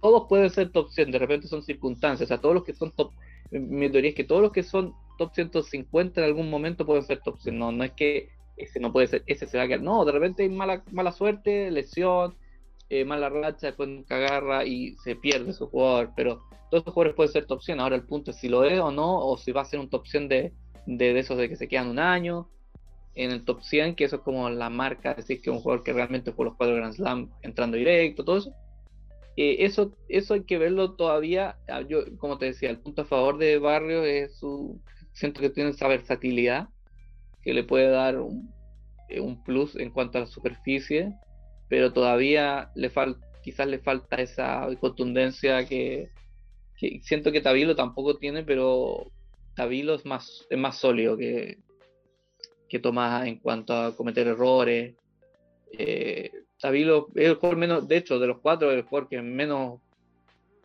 Todos 0.00 0.24
pueden 0.26 0.48
ser 0.48 0.72
top 0.72 0.88
100, 0.88 1.10
de 1.10 1.18
repente 1.18 1.48
son 1.48 1.62
circunstancias, 1.62 2.26
o 2.26 2.28
sea, 2.28 2.40
todos 2.40 2.54
los 2.54 2.64
que 2.64 2.72
son 2.72 2.90
top, 2.92 3.12
mi 3.50 3.90
teoría 3.90 4.10
es 4.10 4.16
que 4.16 4.24
todos 4.24 4.40
los 4.40 4.52
que 4.52 4.62
son 4.62 4.94
top 5.18 5.34
150 5.34 6.20
en 6.20 6.26
algún 6.26 6.48
momento 6.48 6.86
pueden 6.86 7.02
ser 7.02 7.20
top 7.20 7.38
100, 7.38 7.58
no, 7.58 7.72
no 7.72 7.84
es 7.84 7.92
que 7.92 8.30
ese 8.56 8.80
no 8.80 8.90
puede 8.90 9.06
ser, 9.06 9.22
ese 9.26 9.46
se 9.46 9.58
va 9.58 9.64
a 9.64 9.68
quedar, 9.68 9.82
no, 9.82 10.02
de 10.06 10.12
repente 10.12 10.44
hay 10.44 10.48
mala, 10.48 10.82
mala 10.92 11.12
suerte, 11.12 11.70
lesión, 11.70 12.34
eh, 12.88 13.04
mala 13.04 13.28
racha, 13.28 13.68
después 13.68 13.88
nunca 13.88 14.16
agarra 14.16 14.64
y 14.64 14.96
se 15.02 15.16
pierde 15.16 15.52
su 15.52 15.68
jugador, 15.68 16.12
pero 16.14 16.42
todos 16.70 16.82
esos 16.82 16.94
jugadores 16.94 17.16
pueden 17.16 17.32
ser 17.32 17.46
top 17.46 17.62
100, 17.62 17.80
ahora 17.80 17.96
el 17.96 18.04
punto 18.04 18.30
es 18.30 18.38
si 18.38 18.48
lo 18.48 18.64
es 18.64 18.80
o 18.80 18.90
no, 18.90 19.18
o 19.18 19.36
si 19.38 19.52
va 19.52 19.62
a 19.62 19.64
ser 19.64 19.80
un 19.80 19.90
top 19.90 20.06
100 20.06 20.28
de, 20.28 20.52
de, 20.86 21.18
esos 21.18 21.36
de 21.38 21.48
que 21.48 21.56
se 21.56 21.68
quedan 21.68 21.88
un 21.88 21.98
año, 21.98 22.48
en 23.14 23.30
el 23.32 23.44
top 23.44 23.62
100, 23.62 23.94
que 23.94 24.04
eso 24.04 24.16
es 24.16 24.22
como 24.22 24.48
la 24.50 24.70
marca, 24.70 25.14
decir, 25.14 25.40
que 25.40 25.50
un 25.50 25.60
jugador 25.60 25.82
que 25.82 25.92
realmente 25.92 26.30
jugó 26.30 26.44
los 26.44 26.56
cuatro 26.56 26.76
Grand 26.76 26.94
Slam 26.94 27.30
entrando 27.42 27.76
directo, 27.76 28.24
todo 28.24 28.36
eso. 28.36 28.54
Eh, 29.36 29.64
eso, 29.64 29.96
eso 30.08 30.34
hay 30.34 30.44
que 30.44 30.58
verlo 30.58 30.92
todavía. 30.92 31.56
Ah, 31.68 31.82
yo, 31.82 32.16
como 32.18 32.38
te 32.38 32.46
decía, 32.46 32.70
el 32.70 32.78
punto 32.78 33.02
a 33.02 33.06
favor 33.06 33.38
de 33.38 33.58
Barrio 33.58 34.04
es 34.04 34.36
su. 34.36 34.80
Siento 35.12 35.40
que 35.40 35.50
tiene 35.50 35.70
esa 35.70 35.88
versatilidad 35.88 36.68
que 37.42 37.54
le 37.54 37.64
puede 37.64 37.88
dar 37.88 38.18
un, 38.18 38.52
eh, 39.08 39.20
un 39.20 39.42
plus 39.42 39.76
en 39.76 39.90
cuanto 39.90 40.18
a 40.18 40.22
la 40.22 40.26
superficie, 40.26 41.14
pero 41.68 41.92
todavía 41.92 42.70
le 42.74 42.90
falta, 42.90 43.26
quizás 43.42 43.66
le 43.66 43.78
falta 43.78 44.16
esa 44.16 44.68
contundencia 44.80 45.66
que, 45.66 46.10
siento 47.02 47.32
que 47.32 47.40
Tabilo 47.40 47.74
tampoco 47.74 48.16
tiene, 48.16 48.42
pero 48.42 49.10
Tabilo 49.54 49.94
es 49.94 50.04
más, 50.04 50.46
es 50.50 50.58
más 50.58 50.76
sólido 50.76 51.16
que, 51.16 51.58
que 52.68 52.78
toma 52.78 53.26
en 53.26 53.38
cuanto 53.38 53.74
a 53.74 53.96
cometer 53.96 54.26
errores. 54.26 54.94
Eh, 55.72 56.30
Tabilo 56.60 57.08
es 57.14 57.26
el 57.26 57.34
jugador 57.34 57.58
menos, 57.58 57.88
de 57.88 57.96
hecho, 57.96 58.18
de 58.18 58.26
los 58.26 58.38
cuatro, 58.40 58.70
es 58.70 58.78
el 58.78 58.82
jugador 58.82 59.08
que 59.08 59.22
menos 59.22 59.80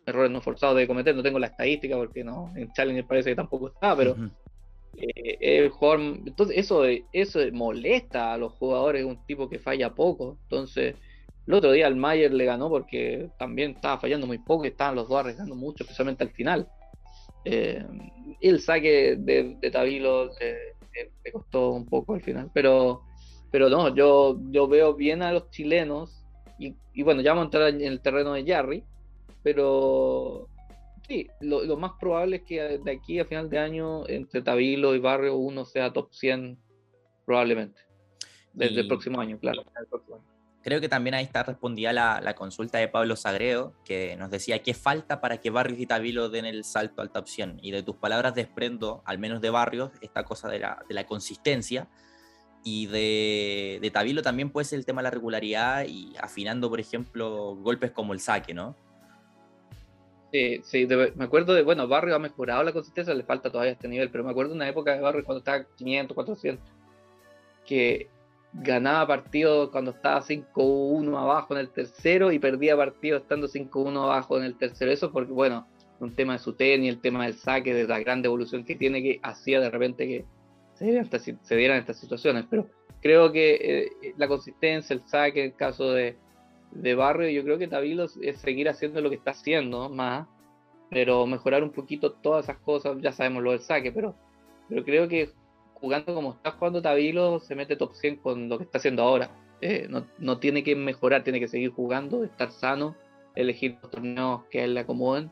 errores 0.06 0.30
no 0.30 0.40
forzados 0.40 0.76
de 0.76 0.86
cometer. 0.86 1.14
No 1.14 1.22
tengo 1.22 1.38
la 1.38 1.48
estadística 1.48 1.96
porque 1.96 2.24
no, 2.24 2.52
en 2.56 2.72
Challenger 2.72 3.06
parece 3.06 3.30
que 3.30 3.36
tampoco 3.36 3.68
está, 3.68 3.96
pero 3.96 4.16
eh, 4.96 5.38
el 5.40 5.70
jugador, 5.70 6.00
entonces 6.26 6.58
eso, 6.58 6.84
eso 7.12 7.40
molesta 7.52 8.32
a 8.32 8.38
los 8.38 8.52
jugadores, 8.54 9.04
un 9.04 9.24
tipo 9.26 9.48
que 9.48 9.58
falla 9.58 9.94
poco. 9.94 10.38
Entonces, 10.44 10.96
el 11.46 11.54
otro 11.54 11.72
día 11.72 11.86
al 11.86 11.96
Mayer 11.96 12.32
le 12.32 12.44
ganó 12.44 12.68
porque 12.68 13.30
también 13.38 13.72
estaba 13.72 13.98
fallando 13.98 14.26
muy 14.26 14.38
poco 14.38 14.64
y 14.64 14.68
estaban 14.68 14.94
los 14.94 15.08
dos 15.08 15.18
arriesgando 15.18 15.54
mucho, 15.54 15.84
especialmente 15.84 16.24
al 16.24 16.30
final. 16.30 16.68
Eh, 17.44 17.84
el 18.40 18.60
saque 18.60 19.16
de, 19.18 19.56
de 19.60 19.70
Tabilo 19.70 20.30
me 21.24 21.32
costó 21.32 21.70
un 21.70 21.86
poco 21.86 22.14
al 22.14 22.22
final, 22.22 22.50
pero, 22.52 23.02
pero 23.50 23.68
no, 23.68 23.94
yo, 23.94 24.38
yo 24.50 24.68
veo 24.68 24.94
bien 24.94 25.22
a 25.22 25.32
los 25.32 25.50
chilenos 25.50 26.22
y, 26.94 27.02
bueno, 27.02 27.22
ya 27.22 27.30
vamos 27.30 27.42
a 27.42 27.46
entrar 27.46 27.68
en 27.68 27.80
el 27.80 28.00
terreno 28.00 28.34
de 28.34 28.44
Jarry, 28.44 28.84
pero 29.42 30.48
sí, 31.12 31.28
lo, 31.40 31.76
más 31.76 31.92
probable 32.00 32.36
es 32.36 32.42
que 32.42 32.78
de 32.78 32.90
aquí 32.90 33.18
a 33.18 33.24
final 33.24 33.50
de 33.50 33.58
año 33.58 34.08
entre 34.08 34.42
Tabilo 34.42 34.94
y 34.94 34.98
Barrio 34.98 35.36
uno 35.36 35.64
sea 35.64 35.92
top 35.92 36.12
100 36.12 36.58
probablemente, 37.26 37.80
desde 38.52 38.80
el 38.80 38.88
próximo 38.88 39.20
año, 39.20 39.38
claro. 39.38 39.62
El 39.78 39.86
próximo 39.86 40.16
año. 40.16 40.24
Creo 40.62 40.80
que 40.80 40.88
también 40.88 41.14
ahí 41.14 41.24
está 41.24 41.42
respondida 41.42 41.92
la, 41.92 42.34
consulta 42.36 42.78
de 42.78 42.88
Pablo 42.88 43.16
Sagredo, 43.16 43.74
que 43.84 44.16
nos 44.16 44.30
decía 44.30 44.62
qué 44.62 44.74
falta 44.74 45.20
para 45.20 45.38
que 45.38 45.50
Barrios 45.50 45.80
y 45.80 45.86
Tabilo 45.86 46.28
den 46.28 46.44
el 46.44 46.64
salto 46.64 47.02
a 47.02 47.04
alta 47.04 47.18
opción. 47.18 47.58
Y 47.62 47.72
de 47.72 47.82
tus 47.82 47.96
palabras 47.96 48.34
desprendo, 48.34 49.02
al 49.04 49.18
menos 49.18 49.40
de 49.40 49.50
Barrios, 49.50 49.90
esta 50.00 50.24
cosa 50.24 50.48
de 50.48 50.60
la, 50.60 51.06
consistencia. 51.06 51.88
Y 52.64 52.86
de, 52.86 53.80
de, 53.82 53.90
Tabilo 53.90 54.22
también 54.22 54.50
puede 54.50 54.64
ser 54.64 54.78
el 54.78 54.86
tema 54.86 55.00
de 55.00 55.04
la 55.04 55.10
regularidad 55.10 55.84
y 55.84 56.14
afinando, 56.20 56.70
por 56.70 56.78
ejemplo, 56.78 57.56
golpes 57.56 57.90
como 57.90 58.12
el 58.12 58.20
saque, 58.20 58.54
¿no? 58.54 58.76
Sí, 60.32 60.86
me 61.14 61.24
acuerdo 61.24 61.52
de, 61.52 61.62
bueno, 61.62 61.86
Barrio 61.86 62.16
ha 62.16 62.18
mejorado 62.18 62.62
la 62.62 62.72
consistencia, 62.72 63.12
le 63.12 63.22
falta 63.22 63.50
todavía 63.50 63.72
este 63.72 63.86
nivel, 63.86 64.10
pero 64.10 64.24
me 64.24 64.30
acuerdo 64.30 64.52
de 64.52 64.56
una 64.56 64.68
época 64.68 64.94
de 64.94 65.00
Barrio 65.02 65.24
cuando 65.24 65.40
estaba 65.40 65.66
500, 65.76 66.14
400, 66.14 66.72
que 67.66 68.08
ganaba 68.54 69.06
partidos 69.06 69.68
cuando 69.68 69.90
estaba 69.90 70.22
5-1 70.22 71.18
abajo 71.18 71.52
en 71.52 71.60
el 71.60 71.68
tercero 71.68 72.32
y 72.32 72.38
perdía 72.38 72.74
partidos 72.76 73.22
estando 73.22 73.46
5-1 73.46 74.04
abajo 74.04 74.38
en 74.38 74.44
el 74.44 74.56
tercero. 74.56 74.90
Eso 74.90 75.12
porque, 75.12 75.32
bueno, 75.32 75.66
un 76.00 76.14
tema 76.14 76.32
de 76.32 76.38
su 76.38 76.54
tenis, 76.54 76.88
el 76.88 77.00
tema 77.02 77.24
del 77.24 77.34
saque, 77.34 77.74
de 77.74 77.86
la 77.86 78.00
gran 78.00 78.22
devolución 78.22 78.64
que 78.64 78.74
tiene, 78.74 79.02
que 79.02 79.20
hacía 79.22 79.60
de 79.60 79.68
repente 79.68 80.06
que 80.06 80.24
se 80.74 80.86
dieran, 81.56 81.78
estas 81.78 82.00
situaciones. 82.00 82.46
Pero 82.48 82.70
creo 83.02 83.30
que 83.32 83.90
eh, 84.02 84.14
la 84.16 84.28
consistencia, 84.28 84.94
el 84.94 85.02
saque, 85.06 85.44
el 85.44 85.54
caso 85.54 85.92
de, 85.92 86.16
de 86.72 86.94
Barrio, 86.94 87.28
yo 87.28 87.44
creo 87.44 87.58
que 87.58 87.68
Tabilo 87.68 88.06
es 88.20 88.38
seguir 88.38 88.68
haciendo 88.68 89.00
lo 89.00 89.10
que 89.10 89.16
está 89.16 89.32
haciendo 89.32 89.88
más, 89.88 90.26
pero 90.90 91.26
mejorar 91.26 91.62
un 91.62 91.70
poquito 91.70 92.12
todas 92.12 92.44
esas 92.44 92.58
cosas. 92.58 92.96
Ya 93.00 93.12
sabemos 93.12 93.42
lo 93.42 93.52
del 93.52 93.60
saque, 93.60 93.92
pero, 93.92 94.14
pero 94.68 94.84
creo 94.84 95.08
que 95.08 95.30
jugando 95.74 96.14
como 96.14 96.32
está 96.32 96.52
jugando 96.52 96.82
Tabilo, 96.82 97.40
se 97.40 97.54
mete 97.54 97.76
top 97.76 97.94
100 97.94 98.16
con 98.16 98.48
lo 98.48 98.58
que 98.58 98.64
está 98.64 98.78
haciendo 98.78 99.02
ahora. 99.02 99.30
Eh, 99.60 99.88
no, 100.18 100.38
tiene 100.38 100.64
que 100.64 100.74
mejorar, 100.74 101.22
tiene 101.22 101.40
que 101.40 101.48
seguir 101.48 101.70
jugando, 101.70 102.24
estar 102.24 102.50
sano, 102.50 102.96
elegir 103.34 103.78
los 103.80 103.90
torneos 103.90 104.44
que 104.50 104.60
a 104.60 104.64
él 104.64 104.74
le 104.74 104.80
acomoden, 104.80 105.30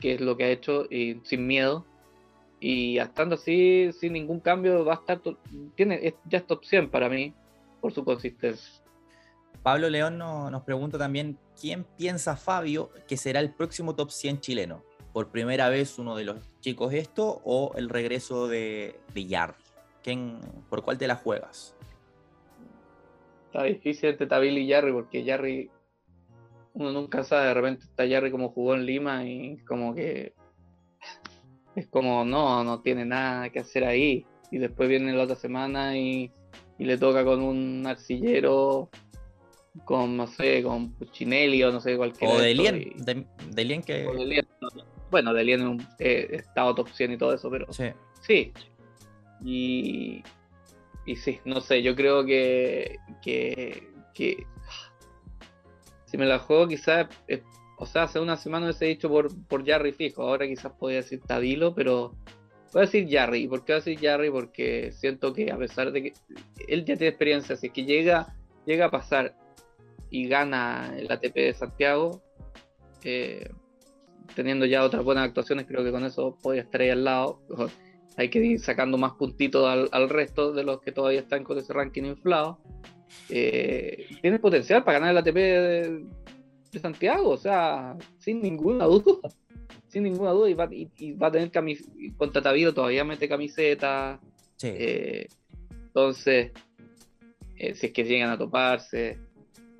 que 0.00 0.14
es 0.14 0.20
lo 0.20 0.36
que 0.36 0.44
ha 0.44 0.50
hecho, 0.50 0.86
y 0.90 1.20
sin 1.22 1.46
miedo. 1.46 1.84
Y 2.58 2.98
estando 2.98 3.36
así, 3.36 3.90
sin 3.92 4.14
ningún 4.14 4.40
cambio, 4.40 4.84
va 4.84 4.94
a 4.94 4.96
estar, 4.96 5.20
tiene, 5.76 6.14
ya 6.28 6.38
es 6.38 6.46
top 6.46 6.64
100 6.64 6.90
para 6.90 7.08
mí, 7.08 7.32
por 7.80 7.92
su 7.92 8.04
consistencia. 8.04 8.83
Pablo 9.62 9.88
León 9.88 10.18
nos 10.18 10.62
pregunta 10.62 10.98
también, 10.98 11.38
¿quién 11.58 11.84
piensa 11.96 12.36
Fabio 12.36 12.90
que 13.08 13.16
será 13.16 13.40
el 13.40 13.52
próximo 13.54 13.94
top 13.94 14.10
100 14.10 14.40
chileno? 14.40 14.84
¿Por 15.12 15.30
primera 15.30 15.68
vez 15.68 15.98
uno 15.98 16.16
de 16.16 16.24
los 16.24 16.36
chicos 16.60 16.92
esto 16.92 17.40
o 17.44 17.72
el 17.76 17.88
regreso 17.88 18.48
de, 18.48 19.00
de 19.14 19.52
¿Quién, 20.02 20.40
¿Por 20.68 20.82
cuál 20.82 20.98
te 20.98 21.06
la 21.06 21.16
juegas? 21.16 21.74
Está 23.46 23.62
difícil 23.62 24.10
entre 24.10 24.26
Tabil 24.26 24.58
y 24.58 24.66
Yarri 24.66 24.92
porque 24.92 25.24
Yarri 25.24 25.70
uno 26.74 26.90
nunca 26.90 27.22
sabe, 27.22 27.46
de 27.46 27.54
repente 27.54 27.84
está 27.84 28.04
Yarri 28.04 28.30
como 28.30 28.50
jugó 28.50 28.74
en 28.74 28.84
Lima 28.84 29.24
y 29.24 29.58
como 29.58 29.94
que 29.94 30.34
es 31.76 31.88
como 31.88 32.24
no, 32.24 32.62
no 32.64 32.80
tiene 32.80 33.04
nada 33.04 33.50
que 33.50 33.60
hacer 33.60 33.84
ahí. 33.84 34.26
Y 34.50 34.58
después 34.58 34.88
viene 34.88 35.12
la 35.12 35.24
otra 35.24 35.36
semana 35.36 35.96
y, 35.96 36.30
le 36.78 36.98
toca 36.98 37.24
con 37.24 37.40
un 37.40 37.86
arcillero, 37.86 38.90
con 39.84 40.16
no 40.16 40.26
sé, 40.26 40.62
con 40.62 40.92
Puccinelli 40.92 41.62
o 41.64 41.72
no 41.72 41.80
sé 41.80 41.96
cualquier. 41.96 42.30
O 42.30 42.38
de 42.38 42.54
Lien, 42.54 42.92
de, 42.98 43.64
Lien 43.64 43.82
que. 43.82 44.06
bueno, 45.10 45.34
de 45.34 45.44
Lien 45.44 45.86
eh, 45.98 46.28
estado 46.30 46.74
top 46.74 46.88
100 46.90 47.12
y 47.12 47.18
todo 47.18 47.34
eso, 47.34 47.50
pero. 47.50 47.72
Sí. 47.72 47.86
Sí. 48.20 48.52
Y. 49.44 50.22
Y 51.06 51.16
sí, 51.16 51.40
no 51.44 51.60
sé, 51.60 51.82
yo 51.82 51.94
creo 51.94 52.24
que. 52.24 52.96
que, 53.20 53.90
que 54.14 54.46
si 56.06 56.16
me 56.16 56.26
la 56.26 56.38
juego, 56.38 56.68
quizás 56.68 57.08
o 57.76 57.86
sea, 57.86 58.04
hace 58.04 58.20
una 58.20 58.36
semana 58.36 58.66
hubiese 58.66 58.86
dicho 58.86 59.08
por, 59.08 59.28
por 59.46 59.66
Jarry 59.66 59.92
fijo, 59.92 60.22
ahora 60.22 60.46
quizás 60.46 60.72
podría 60.72 60.98
decir 60.98 61.20
Tabilo, 61.20 61.74
pero 61.74 62.14
voy 62.72 62.82
a 62.82 62.86
decir 62.86 63.08
Jarry. 63.10 63.48
¿Por 63.48 63.64
qué 63.64 63.72
voy 63.72 63.80
a 63.80 63.84
decir 63.84 64.00
Jarry? 64.00 64.30
Porque 64.30 64.92
siento 64.92 65.32
que 65.32 65.50
a 65.50 65.58
pesar 65.58 65.92
de 65.92 66.02
que 66.02 66.12
él 66.68 66.84
ya 66.84 66.96
tiene 66.96 67.08
experiencia, 67.08 67.54
así 67.54 67.70
que 67.70 67.84
llega, 67.84 68.34
llega 68.64 68.86
a 68.86 68.90
pasar 68.90 69.34
y 70.14 70.28
gana 70.28 70.94
el 70.96 71.10
ATP 71.10 71.34
de 71.34 71.54
Santiago, 71.54 72.22
eh, 73.02 73.50
teniendo 74.36 74.64
ya 74.64 74.84
otras 74.84 75.02
buenas 75.02 75.26
actuaciones, 75.26 75.66
creo 75.66 75.82
que 75.82 75.90
con 75.90 76.04
eso 76.04 76.38
podría 76.40 76.62
estar 76.62 76.82
ahí 76.82 76.90
al 76.90 77.02
lado. 77.02 77.40
Hay 78.16 78.30
que 78.30 78.38
ir 78.38 78.60
sacando 78.60 78.96
más 78.96 79.14
puntitos 79.14 79.88
al, 79.90 80.08
resto 80.08 80.52
de 80.52 80.62
los 80.62 80.80
que 80.80 80.92
todavía 80.92 81.18
están 81.18 81.42
con 81.42 81.58
ese 81.58 81.72
ranking 81.72 82.04
inflado. 82.04 82.60
Eh, 83.28 84.06
tiene 84.22 84.38
potencial 84.38 84.84
para 84.84 85.00
ganar 85.00 85.10
el 85.10 85.18
ATP 85.18 85.34
de, 85.34 86.04
de 86.70 86.78
Santiago, 86.78 87.30
o 87.30 87.36
sea, 87.36 87.96
sin 88.18 88.40
ninguna 88.40 88.84
duda. 88.84 89.28
Sin 89.88 90.02
ninguna 90.02 90.30
duda, 90.30 90.50
y 90.50 90.54
va, 90.54 90.68
y, 90.72 91.12
va 91.12 91.28
a 91.28 91.30
tener 91.30 91.52
camiseta, 91.52 91.88
contra 92.16 92.42
Tabido 92.42 92.74
todavía 92.74 93.04
mete 93.04 93.28
camiseta. 93.28 94.20
Eh, 94.60 95.28
entonces, 95.70 96.50
eh, 97.56 97.74
si 97.74 97.86
es 97.86 97.92
que 97.92 98.02
llegan 98.02 98.30
a 98.30 98.36
toparse, 98.36 99.18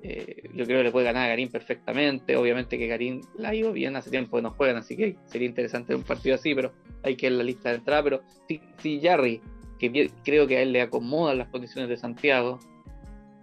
eh, 0.01 0.49
yo 0.53 0.65
creo 0.65 0.79
que 0.79 0.83
le 0.83 0.91
puede 0.91 1.05
ganar 1.05 1.25
a 1.25 1.27
Garín 1.29 1.49
perfectamente. 1.49 2.35
Obviamente 2.35 2.77
que 2.77 2.87
Garín 2.87 3.21
la 3.37 3.49
ha 3.49 3.55
ido 3.55 3.73
bien 3.73 3.95
hace 3.95 4.09
tiempo 4.09 4.37
que 4.37 4.43
no 4.43 4.51
juegan, 4.51 4.77
así 4.77 4.95
que 4.95 5.15
sería 5.25 5.47
interesante 5.47 5.95
un 5.95 6.03
partido 6.03 6.35
así, 6.35 6.53
pero 6.53 6.71
hay 7.03 7.15
que 7.15 7.27
ir 7.27 7.31
en 7.31 7.37
la 7.39 7.43
lista 7.43 7.69
de 7.69 7.75
entrada. 7.75 8.03
Pero 8.03 8.21
si, 8.47 8.61
si 8.77 9.01
Jarry, 9.01 9.41
que 9.79 10.11
creo 10.23 10.47
que 10.47 10.57
a 10.57 10.61
él 10.61 10.71
le 10.71 10.81
acomodan 10.81 11.37
las 11.37 11.49
condiciones 11.49 11.89
de 11.89 11.97
Santiago, 11.97 12.59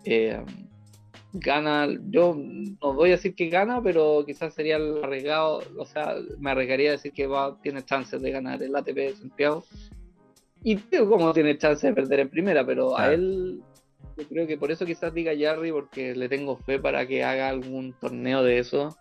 eh, 0.05 0.41
gana, 1.33 1.89
yo 2.11 2.37
no 2.37 2.93
voy 2.93 3.11
a 3.11 3.13
decir 3.13 3.35
que 3.35 3.49
gana, 3.49 3.83
pero 3.83 4.25
quizás 4.27 4.55
sería 4.55 4.77
el 4.77 5.03
arriesgado, 5.03 5.63
o 5.79 5.85
sea, 5.85 6.17
me 6.39 6.51
arriesgaría 6.51 6.91
a 6.91 6.93
decir 6.93 7.13
que 7.13 7.27
va, 7.27 7.59
tiene 7.63 7.83
chances 7.83 8.21
de 8.21 8.31
ganar 8.31 8.63
el 8.63 8.75
ATP 8.77 8.95
de 8.95 9.17
Santiago. 9.17 9.65
Y 10.63 10.77
creo 10.77 11.09
como 11.09 11.33
tiene 11.33 11.59
chances 11.59 11.83
de 11.83 11.95
perder 11.95 12.21
en 12.21 12.29
primera, 12.29 12.65
pero 12.65 12.97
a 12.97 13.13
él, 13.13 13.63
yo 14.17 14.29
creo 14.29 14.47
que 14.47 14.57
por 14.57 14.71
eso 14.71 14.87
quizás 14.87 15.13
diga 15.13 15.33
Jarry, 15.39 15.73
porque 15.73 16.15
le 16.15 16.29
tengo 16.29 16.57
fe 16.57 16.79
para 16.79 17.07
que 17.07 17.25
haga 17.25 17.49
algún 17.49 17.93
torneo 17.95 18.43
de 18.43 18.59
eso, 18.59 18.97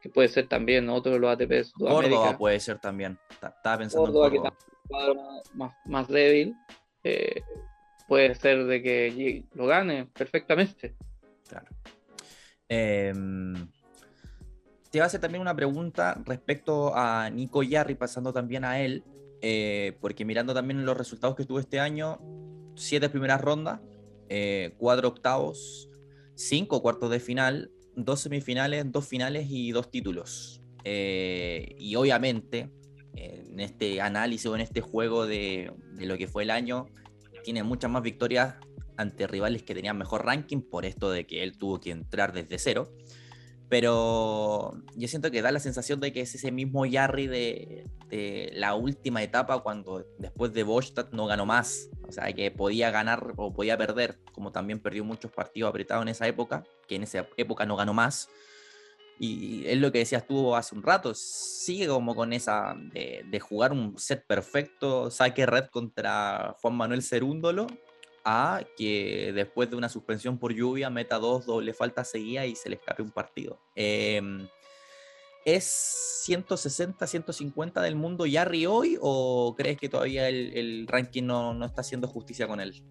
que 0.00 0.08
puede 0.08 0.28
ser 0.28 0.48
también 0.48 0.88
otro 0.88 1.12
de 1.12 1.18
los 1.18 1.32
ATP 1.32 1.48
de 1.48 1.66
Córdoba 1.78 2.36
puede 2.36 2.60
ser 2.60 2.78
también, 2.78 3.18
estaba 3.30 3.78
pensando 3.78 4.12
Córdoba, 4.12 4.28
en 4.28 4.36
Córdoba. 4.88 5.42
que 5.50 5.56
más, 5.56 5.74
más 5.86 6.08
débil. 6.08 6.54
Eh, 7.02 7.42
puede 8.08 8.34
ser 8.34 8.64
de 8.64 8.82
que 8.82 9.44
lo 9.54 9.66
gane 9.66 10.06
perfectamente. 10.06 10.94
Claro. 11.48 11.66
Em, 12.68 13.54
te 14.90 14.98
iba 14.98 15.04
a 15.04 15.06
hacer 15.06 15.20
también 15.20 15.42
una 15.42 15.54
pregunta 15.54 16.20
respecto 16.24 16.94
a 16.94 17.30
Nico 17.30 17.62
Yarri, 17.62 17.94
pasando 17.94 18.32
también 18.32 18.64
a 18.64 18.80
él, 18.80 19.04
eh, 19.42 19.96
porque 20.00 20.24
mirando 20.24 20.54
también 20.54 20.86
los 20.86 20.96
resultados 20.96 21.36
que 21.36 21.44
tuvo 21.44 21.60
este 21.60 21.80
año, 21.80 22.18
siete 22.74 23.08
primeras 23.08 23.40
rondas, 23.40 23.80
eh, 24.28 24.74
cuatro 24.78 25.08
octavos, 25.08 25.88
cinco 26.34 26.82
cuartos 26.82 27.10
de 27.10 27.20
final, 27.20 27.70
dos 27.96 28.20
semifinales, 28.20 28.90
dos 28.90 29.06
finales 29.06 29.46
y 29.50 29.72
dos 29.72 29.90
títulos. 29.90 30.60
Eh, 30.84 31.74
y 31.78 31.94
obviamente, 31.96 32.70
en 33.16 33.60
este 33.60 34.00
análisis 34.00 34.46
o 34.46 34.54
en 34.54 34.60
este 34.60 34.80
juego 34.80 35.26
de, 35.26 35.72
de 35.92 36.06
lo 36.06 36.18
que 36.18 36.26
fue 36.26 36.42
el 36.42 36.50
año, 36.50 36.86
tiene 37.44 37.62
muchas 37.62 37.90
más 37.90 38.02
victorias 38.02 38.56
ante 38.96 39.26
rivales 39.26 39.62
que 39.62 39.74
tenían 39.74 39.98
mejor 39.98 40.24
ranking 40.24 40.60
por 40.60 40.84
esto 40.84 41.10
de 41.10 41.26
que 41.26 41.42
él 41.42 41.56
tuvo 41.58 41.80
que 41.80 41.90
entrar 41.90 42.32
desde 42.32 42.58
cero. 42.58 42.92
Pero 43.74 44.72
yo 44.94 45.08
siento 45.08 45.32
que 45.32 45.42
da 45.42 45.50
la 45.50 45.58
sensación 45.58 45.98
de 45.98 46.12
que 46.12 46.20
es 46.20 46.32
ese 46.32 46.52
mismo 46.52 46.86
Yarry 46.86 47.26
de, 47.26 48.52
la 48.52 48.76
última 48.76 49.20
etapa 49.20 49.64
cuando 49.64 50.06
después 50.16 50.52
de 50.52 50.62
Bostadt 50.62 51.12
no 51.12 51.26
ganó 51.26 51.44
más. 51.44 51.88
O 52.06 52.12
sea, 52.12 52.32
que 52.32 52.52
podía 52.52 52.92
ganar 52.92 53.34
o 53.36 53.52
podía 53.52 53.76
perder, 53.76 54.20
como 54.32 54.52
también 54.52 54.78
perdió 54.78 55.02
muchos 55.02 55.32
partidos 55.32 55.70
apretados 55.70 56.02
en 56.02 56.10
esa 56.10 56.28
época, 56.28 56.62
que 56.86 56.94
en 56.94 57.02
esa 57.02 57.26
época 57.36 57.66
no 57.66 57.74
ganó 57.74 57.92
más. 57.92 58.28
Y 59.18 59.66
es 59.66 59.78
lo 59.78 59.90
que 59.90 59.98
decías 59.98 60.24
tú 60.24 60.54
hace 60.54 60.76
un 60.76 60.84
rato, 60.84 61.12
sigue 61.12 61.88
como 61.88 62.14
con 62.14 62.32
esa 62.32 62.76
de, 62.92 63.24
de 63.28 63.40
jugar 63.40 63.72
un 63.72 63.98
set 63.98 64.24
perfecto, 64.24 65.10
saque 65.10 65.46
red 65.46 65.64
contra 65.64 66.54
Juan 66.60 66.76
Manuel 66.76 67.02
Cerúndolo 67.02 67.66
que 68.76 69.32
después 69.34 69.70
de 69.70 69.76
una 69.76 69.88
suspensión 69.88 70.38
por 70.38 70.52
lluvia 70.54 70.90
meta 70.90 71.18
dos 71.18 71.46
doble 71.46 71.74
falta 71.74 72.04
seguida 72.04 72.46
y 72.46 72.54
se 72.54 72.70
le 72.70 72.76
escape 72.76 73.02
un 73.02 73.10
partido. 73.10 73.60
Em, 73.74 74.48
¿Es 75.44 75.64
160, 76.24 77.06
150 77.06 77.82
del 77.82 77.96
mundo 77.96 78.24
Yarry 78.24 78.64
hoy 78.64 78.96
o 79.00 79.54
crees 79.56 79.76
que 79.76 79.90
todavía 79.90 80.28
el, 80.28 80.86
ranking 80.88 81.24
no, 81.24 81.64
está 81.64 81.82
haciendo 81.82 82.08
justicia 82.08 82.48
con 82.48 82.60
él? 82.60 82.82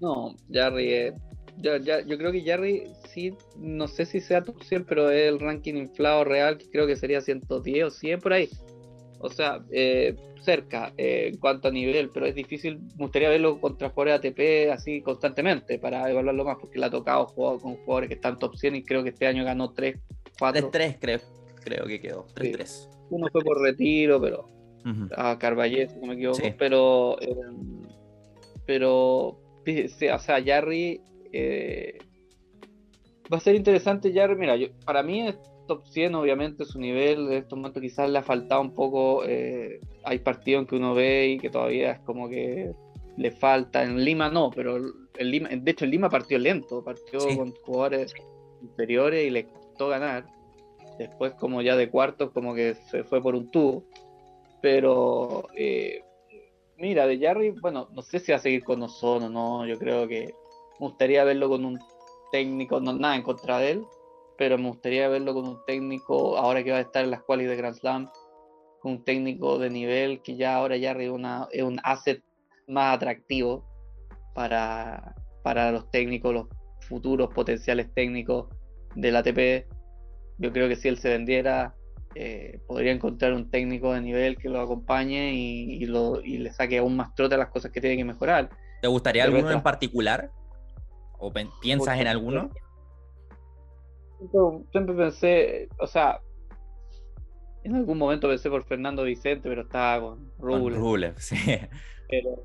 No, 0.00 0.36
Yarry, 0.48 1.12
yo, 1.58 1.76
yo, 1.78 2.18
creo 2.18 2.30
que 2.30 2.44
Yarry 2.44 2.92
sí, 3.12 3.34
no 3.56 3.88
sé 3.88 4.06
si 4.06 4.20
sea 4.20 4.44
top 4.44 4.62
100, 4.62 4.84
pero 4.84 5.10
es 5.10 5.28
el 5.28 5.40
ranking 5.40 5.74
inflado 5.74 6.22
real, 6.24 6.58
creo 6.70 6.86
que 6.86 6.94
sería 6.94 7.20
110 7.20 7.84
o 7.84 7.90
100 7.90 8.20
por 8.20 8.32
ahí. 8.32 8.48
O 9.24 9.30
sea, 9.30 9.64
eh, 9.70 10.14
cerca 10.42 10.92
eh, 10.98 11.30
en 11.32 11.38
cuanto 11.38 11.68
a 11.68 11.70
nivel, 11.70 12.10
pero 12.12 12.26
es 12.26 12.34
difícil, 12.34 12.78
me 12.78 13.04
gustaría 13.04 13.30
verlo 13.30 13.58
contra 13.58 13.88
jugadores 13.88 14.20
ATP 14.20 14.70
así 14.70 15.00
constantemente 15.00 15.78
para 15.78 16.08
evaluarlo 16.10 16.44
más, 16.44 16.58
porque 16.60 16.78
le 16.78 16.86
ha 16.86 16.90
tocado 16.90 17.26
jugar 17.26 17.58
con 17.60 17.76
jugadores 17.76 18.08
que 18.08 18.16
están 18.16 18.38
top 18.38 18.54
100 18.54 18.76
y 18.76 18.84
creo 18.84 19.02
que 19.02 19.08
este 19.08 19.26
año 19.26 19.44
ganó 19.44 19.72
3, 19.72 19.98
4. 20.38 20.68
3, 20.70 20.96
creo, 21.00 21.20
creo 21.62 21.86
que 21.86 22.00
quedó, 22.00 22.26
3-3. 22.34 22.90
Uno 23.10 23.28
fue 23.32 23.42
por 23.42 23.60
retiro, 23.62 24.20
pero 24.20 24.50
a 25.16 25.38
Carvallet, 25.38 25.88
si 25.88 25.98
no 25.98 26.08
me 26.08 26.14
equivoco, 26.14 26.38
pero, 26.58 27.18
eh, 27.22 27.34
pero, 28.66 29.28
o 29.28 30.18
sea, 30.18 30.44
Jarry, 30.44 31.00
eh, 31.32 31.96
va 33.32 33.38
a 33.38 33.40
ser 33.40 33.54
interesante, 33.54 34.12
Jarry, 34.12 34.36
mira, 34.36 34.56
yo, 34.56 34.66
para 34.84 35.02
mí 35.02 35.26
es 35.28 35.36
top 35.66 35.86
100, 35.86 36.14
obviamente 36.14 36.64
su 36.64 36.78
nivel 36.78 37.26
en 37.28 37.32
estos 37.34 37.58
momentos 37.58 37.82
quizás 37.82 38.10
le 38.10 38.18
ha 38.18 38.22
faltado 38.22 38.60
un 38.60 38.74
poco. 38.74 39.24
Eh, 39.26 39.80
hay 40.04 40.18
partidos 40.18 40.62
en 40.62 40.66
que 40.66 40.76
uno 40.76 40.94
ve 40.94 41.28
y 41.28 41.38
que 41.38 41.50
todavía 41.50 41.92
es 41.92 42.00
como 42.00 42.28
que 42.28 42.72
le 43.16 43.30
falta. 43.30 43.82
En 43.82 44.04
Lima 44.04 44.30
no, 44.30 44.50
pero 44.50 44.76
en 44.76 45.30
Lima, 45.30 45.48
de 45.50 45.70
hecho 45.70 45.84
en 45.84 45.90
Lima 45.90 46.10
partió 46.10 46.38
lento, 46.38 46.82
partió 46.84 47.20
con 47.36 47.52
jugadores 47.52 48.14
inferiores 48.62 49.26
y 49.26 49.30
le 49.30 49.46
costó 49.46 49.88
ganar. 49.88 50.26
Después 50.98 51.34
como 51.34 51.60
ya 51.62 51.76
de 51.76 51.90
cuartos 51.90 52.30
como 52.30 52.54
que 52.54 52.74
se 52.74 53.04
fue 53.04 53.22
por 53.22 53.34
un 53.34 53.50
tubo. 53.50 53.84
Pero 54.60 55.48
eh, 55.56 56.02
mira, 56.78 57.06
de 57.06 57.18
Jarry, 57.18 57.50
bueno, 57.50 57.88
no 57.92 58.02
sé 58.02 58.18
si 58.18 58.32
va 58.32 58.36
a 58.38 58.40
seguir 58.40 58.64
con 58.64 58.82
Ozono 58.82 59.26
o 59.26 59.30
no. 59.30 59.66
Yo 59.66 59.78
creo 59.78 60.08
que 60.08 60.32
me 60.80 60.86
gustaría 60.86 61.24
verlo 61.24 61.48
con 61.48 61.64
un 61.64 61.78
técnico, 62.32 62.80
no 62.80 62.92
nada 62.92 63.14
en 63.16 63.22
contra 63.22 63.58
de 63.58 63.72
él, 63.72 63.84
pero 64.36 64.58
me 64.58 64.68
gustaría 64.68 65.08
verlo 65.08 65.34
con 65.34 65.46
un 65.46 65.58
técnico, 65.66 66.36
ahora 66.36 66.62
que 66.64 66.72
va 66.72 66.78
a 66.78 66.82
estar 66.82 67.04
en 67.04 67.10
las 67.10 67.22
cuales 67.22 67.48
de 67.48 67.56
Grand 67.56 67.76
Slam, 67.76 68.10
con 68.80 68.92
un 68.92 69.04
técnico 69.04 69.58
de 69.58 69.70
nivel 69.70 70.22
que 70.22 70.36
ya 70.36 70.56
ahora 70.56 70.76
ya 70.76 70.92
es, 70.92 71.10
una, 71.10 71.48
es 71.50 71.62
un 71.62 71.80
asset 71.84 72.22
más 72.66 72.96
atractivo 72.96 73.64
para, 74.34 75.14
para 75.42 75.70
los 75.70 75.90
técnicos, 75.90 76.34
los 76.34 76.48
futuros 76.80 77.32
potenciales 77.32 77.92
técnicos 77.94 78.48
del 78.94 79.16
ATP. 79.16 79.66
Yo 80.38 80.52
creo 80.52 80.68
que 80.68 80.76
si 80.76 80.88
él 80.88 80.98
se 80.98 81.10
vendiera, 81.10 81.74
eh, 82.14 82.60
podría 82.66 82.92
encontrar 82.92 83.32
un 83.32 83.50
técnico 83.50 83.92
de 83.92 84.00
nivel 84.00 84.36
que 84.36 84.48
lo 84.48 84.60
acompañe 84.60 85.32
y, 85.34 85.86
lo, 85.86 86.20
y 86.22 86.38
le 86.38 86.52
saque 86.52 86.78
aún 86.78 86.96
más 86.96 87.14
trote 87.14 87.36
a 87.36 87.38
las 87.38 87.48
cosas 87.48 87.70
que 87.70 87.80
tiene 87.80 87.96
que 87.96 88.04
mejorar. 88.04 88.50
¿Te 88.82 88.88
gustaría 88.88 89.24
alguno 89.24 89.50
en 89.50 89.62
particular? 89.62 90.30
¿O 91.18 91.32
piensas 91.62 91.98
en 91.98 92.06
alguno? 92.06 92.50
Siempre 94.72 94.94
pensé, 94.94 95.68
o 95.78 95.86
sea, 95.86 96.20
en 97.64 97.74
algún 97.74 97.98
momento 97.98 98.28
pensé 98.28 98.50
por 98.50 98.64
Fernando 98.64 99.02
Vicente, 99.02 99.48
pero 99.48 99.62
estaba 99.62 100.00
con 100.00 100.32
Ruble. 100.38 101.14
sí. 101.16 101.36
Pero, 102.08 102.38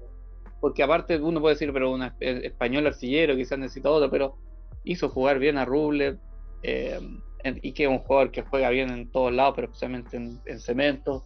porque 0.61 0.83
aparte 0.83 1.17
uno 1.19 1.41
puede 1.41 1.55
decir, 1.55 1.71
pero 1.73 1.91
un 1.91 2.03
español 2.19 2.87
arcillero 2.87 3.35
quizás 3.35 3.59
necesita 3.59 3.89
otro, 3.89 4.09
pero 4.09 4.37
hizo 4.83 5.09
jugar 5.09 5.39
bien 5.39 5.57
a 5.57 5.65
Ruble 5.65 6.17
eh, 6.63 6.99
y 7.61 7.73
que 7.73 7.83
es 7.83 7.89
un 7.89 7.99
jugador 7.99 8.31
que 8.31 8.41
juega 8.41 8.69
bien 8.69 8.89
en 8.89 9.11
todos 9.11 9.31
lados, 9.33 9.53
pero 9.55 9.67
especialmente 9.67 10.17
en, 10.17 10.59
cemento. 10.59 11.23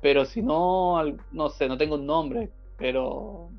Pero 0.00 0.24
si 0.24 0.42
no, 0.42 1.02
no 1.30 1.48
sé, 1.48 1.68
no 1.68 1.78
tengo 1.78 1.94
un 1.94 2.06
nombre, 2.06 2.50
pero 2.76 3.50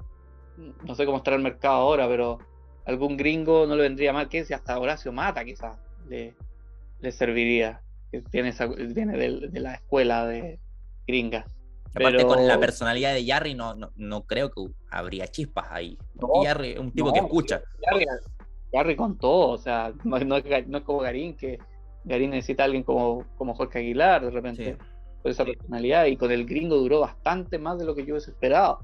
no 0.57 0.95
sé 0.95 1.05
cómo 1.05 1.17
estará 1.17 1.37
el 1.37 1.43
mercado 1.43 1.75
ahora, 1.75 2.07
pero 2.07 2.39
algún 2.85 3.15
gringo 3.15 3.65
no 3.65 3.75
le 3.75 3.83
vendría 3.83 4.11
mal 4.11 4.27
que 4.27 4.43
si 4.43 4.53
hasta 4.53 4.77
Horacio 4.77 5.11
Mata 5.11 5.45
quizás 5.45 5.77
le, 6.07 6.35
le 6.99 7.11
serviría, 7.11 7.81
que 8.11 8.21
tiene 8.21 8.53
viene 8.93 9.17
de, 9.17 9.59
la 9.59 9.75
escuela 9.75 10.25
de 10.25 10.59
gringa. 11.07 11.45
Aparte 11.95 12.25
con 12.25 12.47
la 12.47 12.59
personalidad 12.59 13.13
de 13.13 13.25
Jarry 13.25 13.53
no, 13.53 13.75
no, 13.75 14.23
creo 14.23 14.49
que 14.51 14.65
habría 14.89 15.27
chispas 15.27 15.67
ahí. 15.69 15.97
Jarry 16.43 16.71
es 16.71 16.79
un 16.79 16.91
tipo 16.91 17.13
que 17.13 17.19
escucha. 17.19 17.61
Jarry, 18.71 18.95
con 18.95 19.19
todo, 19.19 19.49
o 19.49 19.57
sea, 19.59 19.93
no, 20.03 20.17
es, 20.17 20.83
como 20.83 20.99
Garín, 20.99 21.35
que 21.35 21.59
Garín 22.05 22.31
necesita 22.31 22.63
a 22.63 22.65
alguien 22.65 22.81
como, 22.81 23.23
como 23.37 23.53
Jorge 23.53 23.79
Aguilar 23.79 24.25
de 24.25 24.31
repente. 24.31 24.77
Con 25.21 25.31
esa 25.31 25.45
personalidad 25.45 26.05
y 26.07 26.17
con 26.17 26.31
el 26.31 26.45
gringo 26.45 26.75
duró 26.75 26.99
bastante 26.99 27.57
más 27.57 27.79
de 27.79 27.85
lo 27.85 27.95
que 27.95 28.05
yo 28.05 28.13
hubiese 28.13 28.31
esperado. 28.31 28.79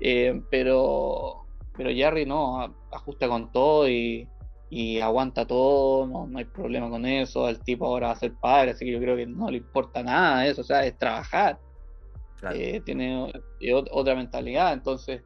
Eh, 0.00 0.42
pero, 0.50 1.46
pero 1.76 1.90
Jarry 1.96 2.26
no, 2.26 2.74
ajusta 2.90 3.28
con 3.28 3.52
todo 3.52 3.88
y, 3.88 4.26
aguanta 5.00 5.46
todo, 5.46 6.06
no, 6.06 6.38
hay 6.38 6.44
problema 6.44 6.90
con 6.90 7.06
eso. 7.06 7.48
El 7.48 7.60
tipo 7.60 7.86
ahora 7.86 8.08
va 8.08 8.12
a 8.12 8.16
ser 8.16 8.34
padre, 8.34 8.72
así 8.72 8.84
que 8.84 8.92
yo 8.92 9.00
creo 9.00 9.16
que 9.16 9.26
no 9.26 9.50
le 9.50 9.58
importa 9.58 10.02
nada 10.02 10.46
eso, 10.46 10.60
o 10.60 10.64
sea, 10.64 10.84
es 10.84 10.96
trabajar. 10.98 11.58
Eh, 12.54 12.80
tiene 12.84 13.32
eh, 13.60 13.74
otra 13.74 14.14
mentalidad, 14.14 14.72
entonces 14.72 15.22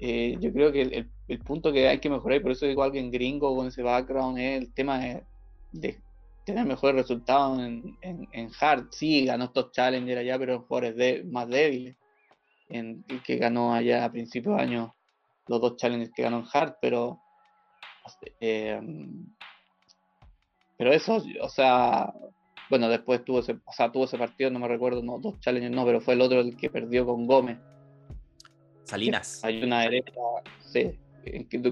yo 0.00 0.52
creo 0.52 0.72
que 0.72 1.06
el, 1.28 1.38
punto 1.40 1.72
que 1.72 1.88
hay 1.88 1.98
que 1.98 2.08
mejorar, 2.08 2.38
y 2.38 2.42
por 2.42 2.52
eso 2.52 2.66
digo 2.66 2.82
alguien 2.82 3.10
gringo 3.10 3.54
con 3.54 3.66
ese 3.66 3.82
background, 3.82 4.38
es 4.38 4.62
el 4.62 4.72
tema 4.72 4.98
de, 5.00 5.98
tener 6.44 6.64
mejores 6.64 6.96
resultados 6.96 7.58
en, 7.60 7.98
en, 8.00 8.50
hard. 8.60 8.86
Sí, 8.90 9.26
ganó 9.26 9.44
estos 9.46 9.72
challengers 9.72 10.20
allá, 10.20 10.38
pero 10.38 10.54
en 10.54 10.62
jugadores 10.62 11.26
más 11.26 11.48
débiles 11.48 11.96
en, 12.68 13.04
que 13.24 13.36
ganó 13.36 13.74
allá 13.74 14.04
a 14.04 14.12
principios 14.12 14.56
de 14.56 14.62
año 14.62 14.94
los 15.46 15.60
dos 15.60 15.76
challenges 15.76 16.10
que 16.14 16.22
ganó 16.22 16.40
en 16.40 16.46
Hard, 16.52 16.76
pero 16.80 17.20
eh, 18.40 18.80
pero 20.76 20.92
eso, 20.92 21.22
o 21.40 21.48
sea, 21.48 22.12
bueno, 22.70 22.88
después 22.88 23.24
tuvo 23.24 23.40
ese, 23.40 23.58
o 23.64 23.72
sea, 23.72 23.90
tuvo 23.90 24.04
ese 24.04 24.18
partido, 24.18 24.50
no 24.50 24.58
me 24.58 24.68
recuerdo, 24.68 25.02
no, 25.02 25.18
dos 25.18 25.40
challenges 25.40 25.70
no, 25.70 25.84
pero 25.84 26.00
fue 26.00 26.14
el 26.14 26.20
otro 26.20 26.40
el 26.40 26.56
que 26.56 26.70
perdió 26.70 27.06
con 27.06 27.26
Gómez. 27.26 27.58
Salinas. 28.84 29.44
Hay 29.44 29.62
una 29.62 29.82
derecha, 29.82 30.12
sí. 30.60 30.98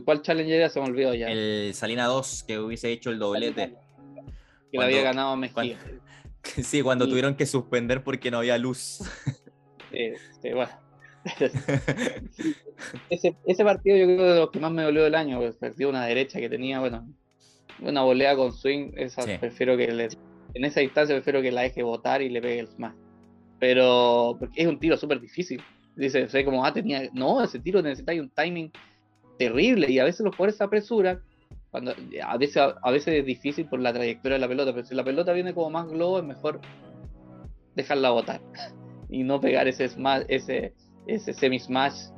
¿Cuál 0.05 0.23
challenge 0.23 0.55
era? 0.55 0.69
Se 0.69 0.81
me 0.81 0.87
olvidó 0.87 1.15
ya. 1.15 1.29
El 1.29 1.73
Salina 1.73 2.07
2, 2.07 2.45
que 2.47 2.59
hubiese 2.59 2.91
hecho 2.91 3.11
el 3.11 3.19
doblete. 3.19 3.75
Que 4.71 4.79
lo 4.79 4.83
había 4.83 5.03
ganado 5.03 5.37
Mejía. 5.37 5.79
sí, 6.43 6.83
cuando 6.83 7.09
tuvieron 7.09 7.37
que 7.37 7.47
suspender 7.47 8.03
porque 8.05 8.31
no 8.31 8.39
había 8.39 8.59
luz. 8.59 9.01
sí, 9.91 10.53
bueno. 10.53 10.86
ese, 13.11 13.65
partido 13.65 13.97
yo 13.97 14.05
creo 14.07 14.19
que 14.19 14.25
de 14.25 14.39
los 14.41 14.51
que 14.51 14.61
más 14.61 14.73
me 14.73 14.83
dolió 14.83 15.03
del 15.05 15.15
año, 15.15 15.39
pues 15.39 15.57
perdió 15.57 15.89
una 15.89 16.05
derecha 16.07 16.39
que 16.39 16.49
tenía, 16.49 16.81
bueno, 16.81 17.09
una 17.81 18.03
volea 18.03 18.37
con 18.37 18.53
swing, 18.53 18.93
esa 18.97 19.23
prefiero 19.39 19.77
que 19.77 20.09
en 20.55 20.65
esa 20.65 20.81
distancia 20.81 21.15
prefiero 21.15 21.43
que 21.43 21.53
la 21.53 21.63
deje 21.63 21.83
botar 21.83 22.23
y 22.23 22.29
le 22.29 22.41
pegue 22.41 22.61
el 22.61 22.69
smash. 22.69 22.95
Pero 23.59 24.37
porque 24.39 24.63
es 24.63 24.69
un 24.69 24.79
tiro 24.79 24.97
súper 24.97 25.21
difícil. 25.21 25.63
Dice, 25.97 26.29
sé 26.29 26.45
como, 26.45 26.65
ah, 26.65 26.73
tenía, 26.73 27.09
no, 27.13 27.43
ese 27.43 27.59
tiro 27.59 27.83
necesita 27.83 28.13
un 28.13 28.31
timing 28.31 28.71
terrible 29.39 29.91
y 29.91 29.99
a 29.99 30.05
veces 30.05 30.21
los 30.21 30.35
jugadores 30.35 30.57
se 30.57 30.65
apresuran. 30.65 31.21
Cuando, 31.71 31.95
a, 32.23 32.37
veces, 32.39 32.57
a 32.57 32.91
veces 32.91 33.15
es 33.15 33.27
difícil 33.27 33.67
por 33.67 33.81
la 33.81 33.93
trayectoria 33.93 34.37
de 34.37 34.41
la 34.41 34.49
pelota, 34.49 34.73
pero 34.73 34.87
si 34.87 34.95
la 34.95 35.05
pelota 35.05 35.33
viene 35.33 35.53
como 35.53 35.71
más 35.71 35.89
globo, 35.89 36.19
es 36.19 36.25
mejor 36.25 36.61
dejarla 37.75 38.11
botar 38.11 38.41
y 39.11 39.25
no 39.25 39.41
pegar 39.41 39.69
ese 39.69 39.89
smash, 39.89 40.25
ese, 40.29 40.75
ese 41.07 41.33
semi-smash 41.33 42.11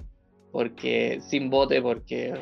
porque 0.53 1.21
sin 1.21 1.51
bote, 1.51 1.81
porque 1.83 2.35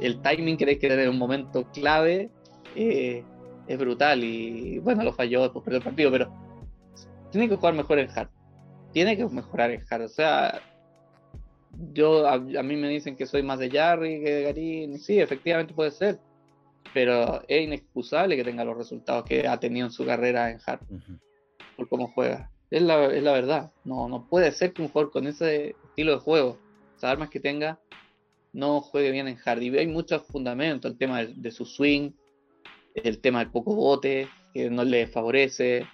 el 0.00 0.20
timing 0.20 0.56
que 0.56 0.64
tenéis 0.64 0.80
que 0.80 0.88
tener 0.88 1.04
en 1.04 1.10
un 1.10 1.18
momento 1.18 1.64
clave 1.72 2.30
eh, 2.74 3.24
es 3.66 3.78
brutal 3.78 4.24
y 4.24 4.78
bueno, 4.80 5.04
lo 5.04 5.12
falló 5.12 5.42
después 5.42 5.64
perdió 5.64 5.78
el 5.78 5.84
partido, 5.84 6.10
pero 6.10 6.32
tiene 7.30 7.48
que 7.48 7.56
jugar 7.56 7.74
mejor 7.74 7.98
en 7.98 8.10
hard. 8.10 8.28
Tiene 8.92 9.16
que 9.16 9.24
mejorar 9.26 9.70
en 9.70 9.82
hard. 9.88 10.02
O 10.02 10.08
sea, 10.08 10.60
yo 11.92 12.28
a, 12.28 12.38
mí 12.38 12.76
me 12.76 12.88
dicen 12.88 13.16
que 13.16 13.26
soy 13.26 13.42
más 13.42 13.58
de 13.58 13.70
Jarry 13.70 14.22
que 14.22 14.30
de 14.30 14.42
Garín. 14.42 14.98
Sí, 14.98 15.18
efectivamente 15.18 15.72
puede 15.72 15.92
ser, 15.92 16.18
pero 16.92 17.42
es 17.48 17.62
inexcusable 17.62 18.36
que 18.36 18.44
tenga 18.44 18.64
los 18.64 18.76
resultados 18.76 19.24
que 19.24 19.46
ha 19.48 19.58
tenido 19.58 19.86
en 19.86 19.92
su 19.92 20.04
carrera 20.04 20.50
en 20.50 20.58
hard 20.66 20.80
por 21.76 21.88
cómo 21.88 22.12
juega. 22.12 22.50
Es 22.70 22.82
la, 22.82 23.06
es 23.06 23.22
la 23.22 23.32
verdad. 23.32 23.72
No, 23.84 24.08
no 24.08 24.28
puede 24.28 24.52
ser 24.52 24.72
que 24.72 24.82
un 24.82 24.88
jugador 24.88 25.10
con 25.10 25.26
ese 25.26 25.74
estilo 25.92 26.12
de 26.12 26.18
juego, 26.18 26.58
esas 26.96 27.10
armas 27.10 27.28
que 27.28 27.38
tenga, 27.38 27.78
no 28.54 28.80
juegue 28.80 29.10
bien 29.10 29.28
en 29.28 29.38
hard. 29.44 29.60
Y 29.60 29.76
hay 29.76 29.86
muchos 29.86 30.22
fundamentos, 30.22 30.90
el 30.90 30.96
tema 30.96 31.22
de, 31.22 31.50
su 31.50 31.66
swing, 31.66 32.12
el 32.94 33.20
tema 33.20 33.40
del 33.40 33.50
poco 33.50 33.74
bote, 33.74 34.28
que 34.54 34.70
no 34.70 34.84
le 34.84 35.06
favorece, 35.06 35.86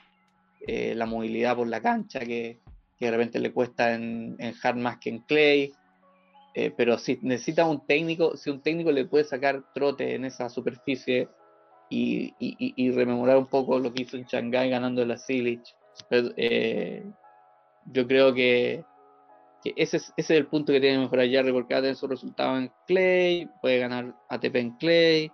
eh, 0.67 0.95
la 0.95 1.07
movilidad 1.07 1.57
por 1.57 1.67
la 1.67 1.83
cancha, 1.83 2.21
que, 2.21 2.61
de 3.01 3.11
repente 3.11 3.41
le 3.41 3.53
cuesta 3.53 3.95
en, 3.95 4.37
hard 4.63 4.77
más 4.77 4.99
que 4.99 5.11
en 5.11 5.19
clay. 5.21 5.73
Eh, 6.55 6.73
pero 6.77 6.97
si 6.99 7.19
necesita 7.23 7.67
un 7.67 7.85
técnico, 7.87 8.37
si 8.37 8.51
un 8.51 8.61
técnico 8.61 8.93
le 8.93 9.05
puede 9.05 9.25
sacar 9.25 9.65
trote 9.75 10.15
en 10.15 10.25
esa 10.25 10.49
superficie 10.49 11.29
y, 11.91 12.91
rememorar 12.93 13.37
un 13.37 13.47
poco 13.47 13.79
lo 13.81 13.93
que 13.93 14.03
hizo 14.03 14.17
en 14.17 14.25
Shanghai 14.25 14.71
ganando 14.71 15.05
la 15.05 15.17
Silich, 15.17 15.75
eh, 16.11 17.05
yo 17.87 18.07
creo 18.07 18.35
que 18.35 18.85
ese 19.77 19.99
es, 19.99 20.13
ese 20.17 20.35
es 20.35 20.41
el 20.41 20.47
punto 20.47 20.73
que 20.73 20.81
tiene 20.81 20.97
que 20.97 21.03
mejorar 21.03 21.31
Jarry 21.31 21.53
porque 21.53 21.75
va 21.75 21.79
a 21.79 21.83
tener 21.83 21.97
su 21.97 22.07
resultado 22.07 22.57
en 22.59 22.73
Clay, 22.87 23.49
puede 23.61 23.79
ganar 23.79 24.15
ATP 24.29 24.57
en 24.57 24.77
Clay, 24.77 25.33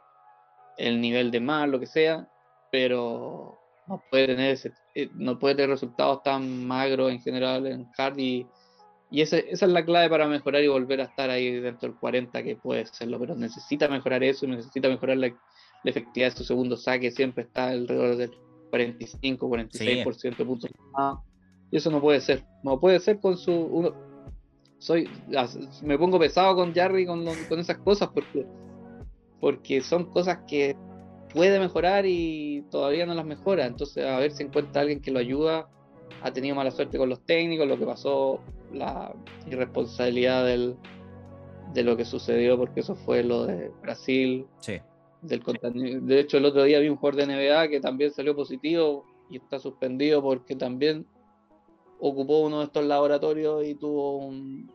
el 0.76 1.00
nivel 1.00 1.30
de 1.30 1.40
más, 1.40 1.68
lo 1.68 1.80
que 1.80 1.86
sea, 1.86 2.28
pero 2.70 3.58
no 3.86 4.02
puede 4.10 4.26
tener 4.26 4.58
eh, 4.94 5.10
no 5.14 5.38
puede 5.38 5.54
tener 5.56 5.70
resultados 5.70 6.22
tan 6.22 6.66
magros 6.66 7.12
en 7.12 7.20
general 7.20 7.66
en 7.66 7.86
hard 7.96 8.18
y, 8.18 8.46
esa, 9.10 9.38
es 9.38 9.62
la 9.62 9.84
clave 9.84 10.08
para 10.08 10.26
mejorar 10.26 10.64
y 10.64 10.68
volver 10.68 11.00
a 11.00 11.04
estar 11.04 11.30
ahí 11.30 11.60
dentro 11.60 11.88
del 11.88 11.96
40 11.98 12.42
que 12.42 12.56
puede 12.56 12.84
serlo, 12.86 13.20
pero 13.20 13.36
necesita 13.36 13.86
mejorar 13.86 14.24
eso, 14.24 14.44
necesita 14.46 14.88
mejorar 14.88 15.18
la, 15.18 15.32
efectividad 15.84 16.30
de 16.30 16.38
su 16.38 16.44
segundo 16.44 16.76
saque, 16.76 17.10
siempre 17.10 17.44
está 17.44 17.68
alrededor 17.68 18.16
del 18.16 18.32
45, 18.70 19.48
46% 19.48 20.36
de 20.36 20.44
puntos. 20.44 20.70
y 21.70 21.76
eso 21.76 21.90
no 21.90 22.00
puede 22.00 22.20
ser, 22.20 22.44
no 22.64 22.80
puede 22.80 22.98
ser 22.98 23.20
con 23.20 23.36
su 23.36 23.52
uno, 23.52 23.94
soy 24.78 25.08
me 25.82 25.98
pongo 25.98 26.18
pesado 26.18 26.54
con 26.54 26.74
Jarry 26.74 27.06
con, 27.06 27.24
con 27.48 27.58
esas 27.58 27.78
cosas 27.78 28.10
porque 28.12 28.46
porque 29.40 29.80
son 29.80 30.06
cosas 30.06 30.38
que 30.48 30.76
puede 31.34 31.58
mejorar 31.58 32.06
y 32.06 32.64
todavía 32.70 33.04
no 33.04 33.14
las 33.14 33.26
mejora. 33.26 33.66
Entonces 33.66 34.06
a 34.06 34.18
ver 34.18 34.30
si 34.30 34.44
encuentra 34.44 34.82
alguien 34.82 35.00
que 35.00 35.10
lo 35.10 35.18
ayuda. 35.18 35.68
Ha 36.22 36.32
tenido 36.32 36.54
mala 36.56 36.70
suerte 36.70 36.96
con 36.96 37.10
los 37.10 37.20
técnicos 37.26 37.66
lo 37.66 37.78
que 37.78 37.84
pasó 37.84 38.40
la 38.72 39.14
irresponsabilidad 39.46 40.46
del, 40.46 40.76
de 41.74 41.82
lo 41.82 41.96
que 41.96 42.04
sucedió 42.04 42.56
porque 42.56 42.80
eso 42.80 42.94
fue 42.94 43.22
lo 43.22 43.46
de 43.46 43.70
Brasil 43.82 44.46
del 45.22 45.42
de 46.06 46.20
hecho 46.20 46.36
el 46.36 46.44
otro 46.44 46.64
día 46.64 46.78
vi 46.80 46.88
un 46.88 46.96
jugador 46.96 47.26
de 47.26 47.34
NBA 47.34 47.68
que 47.68 47.80
también 47.80 48.10
salió 48.12 48.36
positivo 48.36 49.06
y 49.30 49.36
está 49.38 49.58
suspendido 49.58 50.22
porque 50.22 50.54
también 50.54 51.06
ocupó 52.06 52.40
uno 52.40 52.58
de 52.58 52.66
estos 52.66 52.84
laboratorios 52.84 53.64
y 53.64 53.74
tuvo 53.76 54.18
un, 54.18 54.70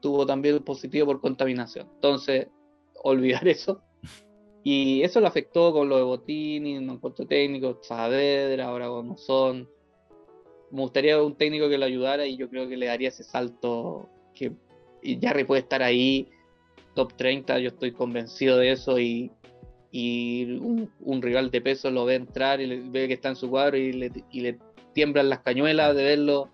tuvo 0.00 0.26
también 0.26 0.62
positivo 0.62 1.06
por 1.06 1.20
contaminación. 1.20 1.88
Entonces, 1.94 2.48
olvidar 3.02 3.48
eso. 3.48 3.82
Y 4.62 5.02
eso 5.02 5.20
lo 5.20 5.26
afectó 5.26 5.72
con 5.72 5.88
lo 5.88 5.96
de 5.96 6.02
Botini, 6.02 6.76
en 6.76 6.98
cuanto 6.98 7.26
técnico, 7.26 7.78
Saavedra, 7.82 8.66
ahora 8.66 8.86
son 9.16 9.68
Me 10.70 10.82
gustaría 10.82 11.20
un 11.22 11.36
técnico 11.36 11.68
que 11.68 11.78
lo 11.78 11.86
ayudara 11.86 12.26
y 12.26 12.36
yo 12.36 12.48
creo 12.48 12.68
que 12.68 12.76
le 12.76 12.86
daría 12.86 13.08
ese 13.08 13.24
salto 13.24 14.08
que 14.34 14.52
y 15.04 15.18
Jarry 15.20 15.42
puede 15.42 15.62
estar 15.62 15.82
ahí, 15.82 16.28
top 16.94 17.14
30, 17.16 17.58
yo 17.58 17.68
estoy 17.70 17.90
convencido 17.90 18.58
de 18.58 18.70
eso 18.70 19.00
y, 19.00 19.32
y 19.90 20.44
un, 20.60 21.22
rival 21.22 21.50
de 21.50 21.60
peso 21.60 21.90
lo 21.90 22.04
ve 22.04 22.14
entrar 22.14 22.60
y 22.60 22.88
ve 22.88 23.08
que 23.08 23.14
está 23.14 23.30
en 23.30 23.36
su 23.36 23.50
cuadro 23.50 23.76
y 23.76 23.92
le 23.92 24.58
tiemblan 24.92 25.28
las 25.28 25.40
cañuelas 25.40 25.94
de 25.94 26.04
verlo 26.04 26.50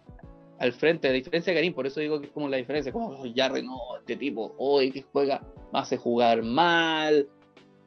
al 0.58 0.72
frente, 0.72 1.08
a 1.08 1.12
diferencia 1.12 1.52
de 1.52 1.58
Karim, 1.58 1.72
por 1.72 1.86
eso 1.86 2.00
digo 2.00 2.20
que 2.20 2.26
es 2.26 2.32
como 2.32 2.48
la 2.48 2.56
diferencia, 2.56 2.92
como 2.92 3.24
Jarry, 3.34 3.62
no, 3.62 3.78
este 3.98 4.16
tipo 4.16 4.54
hoy 4.58 4.90
que 4.90 5.02
juega, 5.02 5.40
me 5.72 5.78
hace 5.78 5.96
jugar 5.96 6.42
mal, 6.42 7.28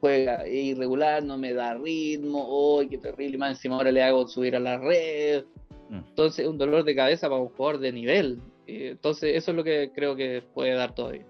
juega 0.00 0.48
irregular, 0.48 1.22
no 1.22 1.36
me 1.36 1.52
da 1.52 1.74
ritmo, 1.74 2.44
¡oh, 2.48 2.82
qué 2.88 2.98
terrible! 2.98 3.36
Y 3.36 3.38
más 3.38 3.50
encima 3.50 3.76
ahora 3.76 3.92
le 3.92 4.02
hago 4.02 4.26
subir 4.26 4.56
a 4.56 4.60
la 4.60 4.78
red. 4.78 5.44
Mm. 5.90 5.98
Entonces, 6.08 6.46
un 6.46 6.58
dolor 6.58 6.82
de 6.84 6.96
cabeza 6.96 7.28
para 7.28 7.40
un 7.40 7.50
jugador 7.50 7.78
de 7.78 7.92
nivel. 7.92 8.40
Entonces, 8.66 9.36
eso 9.36 9.50
es 9.50 9.56
lo 9.56 9.62
que 9.62 9.92
creo 9.94 10.16
que 10.16 10.42
puede 10.54 10.72
dar 10.74 10.94
todavía. 10.94 11.26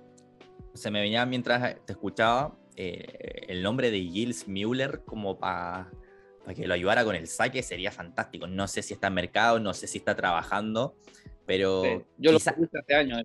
Se 0.74 0.90
me 0.90 1.00
venía 1.00 1.26
mientras 1.26 1.84
te 1.84 1.92
escuchaba 1.92 2.56
eh, 2.76 3.44
el 3.48 3.62
nombre 3.62 3.90
de 3.90 4.00
Gilles 4.00 4.48
Müller 4.48 5.02
como 5.04 5.38
para 5.38 5.90
que 6.54 6.66
lo 6.66 6.74
ayudara 6.74 7.04
con 7.04 7.14
el 7.14 7.26
saque 7.26 7.62
sería 7.62 7.92
fantástico. 7.92 8.46
No 8.46 8.66
sé 8.68 8.82
si 8.82 8.94
está 8.94 9.08
en 9.08 9.14
mercado, 9.14 9.60
no 9.60 9.74
sé 9.74 9.86
si 9.86 9.98
está 9.98 10.14
trabajando, 10.14 10.96
pero. 11.46 11.82
yo 12.18 12.32
lo 12.32 12.38
puse 12.38 12.78
hace 12.78 12.94
años. 12.94 13.22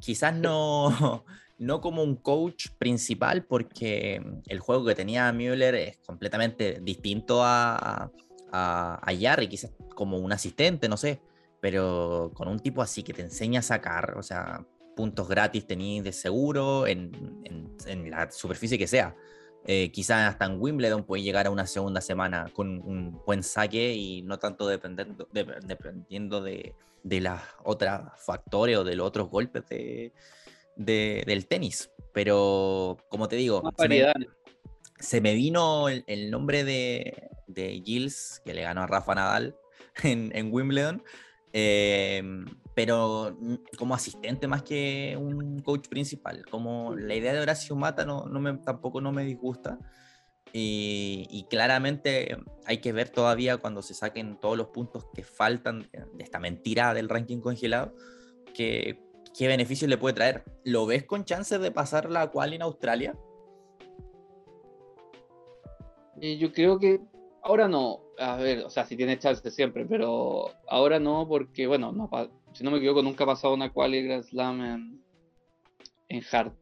Quizás 0.00 0.34
no, 0.34 1.24
no 1.58 1.80
como 1.80 2.02
un 2.02 2.16
coach 2.16 2.68
principal, 2.78 3.44
porque 3.44 4.22
el 4.46 4.60
juego 4.60 4.84
que 4.86 4.94
tenía 4.94 5.32
Müller 5.32 5.74
es 5.74 5.98
completamente 5.98 6.80
distinto 6.82 7.42
a, 7.42 8.10
a, 8.52 9.00
a 9.02 9.16
Jarry, 9.18 9.48
quizás 9.48 9.72
como 9.94 10.18
un 10.18 10.32
asistente, 10.32 10.88
no 10.88 10.96
sé, 10.96 11.20
pero 11.60 12.30
con 12.34 12.48
un 12.48 12.60
tipo 12.60 12.82
así 12.82 13.02
que 13.02 13.12
te 13.12 13.22
enseña 13.22 13.60
a 13.60 13.62
sacar, 13.62 14.16
o 14.16 14.22
sea, 14.22 14.64
puntos 14.98 15.28
gratis 15.28 15.64
tenéis 15.64 16.02
de 16.02 16.12
seguro 16.12 16.86
en, 16.86 17.12
en, 17.44 18.10
la 18.10 18.30
superficie 18.32 18.76
que 18.76 18.88
sea. 18.88 19.14
Eh, 19.70 19.92
quizás 19.92 20.30
hasta 20.30 20.46
en 20.46 20.58
Wimbledon 20.58 21.04
puede 21.04 21.22
llegar 21.22 21.46
a 21.46 21.50
una 21.50 21.66
segunda 21.66 22.00
semana 22.00 22.50
con 22.54 22.80
un 22.80 23.20
buen 23.26 23.42
saque 23.42 23.92
y 23.92 24.22
no 24.22 24.38
tanto 24.38 24.66
dependiendo, 24.66 25.28
de, 25.30 25.44
dependiendo 25.66 26.40
de, 26.40 26.74
de 27.02 27.20
las 27.20 27.42
otras 27.64 28.02
factores 28.24 28.78
o 28.78 28.84
de 28.84 28.96
los 28.96 29.06
otros 29.06 29.28
golpes 29.28 29.64
de, 29.68 30.12
del 30.74 31.46
tenis. 31.46 31.90
Pero, 32.14 32.96
como 33.10 33.28
te 33.28 33.36
digo, 33.36 33.62
se 34.98 35.20
me, 35.20 35.34
vino 35.34 35.90
el, 35.90 36.30
nombre 36.30 36.64
de, 36.64 37.28
de, 37.46 37.82
Gilles, 37.84 38.40
que 38.46 38.54
le 38.54 38.62
ganó 38.62 38.80
a 38.80 38.86
Rafa 38.86 39.14
Nadal 39.14 39.54
en, 40.02 40.32
en 40.34 40.50
Wimbledon, 40.50 41.02
em, 41.52 42.46
pero 42.78 43.36
como 43.76 43.92
asistente 43.92 44.46
más 44.46 44.62
que 44.62 45.18
un 45.20 45.58
coach 45.62 45.88
principal. 45.88 46.44
Como 46.48 46.94
la 46.94 47.16
idea 47.16 47.32
de 47.32 47.40
Horacio 47.40 47.74
Mata 47.74 48.04
no, 48.04 48.24
tampoco 48.64 49.00
no 49.00 49.10
me 49.10 49.24
disgusta. 49.24 49.80
Y, 50.52 51.44
claramente 51.50 52.36
hay 52.66 52.78
que 52.78 52.92
ver 52.92 53.08
todavía 53.08 53.56
cuando 53.56 53.82
se 53.82 53.94
saquen 53.94 54.38
todos 54.38 54.56
los 54.56 54.68
puntos 54.68 55.06
que 55.12 55.24
faltan 55.24 55.90
de 55.90 56.22
esta 56.22 56.38
mentira 56.38 56.94
del 56.94 57.08
ranking 57.08 57.40
congelado, 57.40 57.96
qué 58.54 58.96
beneficios 59.40 59.90
le 59.90 59.98
puede 59.98 60.14
traer. 60.14 60.44
¿Lo 60.62 60.86
ves 60.86 61.02
con 61.02 61.24
chances 61.24 61.60
de 61.60 61.72
pasar 61.72 62.08
la 62.08 62.28
cual 62.28 62.52
en 62.52 62.62
Australia? 62.62 63.18
Y 66.20 66.38
yo 66.38 66.52
creo 66.52 66.78
que 66.78 67.00
ahora 67.42 67.66
no. 67.66 68.04
A 68.20 68.36
ver, 68.36 68.64
o 68.64 68.70
sea, 68.70 68.84
si 68.84 68.96
tiene 68.96 69.18
chances 69.18 69.52
siempre, 69.52 69.84
pero 69.84 70.52
ahora 70.68 71.00
no, 71.00 71.26
porque, 71.26 71.66
bueno, 71.66 71.90
no, 71.90 72.08
si 72.58 72.64
no 72.64 72.72
me 72.72 72.78
equivoco, 72.78 73.02
nunca 73.02 73.22
ha 73.22 73.28
pasado 73.28 73.54
una 73.54 73.70
quali 73.70 74.02
Grand 74.02 74.24
Slam 74.24 74.60
en, 74.60 75.04
en 76.08 76.24
Hard. 76.32 76.52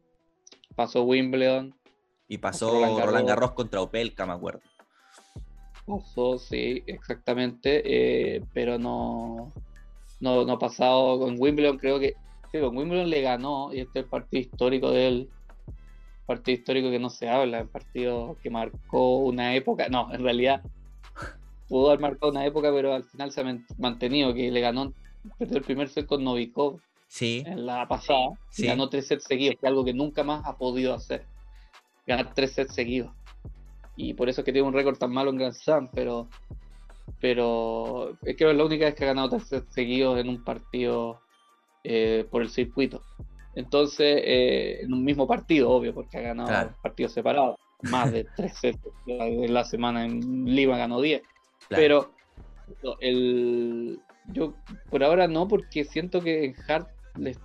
Pasó 0.75 1.01
Wimbledon 1.01 1.73
y 2.27 2.37
pasó 2.37 2.69
Roland 2.71 3.27
Garros, 3.27 3.53
contra 3.53 3.81
Opelka, 3.81 4.27
me 4.27 4.33
acuerdo. 4.33 4.61
Pasó, 5.87 6.37
sí, 6.37 6.83
exactamente. 6.85 7.81
Eh, 7.83 8.43
pero 8.53 8.77
no, 8.77 9.53
no, 10.19 10.45
no 10.45 10.53
ha 10.53 10.59
pasado 10.59 11.17
con 11.19 11.35
Wimbledon. 11.39 11.79
Creo 11.79 11.99
que 11.99 12.13
sí, 12.51 12.59
con 12.59 12.77
Wimbledon 12.77 13.09
le 13.09 13.21
ganó. 13.21 13.73
Y 13.73 13.79
este 13.79 13.99
es 13.99 14.05
el 14.05 14.09
partido 14.11 14.41
histórico 14.41 14.91
de 14.91 15.07
él. 15.07 15.29
Partido 16.27 16.59
histórico 16.59 16.91
que 16.91 16.99
no 16.99 17.09
se 17.09 17.27
habla. 17.27 17.59
El 17.59 17.69
partido 17.69 18.37
que 18.43 18.51
marcó 18.51 19.17
una 19.17 19.55
época. 19.55 19.89
No, 19.89 20.13
en 20.13 20.21
realidad 20.21 20.61
pudo 21.67 21.87
haber 21.87 22.01
marcado 22.01 22.31
una 22.31 22.45
época, 22.45 22.71
pero 22.71 22.93
al 22.93 23.05
final 23.05 23.31
se 23.31 23.41
ha 23.41 23.57
mantenido. 23.79 24.33
Que 24.33 24.51
le 24.51 24.59
ganó, 24.59 24.93
perdió 25.37 25.57
el 25.57 25.63
primer 25.63 25.89
set 25.89 26.05
con 26.05 26.23
Novikov. 26.23 26.79
Sí. 27.07 27.43
En 27.45 27.65
la 27.65 27.87
pasada. 27.87 28.37
Ganó 28.57 28.89
tres 28.89 29.07
sets 29.07 29.23
seguidos, 29.23 29.55
que 29.55 29.65
es 29.65 29.69
algo 29.69 29.85
que 29.85 29.93
nunca 29.93 30.23
más 30.23 30.45
ha 30.45 30.57
podido 30.57 30.93
hacer 30.93 31.25
ganar 32.05 32.33
tres 32.33 32.53
sets 32.53 32.73
seguidos. 32.73 33.11
Y 33.95 34.13
por 34.13 34.29
eso 34.29 34.41
es 34.41 34.45
que 34.45 34.53
tiene 34.53 34.67
un 34.67 34.73
récord 34.73 34.97
tan 34.97 35.11
malo 35.11 35.29
en 35.31 35.37
Grand 35.37 35.53
Slam, 35.53 35.89
pero, 35.93 36.27
pero 37.19 38.17
es 38.23 38.35
que 38.35 38.49
es 38.49 38.55
la 38.55 38.65
única 38.65 38.85
vez 38.85 38.95
que 38.95 39.03
ha 39.03 39.07
ganado 39.07 39.29
tres 39.29 39.47
sets 39.47 39.73
seguidos 39.73 40.19
en 40.19 40.29
un 40.29 40.43
partido 40.43 41.19
eh, 41.83 42.25
por 42.29 42.41
el 42.41 42.49
circuito. 42.49 43.01
Entonces, 43.55 44.21
eh, 44.23 44.81
en 44.81 44.93
un 44.93 45.03
mismo 45.03 45.27
partido, 45.27 45.71
obvio, 45.71 45.93
porque 45.93 46.17
ha 46.17 46.21
ganado 46.21 46.71
partidos 46.81 47.13
separados, 47.13 47.57
más 47.83 48.11
de 48.11 48.23
tres 48.35 48.55
sets 48.57 48.79
en 49.07 49.53
la 49.53 49.63
semana 49.63 50.05
en 50.05 50.45
Lima 50.45 50.77
ganó 50.77 51.01
10. 51.01 51.21
Pero 51.69 52.11
el, 52.99 53.99
yo 54.33 54.53
por 54.89 55.03
ahora 55.03 55.27
no, 55.27 55.47
porque 55.47 55.83
siento 55.83 56.21
que 56.21 56.45
en 56.45 56.55
Hart 56.67 56.89
le, 57.17 57.35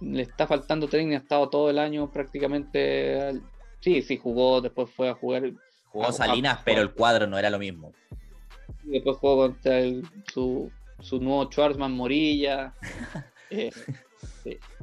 le 0.00 0.22
está 0.22 0.46
faltando 0.46 0.88
técnica, 0.88 1.18
ha 1.18 1.22
estado 1.22 1.48
todo 1.48 1.70
el 1.70 1.78
año 1.78 2.10
prácticamente 2.10 3.40
Sí, 3.80 4.02
sí, 4.02 4.16
jugó, 4.16 4.60
después 4.60 4.90
fue 4.90 5.08
a 5.08 5.14
jugar. 5.14 5.52
Jugó 5.86 6.12
Salinas, 6.12 6.60
pero 6.64 6.82
el 6.82 6.92
cuadro 6.92 7.26
no 7.26 7.38
era 7.38 7.50
lo 7.50 7.58
mismo. 7.58 7.92
después 8.82 9.16
jugó 9.16 9.36
contra 9.48 9.80
su, 10.32 10.70
su 11.00 11.20
nuevo 11.20 11.44
Schwarzman 11.46 11.92
Morilla. 11.92 12.74
Eh, 13.50 13.70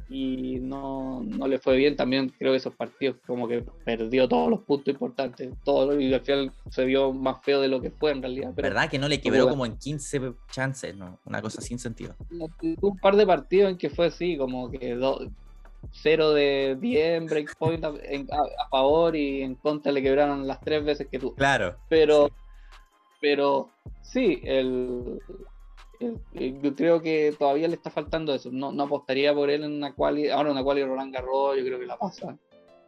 y 0.09 0.59
no, 0.59 1.21
no, 1.23 1.47
le 1.47 1.59
fue 1.59 1.77
bien. 1.77 1.95
También 1.95 2.29
creo 2.37 2.51
que 2.51 2.57
esos 2.57 2.75
partidos 2.75 3.17
como 3.25 3.47
que 3.47 3.63
perdió 3.83 4.27
todos 4.27 4.49
los 4.49 4.61
puntos 4.61 4.93
importantes. 4.93 5.51
Todo, 5.63 5.99
y 5.99 6.13
al 6.13 6.21
final 6.21 6.51
se 6.69 6.85
vio 6.85 7.11
más 7.13 7.43
feo 7.43 7.61
de 7.61 7.67
lo 7.67 7.81
que 7.81 7.91
fue 7.91 8.11
en 8.11 8.21
realidad. 8.21 8.53
¿Verdad? 8.55 8.89
Que 8.89 8.99
no 8.99 9.07
le 9.07 9.19
quebró 9.19 9.49
como 9.49 9.65
en 9.65 9.77
15 9.77 10.33
chances, 10.51 10.95
¿no? 10.95 11.19
Una 11.25 11.41
cosa 11.41 11.61
sin 11.61 11.79
sentido. 11.79 12.15
Un 12.81 12.97
par 12.99 13.15
de 13.15 13.25
partidos 13.25 13.71
en 13.71 13.77
que 13.77 13.89
fue 13.89 14.07
así, 14.07 14.37
como 14.37 14.69
que 14.69 14.95
dos 14.95 15.27
0 15.91 16.33
de 16.33 16.77
10 16.79 17.17
en 17.17 17.25
breakpoint 17.27 17.83
a, 17.83 17.89
a, 17.89 18.69
favor 18.69 19.15
y 19.15 19.43
en 19.43 19.55
contra 19.55 19.91
le 19.91 20.01
quebraron 20.01 20.47
las 20.47 20.59
tres 20.61 20.83
veces 20.83 21.07
que 21.07 21.19
tú. 21.19 21.33
Claro. 21.35 21.75
Pero, 21.89 22.27
sí. 22.27 22.33
pero 23.21 23.69
sí, 24.01 24.41
el, 24.43 25.19
yo 25.99 26.75
creo 26.75 27.01
que 27.01 27.33
todavía 27.37 27.67
le 27.67 27.75
está 27.75 27.89
faltando 27.89 28.33
eso. 28.33 28.49
No, 28.51 28.71
no 28.71 28.83
apostaría 28.83 29.33
por 29.33 29.49
él 29.49 29.63
en 29.63 29.73
una 29.73 29.93
quali, 29.93 30.29
ahora 30.29 30.51
una 30.51 30.63
quali 30.63 30.83
Roland 30.83 31.13
Garros, 31.13 31.57
yo 31.57 31.63
creo 31.63 31.79
que 31.79 31.85
la 31.85 31.97
pasa. 31.97 32.37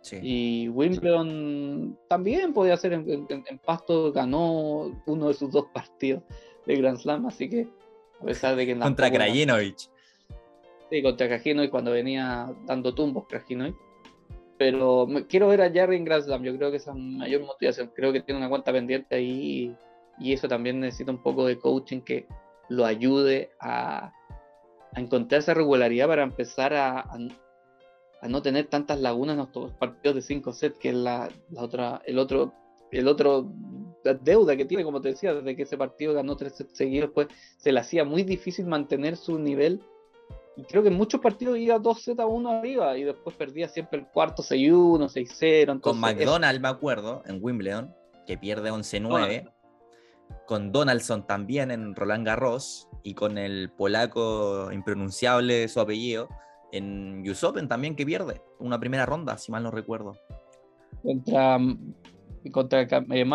Sí. 0.01 0.19
Y 0.21 0.69
Wimbledon 0.69 1.97
también 2.07 2.53
podía 2.53 2.77
ser 2.77 2.93
en, 2.93 3.27
Pasto, 3.65 4.11
ganó 4.13 5.01
uno 5.05 5.27
de 5.27 5.33
sus 5.33 5.51
dos 5.51 5.65
partidos 5.73 6.23
de 6.65 6.75
Grand 6.75 6.97
Slam, 6.97 7.25
así 7.25 7.49
que 7.49 7.67
a 8.21 8.25
pesar 8.25 8.55
de 8.55 8.65
que... 8.65 8.77
Contra 8.77 9.11
Krajinovic. 9.11 9.77
Sí, 10.89 11.03
contra 11.03 11.41
y 11.43 11.69
cuando 11.69 11.91
venía 11.91 12.53
dando 12.65 12.93
tumbos 12.93 13.25
Krajinovic. 13.27 13.75
Pero 14.57 15.07
quiero 15.29 15.49
ver 15.49 15.61
a 15.61 15.69
Jerry 15.69 15.97
en 15.97 16.05
Grand 16.05 16.23
Slam, 16.23 16.43
yo 16.43 16.55
creo 16.57 16.71
que 16.71 16.77
esa 16.77 16.91
es 16.91 16.97
mayor 16.97 17.41
motivación. 17.41 17.91
Creo 17.95 18.11
que 18.11 18.21
tiene 18.21 18.39
una 18.39 18.49
cuenta 18.49 18.71
pendiente 18.71 19.15
ahí 19.15 19.75
y, 20.19 20.33
eso 20.33 20.47
también 20.47 20.79
necesita 20.79 21.11
un 21.11 21.21
poco 21.21 21.45
de 21.45 21.59
coaching 21.59 22.01
que 22.01 22.25
lo 22.69 22.85
ayude 22.85 23.51
a, 23.59 24.13
encontrar 24.95 25.39
esa 25.39 25.53
regularidad 25.53 26.07
para 26.07 26.23
empezar 26.23 26.73
a, 26.73 27.01
a, 27.01 28.27
no 28.27 28.41
tener 28.41 28.65
tantas 28.65 28.99
lagunas 28.99 29.37
en 29.37 29.61
los 29.61 29.71
partidos 29.73 30.15
de 30.15 30.21
5 30.21 30.53
sets, 30.53 30.79
que 30.79 30.89
es 30.89 30.95
la, 30.95 31.29
otra, 31.55 32.01
el 32.05 32.17
otro, 32.17 32.53
el 32.91 33.07
otro 33.07 33.47
deuda 34.23 34.55
que 34.55 34.65
tiene, 34.65 34.83
como 34.83 35.01
te 35.01 35.09
decía, 35.09 35.35
desde 35.35 35.55
que 35.55 35.63
ese 35.63 35.77
partido 35.77 36.13
ganó 36.13 36.35
tres 36.35 36.55
sets 36.55 36.75
seguidos, 36.77 37.11
pues 37.13 37.27
se 37.57 37.71
le 37.71 37.79
hacía 37.79 38.05
muy 38.05 38.23
difícil 38.23 38.65
mantener 38.65 39.17
su 39.17 39.37
nivel 39.37 39.81
y 40.57 40.63
creo 40.63 40.81
que 40.81 40.89
en 40.89 40.95
muchos 40.95 41.21
partidos 41.21 41.57
iba 41.59 41.77
2Z1 41.77 42.57
arriba 42.57 42.97
y 42.97 43.03
después 43.03 43.35
perdía 43.35 43.69
siempre 43.69 43.99
el 43.99 44.07
cuarto 44.07 44.41
6-1, 44.41 45.07
6-0. 45.07 45.81
Con 45.81 45.99
McDonald, 45.99 46.59
me 46.59 46.67
acuerdo, 46.67 47.21
en 47.27 47.37
Wimbledon, 47.39 47.93
que 48.25 48.39
pierde 48.39 48.71
11-9. 48.71 49.51
Con 50.45 50.71
Donaldson 50.71 51.27
también 51.27 51.71
en 51.71 51.95
Roland 51.95 52.25
Garros 52.25 52.87
y 53.03 53.13
con 53.13 53.37
el 53.37 53.69
polaco 53.71 54.71
impronunciable 54.71 55.55
de 55.55 55.67
su 55.67 55.79
apellido 55.79 56.29
en 56.71 57.27
US 57.29 57.43
Open 57.43 57.67
también 57.67 57.95
que 57.95 58.05
pierde 58.05 58.41
una 58.59 58.79
primera 58.79 59.05
ronda, 59.05 59.37
si 59.37 59.51
mal 59.51 59.63
no 59.63 59.71
recuerdo. 59.71 60.17
Contra, 61.01 61.57
contra 62.51 62.81
eh, 62.81 63.25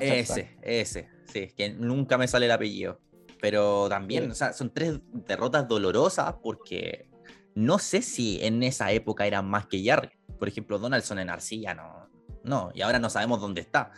Ese, 0.00 0.56
ese, 0.62 1.08
sí, 1.26 1.48
que 1.56 1.70
nunca 1.70 2.18
me 2.18 2.28
sale 2.28 2.46
el 2.46 2.52
apellido. 2.52 3.00
Pero 3.40 3.88
también, 3.88 4.30
o 4.30 4.34
sea, 4.34 4.52
son 4.52 4.72
tres 4.72 4.98
derrotas 5.26 5.68
dolorosas 5.68 6.34
porque 6.42 7.08
no 7.54 7.78
sé 7.78 8.02
si 8.02 8.42
en 8.42 8.62
esa 8.62 8.90
época 8.92 9.26
eran 9.26 9.48
más 9.48 9.66
que 9.66 9.84
Jarry. 9.84 10.10
Por 10.38 10.48
ejemplo, 10.48 10.78
Donaldson 10.78 11.18
en 11.18 11.30
Arcilla 11.30 11.74
no, 11.74 12.08
no, 12.44 12.70
y 12.74 12.80
ahora 12.80 12.98
no 12.98 13.10
sabemos 13.10 13.40
dónde 13.40 13.60
está 13.60 13.92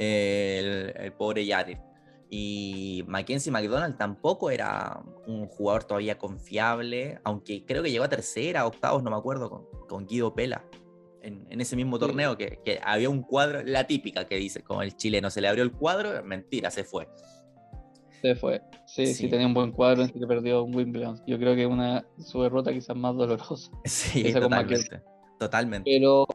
el, 0.00 1.12
pobre 1.12 1.46
Jarry. 1.46 1.78
Y 2.30 3.04
Mackenzie 3.08 3.50
McDonald 3.50 3.96
tampoco 3.96 4.50
era 4.50 5.02
un 5.26 5.46
jugador 5.46 5.84
todavía 5.84 6.16
confiable, 6.16 7.18
aunque 7.24 7.64
creo 7.64 7.82
que 7.82 7.90
llegó 7.90 8.04
a 8.04 8.08
tercera, 8.08 8.66
octavos, 8.66 9.02
no 9.02 9.10
me 9.10 9.16
acuerdo, 9.16 9.50
con, 9.50 9.66
con 9.88 10.06
Guido 10.06 10.34
Pela. 10.34 10.64
en, 11.22 11.60
ese 11.60 11.74
mismo 11.76 11.98
torneo, 11.98 12.36
que, 12.38 12.60
que, 12.64 12.80
había 12.84 13.10
un 13.10 13.22
cuadro, 13.22 13.62
la 13.64 13.86
típica 13.86 14.26
que 14.26 14.36
dice, 14.36 14.62
como 14.62 14.82
el 14.82 14.96
chileno 14.96 15.28
se 15.28 15.40
le 15.40 15.48
abrió 15.48 15.64
el 15.64 15.72
cuadro, 15.72 16.22
mentira, 16.24 16.70
se 16.70 16.84
fue. 16.84 17.08
Se 18.22 18.34
fue. 18.34 18.60
Sí, 18.86 19.06
sí, 19.06 19.28
tenía 19.28 19.46
un 19.46 19.54
buen 19.54 19.72
cuadro, 19.72 20.02
en 20.02 20.10
que 20.10 20.26
perdió 20.26 20.62
un 20.62 20.74
Wimbledon. 20.74 21.22
Yo 21.26 21.38
creo 21.38 21.54
que 21.54 21.66
una 21.66 22.04
su 22.18 22.42
derrota 22.42 22.72
quizás 22.72 22.96
más 22.96 23.16
dolorosa. 23.16 23.70
Sí, 23.84 24.32
totalmente. 24.32 25.02
Totalmente. 25.38 25.90
Pero 25.90 26.26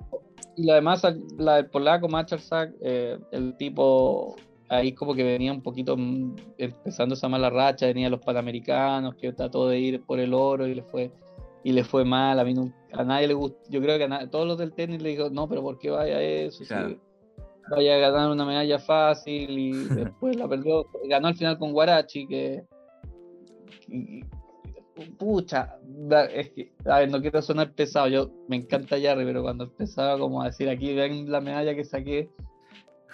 y 0.55 0.69
además 0.69 1.03
la 1.37 1.55
del 1.55 1.67
polaco 1.67 2.07
Macharsak, 2.07 2.73
eh, 2.81 3.17
el 3.31 3.55
tipo 3.57 4.35
ahí 4.69 4.93
como 4.93 5.13
que 5.13 5.23
venía 5.23 5.51
un 5.51 5.61
poquito 5.61 5.95
mm, 5.97 6.35
empezando 6.57 7.15
esa 7.15 7.29
mala 7.29 7.49
racha, 7.49 7.85
venía 7.87 8.09
los 8.09 8.21
panamericanos, 8.21 9.15
que 9.15 9.33
trató 9.33 9.67
de 9.67 9.79
ir 9.79 10.01
por 10.03 10.19
el 10.19 10.33
oro 10.33 10.67
y 10.67 10.75
le 10.75 10.83
fue 10.83 11.11
y 11.63 11.71
le 11.71 11.83
fue 11.83 12.05
mal, 12.05 12.39
a 12.39 12.43
mí 12.43 12.53
a 12.93 13.03
nadie 13.03 13.27
le 13.27 13.33
gustó, 13.33 13.57
yo 13.69 13.81
creo 13.81 13.97
que 13.97 14.03
a 14.03 14.29
todos 14.29 14.47
los 14.47 14.57
del 14.57 14.73
tenis 14.73 15.01
le 15.01 15.09
dijo, 15.09 15.31
no, 15.31 15.49
pero 15.49 15.63
¿por 15.63 15.79
qué 15.79 15.89
vaya 15.89 16.21
eso? 16.21 16.63
vaya 17.71 17.95
a 17.95 17.97
ganar 17.97 18.29
una 18.29 18.45
medalla 18.45 18.77
fácil 18.77 19.49
y 19.49 19.71
después 19.95 20.35
la 20.35 20.47
perdió, 20.47 20.85
ganó 21.09 21.27
al 21.27 21.35
final 21.35 21.57
con 21.57 21.73
Guarachi, 21.73 22.27
que, 22.27 22.63
pucha, 25.17 25.77
es 26.33 26.49
que, 26.51 26.71
a 26.85 26.99
ver, 26.99 27.11
no 27.11 27.21
quiero 27.21 27.41
sonar 27.41 27.71
pesado, 27.73 28.07
yo 28.07 28.31
me 28.47 28.55
encanta 28.55 28.99
Jarry, 28.99 29.25
pero 29.25 29.43
cuando 29.43 29.65
empezaba 29.65 30.17
como 30.17 30.41
a 30.41 30.45
decir 30.45 30.69
aquí 30.69 30.93
ven 30.93 31.31
la 31.31 31.41
medalla 31.41 31.75
que 31.75 31.83
saqué, 31.83 32.29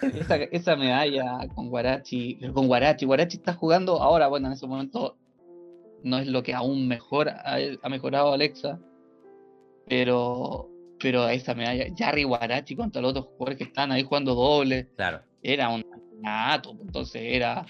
esa, 0.02 0.36
esa 0.36 0.76
medalla 0.76 1.48
con 1.56 1.70
Guarachi, 1.70 2.40
con 2.54 2.68
Guarachi, 2.68 3.06
Guarachi 3.06 3.38
está 3.38 3.54
jugando 3.54 4.02
ahora, 4.02 4.28
bueno, 4.28 4.48
en 4.48 4.54
ese 4.54 4.68
momento 4.68 5.18
no 6.04 6.18
es 6.18 6.28
lo 6.28 6.44
que 6.44 6.54
aún 6.54 6.88
mejor 6.88 7.30
ha, 7.30 7.58
ha 7.82 7.90
mejorado 7.90 8.34
Alexa, 8.34 8.80
pero 9.88 10.72
pero 11.02 11.28
esa 11.30 11.56
medalla, 11.56 11.86
Jarry 11.98 12.24
Guarachi 12.24 12.76
contra 12.76 13.02
los 13.02 13.12
otros 13.12 13.26
jugadores 13.26 13.58
que 13.58 13.64
están 13.64 13.92
ahí 13.92 14.04
jugando 14.04 14.36
doble, 14.36 14.88
claro. 14.96 15.22
era 15.42 15.70
un 15.70 15.84
nato, 16.22 16.78
entonces 16.80 17.22
era, 17.26 17.66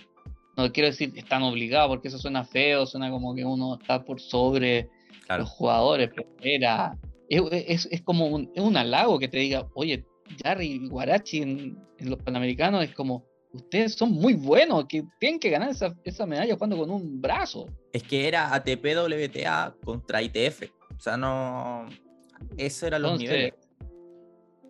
no 0.61 0.71
quiero 0.71 0.89
decir 0.89 1.13
están 1.15 1.43
obligados, 1.43 1.89
porque 1.89 2.07
eso 2.07 2.17
suena 2.17 2.43
feo, 2.43 2.85
suena 2.85 3.09
como 3.09 3.35
que 3.35 3.45
uno 3.45 3.77
está 3.79 4.03
por 4.03 4.19
sobre 4.19 4.89
los 5.29 5.49
jugadores, 5.49 6.09
pero 6.13 6.27
era, 6.41 6.97
es, 7.29 7.87
es, 7.89 8.01
como 8.01 8.27
un, 8.27 8.51
es 8.53 8.61
un 8.61 8.75
halago 8.75 9.17
que 9.19 9.27
te 9.27 9.37
diga, 9.37 9.67
oye, 9.73 10.05
Jarry 10.43 10.87
Guarachi 10.87 11.41
en, 11.41 11.77
los 11.99 12.21
Panamericanos 12.23 12.83
es 12.83 12.93
como, 12.93 13.25
ustedes 13.53 13.93
son 13.93 14.11
muy 14.11 14.33
buenos, 14.33 14.85
que 14.85 15.03
tienen 15.19 15.39
que 15.39 15.49
ganar 15.49 15.69
esa, 15.69 15.95
esa 16.03 16.25
medalla 16.25 16.53
jugando 16.55 16.77
con 16.77 16.89
un 16.89 17.21
brazo. 17.21 17.67
Es 17.93 18.03
que 18.03 18.27
era 18.27 18.53
ATP 18.53 18.85
WTA 18.95 19.75
contra 19.83 20.21
ITF, 20.21 20.63
o 20.97 20.99
sea, 20.99 21.15
no 21.15 21.85
eso 22.57 22.87
era 22.87 22.99
los 22.99 23.19
niveles. 23.19 23.53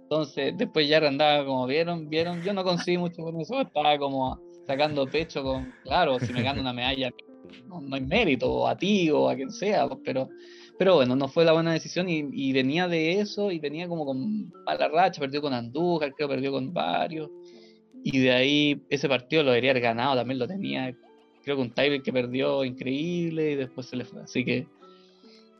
Entonces, 0.03 0.53
después 0.57 0.89
ya 0.89 0.97
andaba 0.97 1.45
como 1.45 1.65
vieron, 1.67 2.09
vieron, 2.09 2.41
yo 2.43 2.53
no 2.53 2.65
conseguí 2.65 2.97
mucho 2.97 3.23
con 3.23 3.39
eso, 3.39 3.61
estaba 3.61 3.97
como 3.97 4.37
sacando 4.71 5.05
pecho 5.05 5.43
con, 5.43 5.73
claro, 5.83 6.17
si 6.19 6.31
me 6.31 6.43
gano 6.43 6.61
una 6.61 6.71
medalla, 6.71 7.11
no, 7.67 7.83
hay 7.93 8.01
mérito, 8.01 8.65
a 8.65 8.77
ti 8.77 9.09
o 9.09 9.29
a 9.29 9.35
quien 9.35 9.51
sea, 9.51 9.89
pero, 10.03 10.29
pero 10.77 10.95
bueno, 10.95 11.13
no 11.15 11.27
fue 11.27 11.43
la 11.43 11.51
buena 11.51 11.73
decisión 11.73 12.07
y, 12.07 12.53
venía 12.53 12.87
de 12.87 13.19
eso 13.19 13.51
y 13.51 13.59
venía 13.59 13.89
como 13.89 14.05
con 14.05 14.49
mala 14.65 14.87
racha, 14.87 15.19
perdió 15.19 15.41
con 15.41 15.53
Andújar, 15.53 16.13
creo 16.13 16.29
perdió 16.29 16.53
con 16.53 16.73
varios, 16.73 17.29
y 18.03 18.19
de 18.19 18.31
ahí 18.31 18.81
ese 18.89 19.09
partido 19.09 19.43
lo 19.43 19.51
debería 19.51 19.71
haber 19.71 19.83
ganado, 19.83 20.15
también 20.15 20.39
lo 20.39 20.47
tenía, 20.47 20.95
creo 21.43 21.57
que 21.57 21.61
un 21.61 21.71
Tiber 21.71 22.01
que 22.01 22.13
perdió 22.13 22.63
increíble 22.63 23.51
y 23.51 23.55
después 23.55 23.87
se 23.87 23.97
le 23.97 24.05
fue, 24.05 24.21
así 24.21 24.45
que 24.45 24.67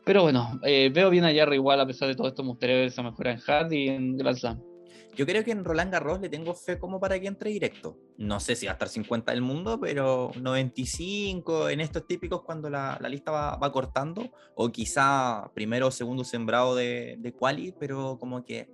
pero 0.04 0.22
bueno, 0.22 0.58
eh, 0.64 0.90
veo 0.92 1.10
bien 1.10 1.24
a 1.24 1.32
Jarry 1.32 1.56
igual, 1.56 1.80
a 1.80 1.86
pesar 1.86 2.08
de 2.08 2.16
todo 2.16 2.26
esto, 2.26 2.42
me 2.42 2.48
gustaría 2.48 2.74
ver 2.74 2.86
esa 2.86 3.04
mejora 3.04 3.32
en 3.32 3.40
Hard 3.46 3.72
y 3.72 3.88
en 3.88 4.16
Grand 4.16 4.36
Slam. 4.36 4.71
Yo 5.14 5.26
creo 5.26 5.44
que 5.44 5.50
en 5.50 5.64
Roland 5.64 5.92
Garros 5.92 6.20
le 6.20 6.30
tengo 6.30 6.54
fe 6.54 6.78
como 6.78 6.98
para 6.98 7.20
que 7.20 7.26
entre 7.26 7.50
directo. 7.50 7.98
No 8.16 8.40
sé 8.40 8.56
si 8.56 8.66
va 8.66 8.72
a 8.72 8.74
estar 8.74 8.88
50 8.88 9.32
del 9.32 9.42
mundo, 9.42 9.78
pero 9.78 10.30
95 10.40 11.68
en 11.68 11.80
estos 11.80 12.06
típicos 12.06 12.42
cuando 12.42 12.70
la, 12.70 12.98
la 13.00 13.08
lista 13.08 13.30
va, 13.30 13.56
va, 13.56 13.72
cortando, 13.72 14.32
o 14.54 14.70
quizá 14.70 15.50
primero 15.54 15.88
o 15.88 15.90
segundo 15.90 16.24
sembrado 16.24 16.74
de, 16.74 17.16
de 17.18 17.32
quali, 17.32 17.74
pero 17.78 18.16
como 18.18 18.42
que 18.42 18.70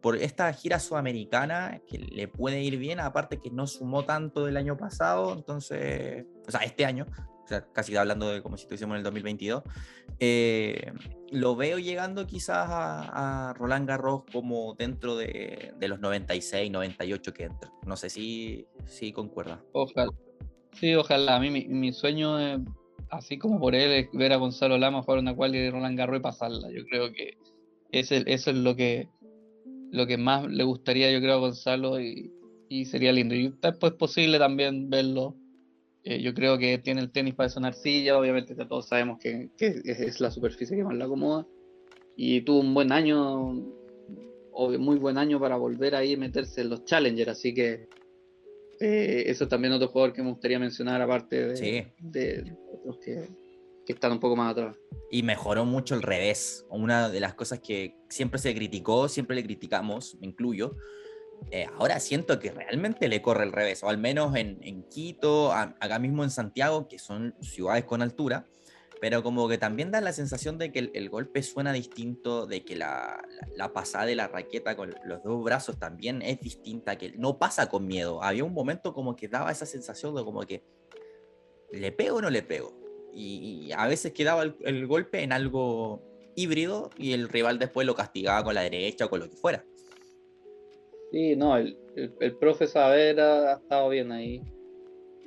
por 0.00 0.16
esta 0.16 0.52
gira 0.52 0.78
sudamericana 0.78 1.80
que 1.86 1.98
le 1.98 2.28
puede 2.28 2.62
ir 2.62 2.76
bien, 2.76 3.00
aparte 3.00 3.38
que 3.38 3.50
no 3.50 3.66
sumó 3.66 4.04
tanto 4.04 4.44
del 4.44 4.56
año 4.56 4.76
pasado, 4.76 5.32
entonces, 5.32 6.26
o 6.46 6.50
sea, 6.50 6.60
este 6.60 6.84
año, 6.84 7.06
o 7.48 7.50
sea, 7.50 7.66
casi 7.72 7.96
hablando 7.96 8.28
de 8.28 8.42
como 8.42 8.58
si 8.58 8.64
estuviésemos 8.64 8.92
en 8.92 8.98
el 8.98 9.04
2022, 9.04 9.62
eh, 10.20 10.92
lo 11.30 11.56
veo 11.56 11.78
llegando 11.78 12.26
quizás 12.26 12.68
a, 12.68 13.54
Roland 13.56 13.88
Garros 13.88 14.24
como 14.30 14.74
dentro 14.74 15.16
de, 15.16 15.72
los 15.80 15.98
96, 15.98 16.70
98 16.70 17.32
que 17.32 17.44
entra. 17.44 17.72
No 17.86 17.96
sé 17.96 18.10
si, 18.10 18.66
si 18.84 19.12
concuerda. 19.12 19.64
Ojalá. 19.72 20.12
Sí, 20.74 20.94
ojalá. 20.94 21.36
A 21.36 21.40
mí 21.40 21.48
mi, 21.50 21.92
sueño, 21.94 22.38
es, 22.38 22.60
así 23.08 23.38
como 23.38 23.58
por 23.58 23.74
él, 23.74 23.92
es 23.92 24.08
ver 24.12 24.34
a 24.34 24.36
Gonzalo 24.36 24.76
Lama 24.76 25.00
jugar 25.00 25.20
una 25.20 25.34
cual 25.34 25.52
de 25.52 25.70
Roland 25.70 25.96
Garros 25.96 26.18
y 26.18 26.22
pasarla. 26.22 26.68
Yo 26.70 26.84
creo 26.84 27.10
que 27.14 27.38
eso 27.92 28.14
es 28.14 28.46
lo 28.46 28.76
que, 28.76 29.08
lo 29.90 30.06
que 30.06 30.18
más 30.18 30.46
le 30.46 30.64
gustaría, 30.64 31.10
yo 31.10 31.20
creo, 31.20 31.36
a 31.36 31.40
Gonzalo 31.40 31.98
y, 31.98 32.30
y 32.68 32.84
sería 32.84 33.10
lindo. 33.10 33.34
Y 33.34 33.54
es 33.62 33.94
posible 33.94 34.38
también 34.38 34.90
verlo 34.90 35.34
eh, 36.08 36.22
yo 36.22 36.32
creo 36.32 36.56
que 36.56 36.78
tiene 36.78 37.02
el 37.02 37.10
tenis 37.10 37.34
para 37.34 37.52
una 37.58 37.68
arcilla, 37.68 38.18
obviamente 38.18 38.54
todos 38.54 38.88
sabemos 38.88 39.18
que, 39.18 39.50
es 39.58 40.20
la 40.22 40.30
superficie 40.30 40.74
que 40.74 40.82
más 40.82 40.96
la 40.96 41.04
acomoda. 41.04 41.46
Y 42.16 42.40
tuvo 42.40 42.60
un 42.60 42.72
buen 42.72 42.92
año, 42.92 43.52
muy 44.78 44.96
buen 44.96 45.18
año 45.18 45.38
para 45.38 45.56
volver 45.56 45.94
ahí 45.94 46.12
y 46.12 46.16
meterse 46.16 46.62
en 46.62 46.70
los 46.70 46.86
Challengers, 46.86 47.32
así 47.32 47.52
que 47.52 47.90
eh, 48.80 49.24
eso 49.26 49.44
es 49.44 49.50
también 49.50 49.74
otro 49.74 49.88
jugador 49.88 50.14
que 50.14 50.22
me 50.22 50.30
gustaría 50.30 50.58
mencionar, 50.58 51.02
aparte 51.02 51.48
de, 51.48 51.92
de 51.98 52.56
otros 52.72 52.96
que, 53.04 53.28
que 53.84 53.92
están 53.92 54.12
un 54.12 54.20
poco 54.20 54.34
más 54.34 54.52
atrás. 54.52 54.78
Y 55.10 55.22
mejoró 55.22 55.66
mucho 55.66 55.94
el 55.94 56.00
revés. 56.00 56.64
Una 56.70 57.10
de 57.10 57.20
las 57.20 57.34
cosas 57.34 57.60
que 57.60 57.96
siempre 58.08 58.38
se 58.38 58.54
criticó, 58.54 59.10
siempre 59.10 59.36
le 59.36 59.42
criticamos, 59.42 60.16
me 60.20 60.28
incluyo, 60.28 60.74
eh, 61.50 61.66
ahora 61.78 61.98
siento 62.00 62.38
que 62.38 62.50
realmente 62.50 63.08
le 63.08 63.22
corre 63.22 63.44
el 63.44 63.52
revés, 63.52 63.82
o 63.82 63.88
al 63.88 63.98
menos 63.98 64.34
en, 64.36 64.82
Quito, 64.90 65.52
acá 65.52 65.98
mismo 65.98 66.24
en 66.24 66.30
Santiago, 66.30 66.88
que 66.88 66.98
son 66.98 67.34
ciudades 67.40 67.84
con 67.84 68.02
altura, 68.02 68.46
pero 69.00 69.22
como 69.22 69.48
que 69.48 69.58
también 69.58 69.90
da 69.90 70.00
la 70.00 70.12
sensación 70.12 70.58
de 70.58 70.72
que 70.72 70.90
el, 70.92 71.08
golpe 71.08 71.42
suena 71.42 71.72
distinto, 71.72 72.46
de 72.46 72.64
que 72.64 72.76
la, 72.76 73.22
pasada 73.72 74.06
de 74.06 74.16
la 74.16 74.28
raqueta 74.28 74.76
con 74.76 74.94
los 75.04 75.22
dos 75.22 75.42
brazos 75.42 75.78
también 75.78 76.20
es 76.22 76.40
distinta, 76.40 76.96
que 76.96 77.12
no 77.16 77.38
pasa 77.38 77.68
con 77.68 77.86
miedo. 77.86 78.22
Había 78.22 78.44
un 78.44 78.52
momento 78.52 78.92
como 78.92 79.16
que 79.16 79.28
daba 79.28 79.52
esa 79.52 79.66
sensación 79.66 80.14
de 80.14 80.24
como 80.24 80.40
que 80.42 80.64
le 81.72 81.92
pego 81.92 82.16
o 82.16 82.22
no 82.22 82.30
le 82.30 82.42
pego. 82.42 82.74
Y, 83.14 83.70
a 83.72 83.86
veces 83.86 84.12
quedaba 84.12 84.42
el 84.42 84.86
golpe 84.86 85.22
en 85.22 85.32
algo 85.32 86.02
híbrido 86.34 86.90
y 86.96 87.12
el 87.12 87.28
rival 87.28 87.58
después 87.58 87.86
lo 87.86 87.94
castigaba 87.94 88.44
con 88.44 88.54
la 88.54 88.62
derecha 88.62 89.06
o 89.06 89.10
con 89.10 89.20
lo 89.20 89.30
que 89.30 89.36
fuera. 89.36 89.64
Sí, 91.10 91.36
no, 91.36 91.56
el, 91.56 91.78
el, 91.96 92.36
profe 92.36 92.66
Saavedra 92.66 93.52
ha 93.52 93.56
estado 93.56 93.88
bien 93.88 94.12
ahí. 94.12 94.42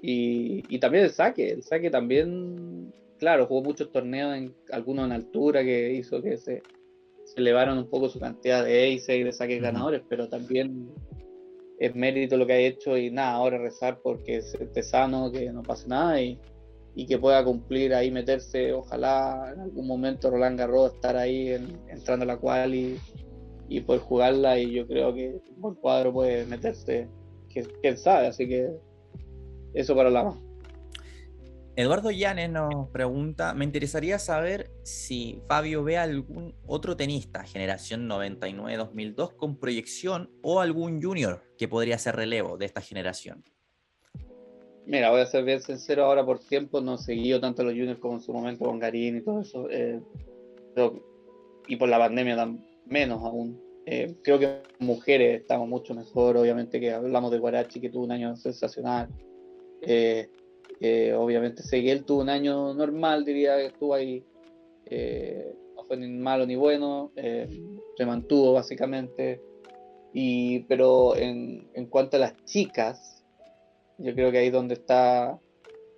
Y, 0.02 0.80
también 0.80 1.06
el 1.06 1.12
saque, 1.12 1.52
el 1.52 1.64
saque 1.64 1.90
también, 1.90 2.92
claro, 3.20 3.46
jugó 3.46 3.62
muchos 3.62 3.92
torneos, 3.92 4.36
en, 4.36 4.56
algunos 4.72 5.06
en 5.06 5.12
altura, 5.12 5.64
que 5.64 5.94
hizo 5.94 6.22
que 6.22 6.38
se, 6.38 6.64
se 7.24 7.40
elevaron 7.40 7.78
un 7.78 7.90
poco 7.90 8.10
su 8.10 8.20
cantidad 8.20 8.66
de 8.66 8.96
ace 8.96 9.18
y 9.18 9.24
de 9.24 9.32
saques 9.32 9.62
ganadores, 9.62 10.02
pero 10.10 10.28
también 10.28 10.90
es 11.80 11.96
mérito 11.96 12.38
lo 12.38 12.46
que 12.46 12.54
ha 12.54 12.60
hecho 12.60 12.98
y 12.98 13.12
nada, 13.12 13.34
ahora 13.34 13.58
rezar 13.58 14.00
porque 14.02 14.38
esté 14.38 14.84
sano, 14.84 15.32
que 15.32 15.52
no 15.52 15.64
pase 15.64 15.88
nada 15.88 16.22
y, 16.22 16.40
y, 16.96 17.06
que 17.06 17.18
pueda 17.18 17.44
cumplir 17.44 17.94
ahí, 17.94 18.12
meterse, 18.12 18.74
ojalá 18.74 19.52
en 19.54 19.62
algún 19.62 19.88
momento 19.88 20.30
Roland 20.30 20.60
Garros 20.60 20.94
estar 20.94 21.16
ahí 21.16 21.50
entrando 21.90 22.24
a 22.24 22.28
la 22.28 22.38
cual 22.38 22.76
y 22.76 23.00
y 23.72 23.80
poder 23.80 24.02
jugarla 24.02 24.60
y 24.60 24.74
yo 24.74 24.86
creo 24.86 25.14
que 25.14 25.40
un 25.56 25.62
buen 25.62 25.76
cuadro 25.76 26.12
puede 26.12 26.46
meterse, 26.46 27.08
quién 27.82 27.98
sabe, 27.98 28.28
así 28.28 28.46
que 28.46 28.70
eso 29.74 29.96
para 29.96 30.10
la 30.10 30.26
más. 30.26 30.36
Eduardo 31.78 32.12
Llanes 32.12 32.50
nos 32.50 32.90
pregunta, 32.90 33.54
me 33.54 33.64
interesaría 33.64 34.20
saber 34.20 34.70
si 34.84 35.42
Fabio 35.48 35.86
ve 35.86 35.98
algún 35.98 36.54
otro 36.68 36.98
tenista, 36.98 37.46
generación 37.46 38.10
99-2002, 38.10 39.38
con 39.38 39.58
proyección 39.58 40.30
o 40.42 40.60
algún 40.60 41.02
junior 41.02 41.42
que 41.58 41.70
podría 41.70 41.98
ser 41.98 42.18
relevo 42.18 42.58
de 42.58 42.66
esta 42.66 42.82
generación. 42.82 43.42
Mira, 44.86 45.12
voy 45.12 45.22
a 45.22 45.26
ser 45.26 45.46
bien 45.46 45.62
sincero 45.62 46.04
ahora 46.04 46.26
por 46.26 46.40
tiempo, 46.40 46.82
no 46.82 46.96
he 46.96 46.98
seguido 46.98 47.40
tanto 47.40 47.64
los 47.64 47.72
juniors 47.72 48.00
como 48.00 48.16
en 48.16 48.22
su 48.22 48.34
momento 48.34 48.66
con 48.66 48.80
Garín 48.80 49.16
y 49.16 49.22
todo 49.22 49.40
eso. 49.40 49.70
Eh, 49.70 50.02
y 51.70 51.76
por 51.78 51.88
la 51.88 52.00
pandemia 52.00 52.36
también 52.36 52.71
menos 52.92 53.24
aún. 53.24 53.60
Eh, 53.86 54.16
creo 54.24 54.38
que 54.38 54.62
mujeres 54.80 55.42
estamos 55.42 55.68
mucho 55.68 55.96
mejor, 55.96 56.38
obviamente 56.38 56.80
que 56.80 56.92
hablamos 56.92 57.32
de 57.32 57.40
Guarachi 57.40 57.82
que 57.82 57.90
tuvo 57.90 58.04
un 58.04 58.12
año 58.12 58.36
sensacional. 58.36 59.10
Eh, 59.82 60.30
eh, 60.80 61.14
obviamente 61.14 61.64
Seguel 61.64 62.04
tuvo 62.04 62.22
un 62.22 62.30
año 62.30 62.74
normal, 62.74 63.26
diría 63.26 63.58
que 63.58 63.68
estuvo 63.68 63.94
ahí, 63.94 64.24
no 65.76 65.84
fue 65.86 65.98
ni 65.98 66.08
malo 66.08 66.46
ni 66.46 66.56
bueno. 66.56 67.12
se 67.16 68.06
mantuvo 68.06 68.54
básicamente. 68.54 69.42
Y, 70.14 70.60
pero 70.66 71.16
en, 71.16 71.70
en 71.74 71.86
cuanto 71.86 72.18
a 72.18 72.20
las 72.20 72.36
chicas, 72.44 73.24
yo 73.98 74.14
creo 74.14 74.32
que 74.32 74.40
ahí 74.40 74.48
es 74.48 74.54
donde 74.54 74.74
está 74.74 75.40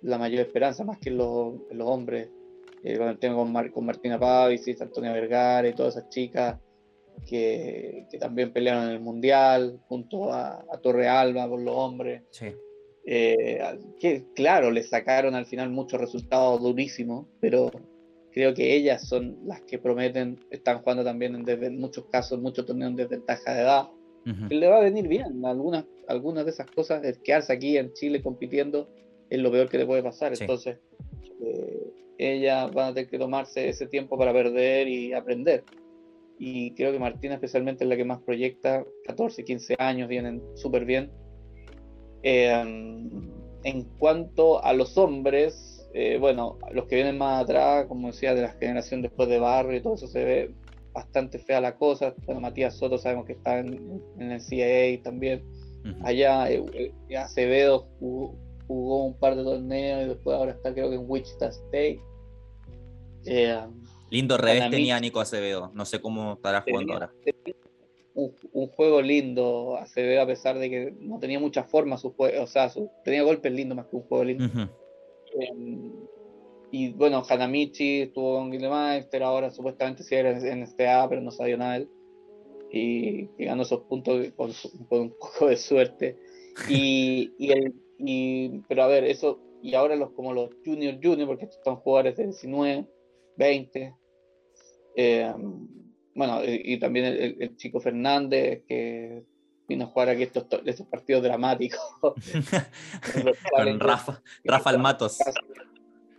la 0.02 0.18
mayor 0.18 0.40
esperanza, 0.40 0.84
más 0.84 0.98
que 0.98 1.10
en 1.10 1.18
los, 1.18 1.54
los 1.70 1.88
hombres. 1.88 2.28
Eh, 2.84 2.98
con, 3.72 3.86
Martina 3.86 4.18
Pavis 4.18 4.80
Antonia 4.80 5.12
Vergara 5.12 5.66
y 5.66 5.72
todas 5.72 5.96
esas 5.96 6.10
chicas 6.10 6.58
que, 7.26 8.06
que, 8.10 8.18
también 8.18 8.52
pelearon 8.52 8.84
en 8.84 8.90
el 8.90 9.00
Mundial, 9.00 9.80
junto 9.88 10.32
a, 10.32 10.64
a 10.70 10.78
Torre 10.82 11.08
Alba 11.08 11.48
por 11.48 11.60
los 11.60 11.74
hombres. 11.74 12.22
Sí. 12.30 12.46
Eh, 13.06 13.60
que 14.00 14.24
claro, 14.34 14.70
le 14.70 14.82
sacaron 14.82 15.34
al 15.34 15.46
final 15.46 15.70
muchos 15.70 16.00
resultados 16.00 16.62
durísimos, 16.62 17.26
pero 17.40 17.70
creo 18.32 18.54
que 18.54 18.74
ellas 18.74 19.06
son 19.06 19.38
las 19.44 19.60
que 19.62 19.78
prometen, 19.78 20.40
están 20.50 20.78
jugando 20.80 21.04
también 21.04 21.34
en, 21.34 21.44
desde, 21.44 21.66
en 21.66 21.78
muchos 21.78 22.06
casos, 22.06 22.40
muchos 22.40 22.64
torneos 22.64 22.90
en 22.90 22.96
desventaja 22.96 23.54
de 23.54 23.60
edad, 23.60 23.88
uh 24.26 24.30
-huh. 24.30 24.48
le 24.48 24.66
va 24.68 24.78
a 24.78 24.84
venir 24.84 25.06
bien. 25.06 25.44
Algunas, 25.44 25.84
algunas 26.08 26.44
de 26.44 26.50
esas 26.50 26.70
cosas, 26.70 27.04
el 27.04 27.18
quedarse 27.20 27.52
aquí 27.52 27.76
en 27.76 27.92
Chile 27.92 28.22
compitiendo, 28.22 28.88
es 29.28 29.38
lo 29.38 29.50
peor 29.50 29.68
que 29.68 29.78
le 29.78 29.86
puede 29.86 30.02
pasar. 30.02 30.34
Sí. 30.34 30.44
Entonces, 30.44 30.78
eh, 31.42 31.92
ellas 32.16 32.72
van 32.72 32.90
a 32.90 32.94
tener 32.94 33.10
que 33.10 33.18
tomarse 33.18 33.68
ese 33.68 33.86
tiempo 33.86 34.16
para 34.16 34.32
perder 34.32 34.88
y 34.88 35.12
aprender. 35.12 35.62
Y 36.38 36.74
creo 36.74 36.92
que 36.92 36.98
Martina 36.98 37.34
especialmente 37.34 37.84
es 37.84 37.90
la 37.90 37.96
que 37.96 38.04
más 38.04 38.20
proyecta, 38.20 38.84
14, 39.06 39.44
15 39.44 39.76
años, 39.78 40.08
vienen 40.08 40.42
súper 40.54 40.84
bien. 40.84 41.10
Eh, 42.22 42.50
en 43.64 43.82
cuanto 43.98 44.62
a 44.62 44.72
los 44.72 44.96
hombres, 44.98 45.88
eh, 45.94 46.18
bueno, 46.18 46.58
los 46.72 46.86
que 46.86 46.96
vienen 46.96 47.18
más 47.18 47.44
atrás, 47.44 47.86
como 47.86 48.08
decía, 48.08 48.34
de 48.34 48.42
la 48.42 48.52
generación 48.52 49.00
después 49.00 49.28
de 49.28 49.38
Barrio 49.38 49.78
y 49.78 49.80
todo 49.80 49.94
eso, 49.94 50.06
se 50.06 50.24
ve 50.24 50.54
bastante 50.92 51.38
fea 51.38 51.60
la 51.60 51.76
cosa. 51.76 52.14
Bueno, 52.26 52.40
Matías 52.40 52.76
Soto 52.76 52.98
sabemos 52.98 53.26
que 53.26 53.32
está 53.32 53.58
en, 53.58 54.02
en 54.18 54.32
el 54.32 54.40
CIA 54.40 55.02
también. 55.02 55.42
Uh 55.84 55.88
-huh. 55.88 56.00
Allá 56.04 56.50
eh, 56.50 56.92
Acevedo 57.16 57.88
jugó, 57.98 58.34
jugó, 58.66 59.04
un 59.04 59.18
par 59.18 59.36
de 59.36 59.44
torneos 59.44 60.04
y 60.04 60.08
después 60.08 60.36
ahora 60.36 60.52
está 60.52 60.72
creo 60.72 60.90
que 60.90 60.96
en 60.96 61.04
Wichita 61.06 61.48
State. 61.48 62.00
Lindo 64.10 64.36
revés 64.36 64.70
tenía 64.70 65.00
Nico 65.00 65.20
Acevedo, 65.20 65.70
no 65.74 65.84
sé 65.84 66.00
cómo 66.00 66.34
estará 66.34 66.62
jugando 66.62 66.92
ahora. 66.92 67.12
Un, 68.14 68.32
un, 68.52 68.68
juego 68.68 69.02
lindo 69.02 69.76
Acevedo 69.76 70.22
a 70.22 70.26
pesar 70.26 70.58
de 70.58 70.70
que 70.70 70.94
no 71.00 71.18
tenía 71.18 71.40
mucha 71.40 71.64
forma 71.64 71.98
su 71.98 72.12
juego, 72.12 72.44
o 72.44 72.46
sea, 72.46 72.68
su, 72.68 72.88
tenía 73.04 73.22
golpes 73.24 73.52
lindos 73.52 73.76
más 73.76 73.86
que 73.86 73.96
un 73.96 74.02
juego 74.02 74.24
lindo. 74.24 74.44
Uh 74.44 74.48
-huh. 74.48 74.70
eh, 75.40 76.04
y 76.74 76.88
bueno, 76.88 77.22
Hanamichi 77.28 78.02
estuvo 78.02 78.36
con 78.36 78.50
Gillemeister, 78.50 79.22
ahora 79.22 79.48
supuestamente 79.52 80.02
sí 80.02 80.16
era 80.16 80.36
en 80.36 80.66
STA, 80.66 81.08
pero 81.08 81.20
no 81.20 81.30
sabía 81.30 81.56
nada 81.56 81.74
de 81.74 81.78
él. 81.78 81.88
Y, 82.72 83.28
y 83.38 83.44
ganó 83.44 83.62
esos 83.62 83.82
puntos 83.82 84.26
con, 84.34 84.50
con, 84.88 85.00
un 85.02 85.10
poco 85.10 85.46
de 85.46 85.56
suerte. 85.56 86.18
Y, 86.68 87.32
y, 87.38 87.52
el, 87.52 87.74
y, 87.98 88.58
pero 88.66 88.82
a 88.82 88.86
ver, 88.88 89.04
eso, 89.04 89.38
y 89.62 89.74
ahora 89.74 89.94
los 89.94 90.10
como 90.10 90.32
los 90.32 90.50
Junior 90.64 90.98
Junior, 91.00 91.28
porque 91.28 91.44
estos 91.44 91.60
son 91.62 91.76
jugadores 91.76 92.16
de 92.16 92.24
19, 92.24 92.88
20. 93.36 93.94
Eh, 94.96 95.34
bueno, 96.14 96.44
y, 96.44 96.74
y 96.74 96.78
también 96.78 97.06
el, 97.06 97.36
el, 97.40 97.56
chico 97.56 97.80
Fernández, 97.80 98.62
que 98.66 99.24
vino 99.66 99.84
a 99.84 99.88
jugar 99.88 100.10
aquí 100.10 100.22
estos, 100.22 100.46
estos 100.64 100.86
partidos 100.86 101.22
dramáticos. 101.22 101.80
con 103.50 103.80
Rafa, 103.80 104.22
Rafa 104.44 104.70
Almatos. 104.70 105.18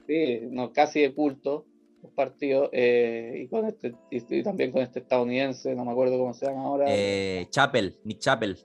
Sí, 0.07 0.41
no, 0.49 0.72
casi 0.72 1.01
de 1.01 1.13
culto 1.13 1.66
los 2.03 2.11
partidos. 2.13 2.70
Eh, 2.72 3.41
y, 3.43 3.47
con 3.47 3.66
este, 3.66 3.95
y, 4.11 4.39
y, 4.39 4.43
también 4.43 4.72
con 4.72 4.82
este 4.82 4.99
estadounidense, 4.99 5.76
no 5.76 5.86
me 5.86 5.91
acuerdo 5.91 6.18
cómo 6.18 6.34
se 6.34 6.45
llama 6.45 6.63
ahora. 6.63 6.86
Eh, 6.89 7.47
Chappell, 7.49 7.97
Nick 8.03 8.20
Chappell. 8.20 8.57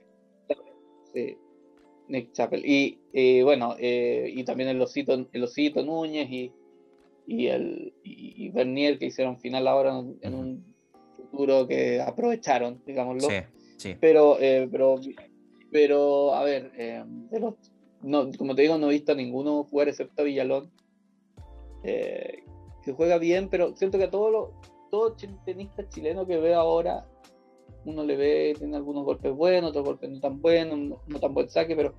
Sí, 1.13 1.37
Nick 2.07 2.31
Chappell. 2.31 2.65
Y, 2.65 2.99
y 3.11 3.41
bueno, 3.41 3.75
eh, 3.79 4.31
y 4.33 4.43
también 4.43 4.69
el 4.69 4.81
Osito, 4.81 5.27
el 5.31 5.43
Osito 5.43 5.83
Núñez 5.83 6.29
y, 6.29 6.53
y 7.31 7.47
el 7.47 7.93
y 8.03 8.49
Bernier 8.49 8.97
que 8.97 9.05
hicieron 9.05 9.39
final 9.39 9.67
ahora 9.67 9.97
en, 9.97 10.17
en 10.21 10.35
un 10.35 10.75
futuro 11.15 11.67
que 11.67 12.01
aprovecharon, 12.01 12.81
digámoslo. 12.85 13.29
Sí, 13.29 13.35
sí. 13.77 13.95
Pero, 13.99 14.37
eh, 14.39 14.67
pero, 14.71 14.99
pero, 15.71 16.33
a 16.33 16.43
ver, 16.43 16.71
eh, 16.77 17.03
de 17.05 17.39
los, 17.39 17.55
no, 18.01 18.29
como 18.37 18.55
te 18.55 18.63
digo, 18.63 18.77
no 18.77 18.89
he 18.89 18.93
visto 18.93 19.13
a 19.13 19.15
ninguno 19.15 19.63
jugar 19.63 19.89
excepto 19.89 20.21
a 20.21 20.25
Villalón. 20.25 20.71
Eh, 21.83 22.43
que 22.83 22.93
juega 22.93 23.17
bien, 23.17 23.49
pero 23.49 23.75
siento 23.75 23.97
que 23.97 24.05
a 24.05 24.11
todos 24.11 24.31
los 24.31 24.49
todo 24.89 25.15
tenistas 25.45 25.87
chilenos 25.89 26.27
que 26.27 26.37
veo 26.37 26.59
ahora, 26.59 27.07
uno 27.85 28.03
le 28.03 28.17
ve, 28.17 28.55
tiene 28.57 28.75
algunos 28.75 29.05
golpes 29.05 29.33
buenos, 29.33 29.69
otros 29.69 29.85
golpes 29.85 30.09
no 30.09 30.19
tan 30.19 30.41
buenos, 30.41 30.77
no, 30.77 31.01
no 31.07 31.19
tan 31.19 31.33
buen 31.33 31.49
saque, 31.49 31.75
pero 31.75 31.93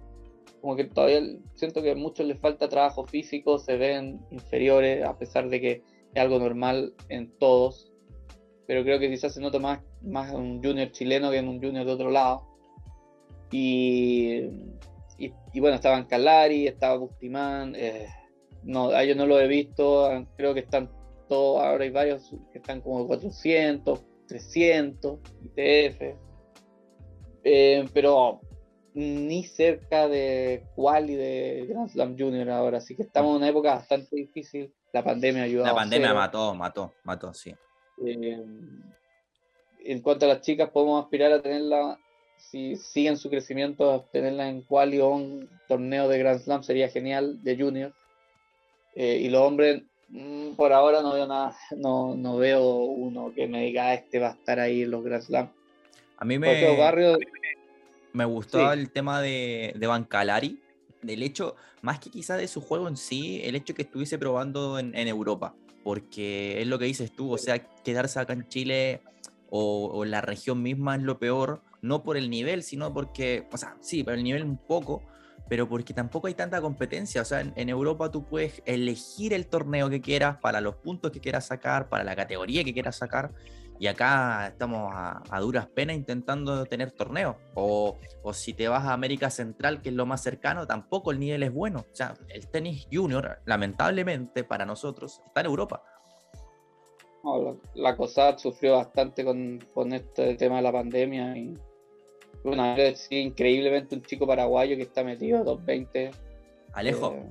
como 0.62 0.76
que 0.76 0.84
todavía 0.84 1.20
siento 1.54 1.82
que 1.82 1.90
a 1.90 1.96
muchos 1.96 2.24
les 2.24 2.38
falta 2.38 2.68
trabajo 2.68 3.04
físico, 3.04 3.58
se 3.58 3.76
ven 3.76 4.24
inferiores, 4.30 5.04
a 5.04 5.18
pesar 5.18 5.50
de 5.50 5.60
que 5.60 5.82
es 6.14 6.22
algo 6.22 6.38
normal 6.38 6.94
en 7.08 7.36
todos, 7.38 7.92
pero 8.68 8.84
creo 8.84 9.00
que 9.00 9.10
quizás 9.10 9.34
se 9.34 9.40
nota 9.40 9.58
más, 9.58 9.80
más 10.02 10.32
un 10.32 10.62
junior 10.62 10.92
chileno 10.92 11.32
que 11.32 11.38
en 11.38 11.48
un 11.48 11.60
junior 11.60 11.84
de 11.84 11.92
otro 11.92 12.10
lado. 12.12 12.46
Y, 13.50 14.44
y, 15.18 15.32
y 15.52 15.60
bueno, 15.60 15.74
estaban 15.74 16.06
Calari, 16.06 16.68
estaba 16.68 16.96
Bustimán, 16.96 17.74
eh, 17.76 18.06
no, 18.62 18.90
a 18.90 19.02
ellos 19.02 19.16
no 19.16 19.26
lo 19.26 19.40
he 19.40 19.48
visto, 19.48 20.08
creo 20.36 20.54
que 20.54 20.60
están 20.60 20.88
todos, 21.28 21.60
ahora 21.60 21.82
hay 21.82 21.90
varios 21.90 22.30
que 22.52 22.58
están 22.58 22.82
como 22.82 23.04
400, 23.08 24.00
300, 24.28 25.18
ITF, 25.42 26.16
eh, 27.42 27.84
pero 27.92 28.40
ni 28.94 29.44
cerca 29.44 30.08
de 30.08 30.64
Quali 30.74 31.14
de 31.14 31.66
Grand 31.68 31.88
Slam 31.90 32.16
Junior 32.18 32.50
ahora, 32.50 32.78
así 32.78 32.94
que 32.94 33.02
estamos 33.02 33.30
en 33.30 33.36
una 33.36 33.48
época 33.48 33.74
bastante 33.74 34.16
difícil, 34.16 34.72
la 34.92 35.02
pandemia 35.02 35.44
ayudó. 35.44 35.64
La 35.64 35.74
pandemia 35.74 36.12
mató, 36.12 36.54
mató, 36.54 36.92
mató, 37.04 37.32
sí. 37.32 37.54
Eh, 38.04 38.42
en 39.84 40.00
cuanto 40.00 40.26
a 40.26 40.28
las 40.28 40.42
chicas, 40.42 40.70
podemos 40.70 41.02
aspirar 41.02 41.32
a 41.32 41.42
tenerla, 41.42 41.98
si 42.36 42.76
siguen 42.76 43.16
su 43.16 43.30
crecimiento, 43.30 43.92
a 43.92 44.04
tenerla 44.04 44.48
en 44.48 44.62
Quali 44.62 45.00
o 45.00 45.10
un 45.10 45.48
torneo 45.68 46.08
de 46.08 46.18
Grand 46.18 46.40
Slam 46.40 46.62
sería 46.62 46.88
genial, 46.88 47.42
de 47.42 47.56
Junior. 47.56 47.92
Eh, 48.94 49.20
y 49.22 49.30
los 49.30 49.40
hombres, 49.40 49.82
mmm, 50.08 50.50
por 50.54 50.72
ahora 50.72 51.00
no 51.00 51.14
veo 51.14 51.26
nada, 51.26 51.56
no, 51.76 52.14
no 52.14 52.36
veo 52.36 52.62
uno 52.62 53.32
que 53.34 53.48
me 53.48 53.62
diga, 53.62 53.86
ah, 53.86 53.94
este 53.94 54.18
va 54.18 54.28
a 54.28 54.32
estar 54.32 54.60
ahí 54.60 54.82
en 54.82 54.90
los 54.90 55.02
Grand 55.02 55.22
Slam. 55.22 55.50
A 56.18 56.24
mí 56.24 56.38
me, 56.38 56.76
barrios, 56.76 57.18
me 58.12 58.24
gustó 58.24 58.58
sí. 58.58 58.78
el 58.78 58.90
tema 58.90 59.20
de, 59.20 59.74
de 59.76 59.86
Bancalari, 59.86 60.60
del 61.02 61.22
hecho, 61.22 61.56
más 61.80 61.98
que 61.98 62.10
quizás 62.10 62.38
de 62.38 62.48
su 62.48 62.60
juego 62.60 62.88
en 62.88 62.96
sí, 62.96 63.40
el 63.44 63.56
hecho 63.56 63.74
que 63.74 63.82
estuviese 63.82 64.18
probando 64.18 64.78
en, 64.78 64.94
en, 64.94 65.08
Europa, 65.08 65.54
porque 65.82 66.60
es 66.60 66.66
lo 66.66 66.78
que 66.78 66.84
dices 66.84 67.12
tú, 67.12 67.32
o 67.32 67.38
sea, 67.38 67.58
quedarse 67.82 68.20
acá 68.20 68.32
en 68.32 68.46
Chile 68.48 69.00
o, 69.50 69.86
o 69.86 70.04
en 70.04 70.10
la 70.12 70.20
región 70.20 70.62
misma 70.62 70.96
es 70.96 71.02
lo 71.02 71.18
peor, 71.18 71.60
no 71.80 72.04
por 72.04 72.16
el 72.16 72.30
nivel, 72.30 72.62
sino 72.62 72.92
porque, 72.94 73.48
o 73.52 73.56
sea, 73.56 73.76
sí, 73.80 74.04
por 74.04 74.14
el 74.14 74.22
nivel 74.22 74.44
un 74.44 74.56
poco, 74.56 75.02
pero 75.48 75.68
porque 75.68 75.92
tampoco 75.92 76.28
hay 76.28 76.34
tanta 76.34 76.60
competencia. 76.60 77.20
O 77.20 77.24
sea, 77.24 77.40
en, 77.40 77.52
en, 77.56 77.68
Europa 77.68 78.10
tú 78.10 78.24
puedes 78.24 78.62
elegir 78.64 79.32
el 79.34 79.46
torneo 79.46 79.90
que 79.90 80.00
quieras, 80.00 80.38
para 80.38 80.60
los 80.60 80.76
puntos 80.76 81.10
que 81.10 81.20
quieras 81.20 81.46
sacar, 81.46 81.88
para 81.88 82.04
la 82.04 82.14
categoría 82.14 82.64
que 82.64 82.72
quieras 82.72 82.96
sacar. 82.96 83.32
Y 83.78 83.86
acá 83.88 84.48
estamos 84.48 84.92
a, 84.92 85.22
a 85.28 85.40
duras 85.40 85.66
penas 85.66 85.96
intentando 85.96 86.64
tener 86.66 86.92
torneos. 86.92 87.36
O, 87.54 87.98
o, 88.22 88.32
si 88.32 88.52
te 88.52 88.68
vas 88.68 88.84
a 88.84 88.92
América 88.92 89.28
Central, 89.30 89.82
que 89.82 89.88
es 89.88 89.94
lo 89.94 90.06
más 90.06 90.22
cercano, 90.22 90.66
tampoco 90.66 91.10
el 91.10 91.18
nivel 91.18 91.42
es 91.42 91.52
bueno. 91.52 91.80
O 91.80 91.94
sea, 91.94 92.14
el 92.28 92.48
tenis 92.48 92.86
junior, 92.92 93.40
lamentablemente 93.44 94.44
para 94.44 94.64
nosotros, 94.64 95.20
está 95.26 95.40
en 95.40 95.46
Europa. 95.46 95.82
No, 97.24 97.42
la, 97.42 97.54
la 97.74 97.96
COSAT 97.96 98.38
sufrió 98.38 98.76
bastante 98.76 99.24
con, 99.24 99.64
con 99.74 99.92
este 99.92 100.34
tema 100.34 100.56
de 100.56 100.62
la 100.62 100.72
pandemia 100.72 101.36
y 101.36 101.56
bueno, 102.44 102.74
sí, 102.94 103.16
increíblemente 103.16 103.94
un 103.94 104.02
chico 104.02 104.26
paraguayo 104.26 104.76
que 104.76 104.82
está 104.82 105.04
metido 105.04 105.38
a 105.38 105.44
220. 105.44 106.10
Alejo. 106.72 107.12
Eh, 107.12 107.30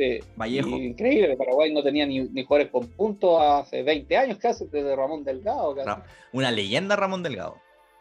sí. 0.00 0.20
Vallejo. 0.36 0.68
increíble, 0.70 1.36
Paraguay 1.36 1.72
no 1.72 1.82
tenía 1.82 2.06
ni, 2.06 2.20
ni 2.20 2.44
jugadores 2.44 2.72
con 2.72 2.88
puntos 2.88 3.40
hace 3.40 3.82
20 3.82 4.16
años 4.16 4.38
casi, 4.38 4.66
desde 4.66 4.96
Ramón 4.96 5.24
Delgado. 5.24 5.74
Casi. 5.74 6.00
Una 6.32 6.50
leyenda 6.50 6.96
Ramón 6.96 7.22
Delgado. 7.22 7.56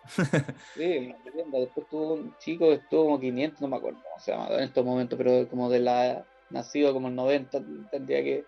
sí, 0.76 0.98
una 0.98 1.18
leyenda. 1.26 1.60
Después 1.60 1.88
tuvo 1.90 2.14
un 2.14 2.36
chico 2.40 2.68
que 2.68 2.76
estuvo 2.76 3.06
como 3.06 3.20
500, 3.20 3.62
no 3.62 3.68
me 3.68 3.78
acuerdo 3.78 4.00
cómo 4.02 4.20
se 4.20 4.32
llama 4.32 4.48
en 4.56 4.64
estos 4.64 4.86
momentos, 4.86 5.18
pero 5.18 5.48
como 5.50 5.70
de 5.70 5.80
la 5.80 6.26
nacido 6.50 6.94
como 6.94 7.10
el 7.10 7.16
90, 7.16 7.62
tendría 7.92 8.24
que. 8.24 8.46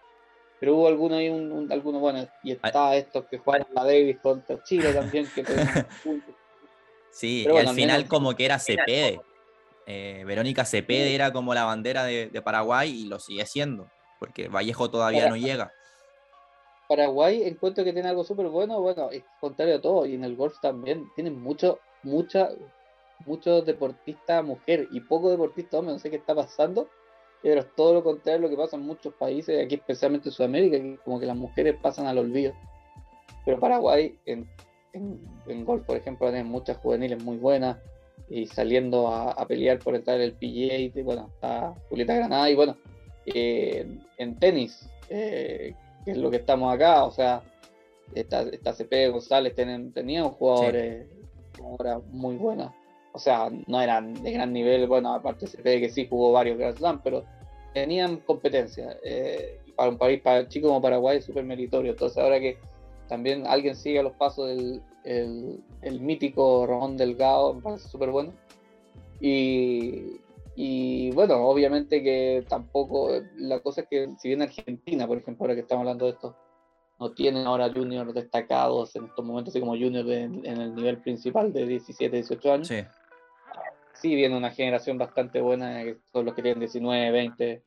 Pero 0.60 0.76
hubo 0.76 0.88
alguno 0.88 1.16
ahí, 1.16 1.30
un, 1.30 1.52
un, 1.52 1.72
alguno 1.72 2.00
bueno, 2.00 2.28
y 2.44 2.52
está 2.52 2.96
estos 2.96 3.26
que 3.26 3.40
juegan 3.40 3.68
la 3.74 3.84
Davis 3.84 4.20
contra 4.22 4.62
Chile 4.64 4.94
también, 4.94 5.28
que. 5.34 5.44
Sí, 7.14 7.42
Pero 7.44 7.56
y 7.56 7.58
bueno, 7.58 7.70
al 7.72 7.76
final 7.76 8.08
como 8.08 8.34
que 8.36 8.46
era 8.46 8.58
Cepede. 8.58 9.20
Eh, 9.88 10.24
Verónica 10.26 10.66
Cepede 10.66 11.08
sí. 11.08 11.16
era 11.16 11.34
como 11.34 11.54
la 11.54 11.64
bandera 11.64 12.04
de, 12.04 12.28
de, 12.28 12.42
Paraguay 12.42 12.90
y 12.90 13.06
lo 13.08 13.20
sigue 13.20 13.46
siendo, 13.46 13.88
porque 14.20 14.48
Vallejo 14.48 14.90
todavía 14.90 15.28
no 15.28 15.36
llega. 15.36 15.72
Paraguay 16.88 17.44
encuentro 17.44 17.84
que 17.84 17.94
tiene 17.94 18.10
algo 18.10 18.24
súper 18.24 18.48
bueno, 18.48 18.82
bueno, 18.82 19.10
es 19.12 19.24
contrario 19.40 19.78
a 19.78 19.82
todo, 19.82 20.06
y 20.06 20.16
en 20.16 20.24
el 20.24 20.36
golf 20.36 20.60
también, 20.62 21.08
tienen 21.16 21.42
mucho, 21.42 21.80
mucha, 22.04 22.50
muchos 23.26 23.66
deportistas 23.66 24.44
mujer 24.44 24.88
y 24.92 25.00
pocos 25.00 25.32
deportistas 25.32 25.80
hombres, 25.80 25.96
no 25.96 26.00
sé 26.00 26.10
qué 26.10 26.18
está 26.18 26.36
pasando, 26.36 26.90
pero 27.42 27.62
es 27.62 27.76
todo 27.76 27.94
lo 27.94 28.04
contrario 28.04 28.40
a 28.40 28.42
lo 28.42 28.50
que 28.50 28.58
pasa 28.58 28.76
en 28.76 28.84
muchos 28.84 29.14
países, 29.14 29.64
aquí 29.64 29.76
especialmente 29.76 30.30
en 30.30 30.34
Sudamérica, 30.34 30.78
que 30.78 30.98
como 31.04 31.20
que 31.20 31.26
las 31.26 31.36
mujeres 31.36 31.76
pasan 31.82 32.08
al 32.08 32.18
olvido. 32.18 32.54
Pero 33.46 33.60
Paraguay, 33.60 34.18
en, 34.26 34.48
en, 34.94 35.66
golf, 35.66 35.86
por 35.86 35.98
ejemplo, 35.98 36.30
tiene 36.30 36.44
muchas 36.44 36.78
juveniles 36.78 37.24
muy 37.24 37.38
buenas 37.38 37.78
y 38.30 38.46
saliendo 38.48 39.08
a, 39.08 39.46
pelear 39.48 39.80
por 39.80 39.96
entrar 39.96 40.18
en 40.18 40.24
el 40.24 40.34
PGA, 40.34 40.78
y, 40.78 41.02
bueno, 41.04 41.30
está 41.34 41.74
Julieta 41.90 42.16
Granada 42.16 42.50
y 42.50 42.56
bueno, 42.56 42.78
eh, 43.26 43.86
en 44.18 44.36
tenis, 44.38 44.90
eh, 45.10 45.76
que 46.06 46.12
es 46.12 46.18
lo 46.18 46.32
que 46.32 46.38
estamos 46.38 46.74
acá, 46.74 47.04
o 47.04 47.12
sea, 47.12 47.42
esta, 48.16 48.42
esta 48.42 48.74
CP 48.74 49.10
González 49.10 49.56
tenían, 49.56 49.92
tenían 49.92 50.30
jugadores 50.30 51.08
ahora 51.64 52.00
muy 52.12 52.36
buenos. 52.36 52.72
O 53.14 53.20
sea, 53.20 53.50
no 53.68 53.82
eran 53.82 54.14
de 54.22 54.32
gran 54.32 54.54
nivel, 54.54 54.88
bueno, 54.88 55.14
aparte 55.14 55.48
CP 55.48 55.82
que 55.82 55.90
sí 55.90 56.08
jugó 56.10 56.32
varios 56.32 56.58
Grand 56.58 56.78
Slam, 56.78 57.02
pero 57.04 57.26
tenían 57.74 58.18
competencia. 58.18 58.98
Eh, 59.04 59.60
para 59.76 59.90
un 59.90 59.98
país 59.98 60.22
para 60.22 60.48
chico 60.48 60.68
como 60.68 60.82
Paraguay 60.82 61.18
es 61.18 61.26
súper 61.26 61.44
meritorio. 61.44 61.92
Entonces 61.92 62.18
ahora 62.18 62.40
que 62.40 62.58
también 63.08 63.46
alguien 63.48 63.76
siga 63.76 64.04
los 64.04 64.14
pasos 64.14 64.48
del 64.48 64.82
el, 65.04 65.64
mítico 66.00 66.66
Ramón 66.66 66.98
Delgado, 66.98 67.54
me 67.54 67.62
parece 67.62 67.88
súper 67.88 68.12
bueno. 68.12 68.34
Y, 69.20 70.20
y 70.56 71.12
bueno, 71.12 71.36
obviamente 71.48 72.04
que 72.04 72.46
tampoco, 72.48 73.12
la 73.38 73.60
cosa 73.60 73.82
es 73.82 73.88
que 73.88 74.10
si 74.20 74.30
bien 74.30 74.42
Argentina, 74.42 75.08
por 75.08 75.18
ejemplo, 75.18 75.44
ahora 75.44 75.56
que 75.56 75.62
estamos 75.62 75.82
hablando 75.82 76.06
de 76.06 76.12
esto, 76.12 76.36
no 77.02 77.12
tienen 77.14 77.48
ahora 77.48 77.72
juniors 77.74 78.14
destacados 78.14 78.96
en 78.96 79.06
estos 79.06 79.26
momentos, 79.26 79.52
así 79.52 79.60
como 79.60 79.72
juniors 79.72 80.08
en 80.08 80.46
el 80.46 80.76
nivel 80.76 81.00
principal 81.00 81.52
de 81.52 81.66
17, 81.66 82.16
18 82.16 82.54
años. 82.54 82.68
Sí. 82.68 82.84
sí 83.94 84.16
viene 84.16 84.38
una 84.38 84.52
generación 84.52 85.00
bastante 85.00 85.42
buena, 85.42 85.84
que 85.84 85.98
son 86.14 86.26
los 86.26 86.36
que 86.36 86.44
tienen 86.44 86.60
19, 86.60 87.10
20, 87.10 87.64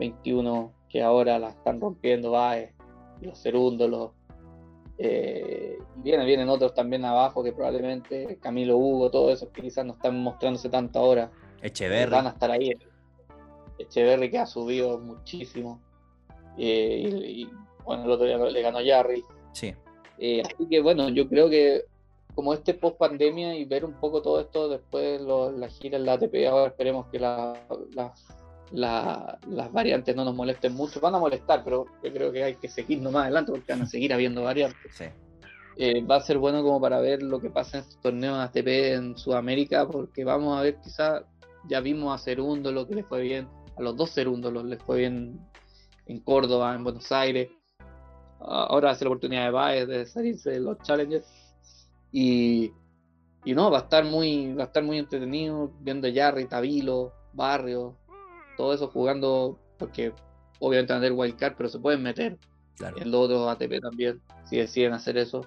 21, 0.00 0.72
que 0.88 1.00
ahora 1.00 1.38
la 1.38 1.50
están 1.50 1.80
rompiendo, 1.80 2.32
Baez, 2.32 2.74
los 3.20 3.38
segundos, 3.38 3.88
los... 3.88 4.10
Eh, 4.98 5.78
vienen, 5.96 6.26
vienen 6.26 6.48
otros 6.48 6.74
también 6.74 7.04
abajo 7.04 7.42
que 7.42 7.52
probablemente 7.52 8.38
Camilo 8.40 8.76
Hugo, 8.76 9.10
todos 9.10 9.34
esos 9.34 9.48
que 9.50 9.62
quizás 9.62 9.84
no 9.84 9.94
están 9.94 10.18
mostrándose 10.22 10.68
tanto 10.68 10.98
ahora. 10.98 11.30
Van 12.10 12.26
a 12.26 12.30
estar 12.30 12.50
ahí. 12.50 12.72
Echeverry 13.78 14.30
que 14.30 14.38
ha 14.38 14.46
subido 14.46 14.98
muchísimo. 14.98 15.80
Eh, 16.58 17.08
y, 17.24 17.50
bueno, 17.84 18.04
el 18.04 18.10
otro 18.10 18.26
día 18.26 18.38
le 18.38 18.62
ganó 18.62 18.78
Jarry. 18.84 19.24
Sí. 19.52 19.74
Eh, 20.18 20.42
así 20.44 20.68
que 20.68 20.80
bueno, 20.80 21.08
yo 21.08 21.28
creo 21.28 21.48
que 21.48 21.84
como 22.34 22.54
este 22.54 22.74
post 22.74 22.96
pandemia 22.96 23.54
y 23.56 23.64
ver 23.64 23.84
un 23.84 23.94
poco 23.94 24.22
todo 24.22 24.40
esto 24.40 24.68
después 24.68 25.20
la 25.20 25.68
gira 25.68 25.98
en 25.98 26.06
la 26.06 26.14
ATP, 26.14 26.46
ahora 26.48 26.68
esperemos 26.68 27.06
que 27.08 27.18
las 27.18 27.58
variantes 28.72 30.16
no 30.16 30.24
nos 30.24 30.34
molesten 30.34 30.74
mucho. 30.74 31.00
Van 31.00 31.14
a 31.14 31.18
molestar, 31.18 31.62
pero 31.64 31.86
yo 32.02 32.12
creo 32.12 32.32
que 32.32 32.44
hay 32.44 32.54
que 32.54 32.68
seguir 32.68 33.00
más 33.00 33.24
adelante 33.24 33.52
porque 33.52 33.72
van 33.72 33.82
a 33.82 33.86
seguir 33.86 34.12
habiendo 34.12 34.42
variantes. 34.42 34.92
Sí. 34.94 35.04
Eh, 35.76 36.04
va 36.04 36.16
a 36.16 36.20
ser 36.20 36.38
bueno 36.38 36.62
como 36.62 36.80
para 36.80 37.00
ver 37.00 37.22
lo 37.22 37.40
que 37.40 37.48
pasa 37.48 37.78
en 37.78 37.84
estos 37.84 38.00
torneos 38.00 38.38
ATP 38.38 38.66
en 38.94 39.16
Sudamérica, 39.16 39.88
porque 39.88 40.24
vamos 40.24 40.58
a 40.58 40.62
ver 40.62 40.76
quizás 40.82 41.24
ya 41.68 41.80
vimos 41.80 42.26
a 42.26 42.34
lo 42.34 42.86
que 42.86 42.94
les 42.94 43.06
fue 43.06 43.22
bien, 43.22 43.48
a 43.76 43.82
los 43.82 43.96
dos 43.96 44.12
Cerúndolos 44.12 44.64
les 44.64 44.82
fue 44.82 44.98
bien 44.98 45.40
en 46.06 46.20
Córdoba, 46.20 46.74
en 46.74 46.84
Buenos 46.84 47.10
Aires. 47.12 47.50
Ahora 48.40 48.90
hace 48.90 49.04
la 49.04 49.10
oportunidad 49.10 49.44
de 49.44 49.50
Baez 49.50 49.88
de 49.88 50.06
salirse 50.06 50.50
de 50.50 50.60
los 50.60 50.78
Challengers. 50.82 51.26
Y, 52.10 52.72
y, 53.44 53.54
no, 53.54 53.70
va 53.70 53.78
a 53.78 53.82
estar 53.82 54.04
muy, 54.04 54.52
va 54.52 54.64
a 54.64 54.66
estar 54.66 54.82
muy 54.82 54.98
entretenido 54.98 55.72
viendo 55.80 56.08
Jarry, 56.12 56.46
Tabilo, 56.46 57.12
Barrio, 57.32 57.96
todo 58.56 58.72
eso 58.72 58.88
jugando, 58.88 59.58
porque 59.78 60.12
obviamente 60.58 60.92
van 60.92 61.02
a 61.02 61.04
tener 61.06 61.18
wildcard, 61.18 61.54
pero 61.56 61.68
se 61.68 61.78
pueden 61.78 62.02
meter 62.02 62.38
en 62.96 63.10
los 63.10 63.20
otros 63.22 63.48
ATP 63.48 63.80
también, 63.80 64.20
si 64.44 64.56
deciden 64.56 64.92
hacer 64.92 65.16
eso. 65.16 65.42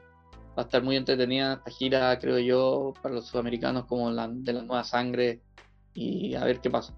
Va 0.58 0.62
a 0.64 0.66
estar 0.66 0.84
muy 0.84 0.96
entretenida 0.96 1.56
esta 1.56 1.72
gira, 1.72 2.18
creo 2.20 2.40
yo, 2.40 2.94
para 3.02 3.16
los 3.16 3.28
sudamericanos 3.28 3.86
como 3.86 4.10
la, 4.12 4.28
de 4.30 4.54
la 4.54 4.62
nueva 4.62 4.84
sangre 4.84 5.42
y 5.94 6.36
a 6.36 6.46
ver 6.46 6.62
qué 6.62 6.70
pasa. 6.70 6.94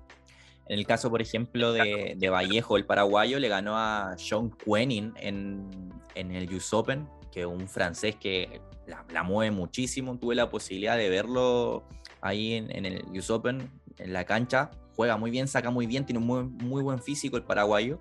En 0.68 0.78
el 0.78 0.86
caso, 0.86 1.10
por 1.10 1.22
ejemplo, 1.22 1.72
de, 1.72 2.30
Vallejo, 2.30 2.78
el 2.78 2.86
paraguayo, 2.86 3.40
le 3.40 3.48
ganó 3.48 3.78
a 3.78 4.16
Sean 4.18 4.52
Quenin 4.52 5.14
en, 5.18 5.70
en 6.14 6.32
el 6.32 6.54
US 6.54 6.74
Open, 6.74 7.08
que 7.32 7.42
es 7.42 7.46
un 7.46 7.68
francés 7.68 8.16
que 8.16 8.62
la, 8.88 9.24
mueve 9.24 9.52
muchísimo. 9.52 10.18
Tuve 10.18 10.36
la 10.36 10.50
posibilidad 10.50 10.98
de 10.98 11.10
verlo 11.10 11.84
ahí 12.22 12.54
en, 12.54 12.86
el 12.86 13.06
US 13.18 13.30
Open, 13.30 13.70
en 13.98 14.14
la 14.14 14.26
cancha. 14.26 14.72
Juega 14.98 15.16
muy 15.16 15.32
bien, 15.32 15.48
saca 15.48 15.70
muy 15.70 15.88
bien, 15.88 16.06
tiene 16.06 16.20
un 16.20 16.26
muy, 16.26 16.44
muy 16.44 16.84
buen 16.84 17.02
físico 17.02 17.38
el 17.38 17.44
paraguayo. 17.44 18.00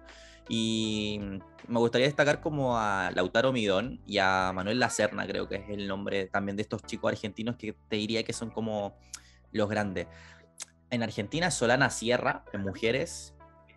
Y 0.48 1.20
me 1.68 1.78
gustaría 1.78 2.08
destacar 2.08 2.40
como 2.40 2.76
a 2.78 3.12
Lautaro 3.14 3.52
Midón 3.52 4.00
y 4.06 4.18
a 4.18 4.50
Manuel 4.52 4.80
Lacerna, 4.80 5.26
creo 5.26 5.48
que 5.48 5.56
es 5.56 5.68
el 5.68 5.86
nombre 5.86 6.26
también 6.26 6.56
de 6.56 6.62
estos 6.62 6.82
chicos 6.82 7.12
argentinos 7.12 7.56
que 7.56 7.74
te 7.88 7.96
diría 7.96 8.24
que 8.24 8.32
son 8.32 8.50
como 8.50 8.96
los 9.52 9.68
grandes 9.68 10.08
en 10.90 11.02
Argentina 11.02 11.50
Solana 11.50 11.90
Sierra, 11.90 12.44
en 12.52 12.62
mujeres. 12.62 13.34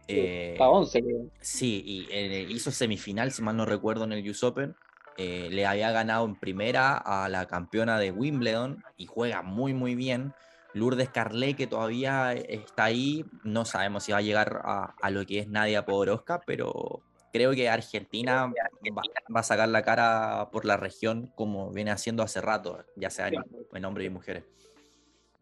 Eh, 0.07 0.57
a 0.59 0.69
11, 0.69 1.03
Sí, 1.39 1.83
y 1.85 2.07
eh, 2.11 2.47
hizo 2.49 2.71
semifinal, 2.71 3.31
si 3.31 3.41
mal 3.41 3.57
no 3.57 3.65
recuerdo, 3.65 4.05
en 4.05 4.13
el 4.13 4.29
US 4.29 4.43
Open. 4.43 4.75
Eh, 5.17 5.49
le 5.51 5.65
había 5.65 5.91
ganado 5.91 6.25
en 6.25 6.35
primera 6.35 6.95
a 6.95 7.27
la 7.29 7.45
campeona 7.45 7.99
de 7.99 8.11
Wimbledon 8.11 8.83
y 8.95 9.05
juega 9.05 9.41
muy, 9.41 9.73
muy 9.73 9.95
bien. 9.95 10.33
Lourdes 10.73 11.09
Carlet, 11.09 11.55
que 11.55 11.67
todavía 11.67 12.33
está 12.33 12.85
ahí, 12.85 13.25
no 13.43 13.65
sabemos 13.65 14.03
si 14.03 14.11
va 14.11 14.19
a 14.19 14.21
llegar 14.21 14.61
a, 14.63 15.09
lo 15.09 15.25
que 15.25 15.39
es 15.39 15.47
Nadia 15.47 15.85
Podoroska, 15.85 16.41
pero 16.45 17.01
creo 17.33 17.51
que 17.51 17.69
Argentina 17.69 18.47
va, 18.47 19.39
a 19.39 19.43
sacar 19.43 19.69
la 19.69 19.81
cara 19.83 20.49
por 20.51 20.65
la 20.65 20.77
región 20.77 21.31
como 21.35 21.71
viene 21.71 21.91
haciendo 21.91 22.23
hace 22.23 22.41
rato, 22.41 22.83
ya 22.95 23.09
sea 23.09 23.29
en, 23.29 23.35
en 23.73 23.85
hombres 23.85 24.07
y 24.07 24.09
mujeres. 24.09 24.43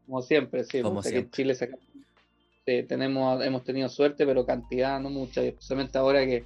Como 0.05 0.21
siempre, 0.21 0.63
sí. 0.63 0.81
Como 0.81 1.03
siempre. 1.03 1.29
Chile 1.31 1.55
tenemos, 2.87 3.43
hemos 3.45 3.63
tenido 3.63 3.89
suerte, 3.89 4.25
pero 4.25 4.45
cantidad 4.45 4.99
no 4.99 5.09
mucha, 5.09 5.41
especialmente 5.41 5.97
ahora 5.97 6.25
que, 6.25 6.45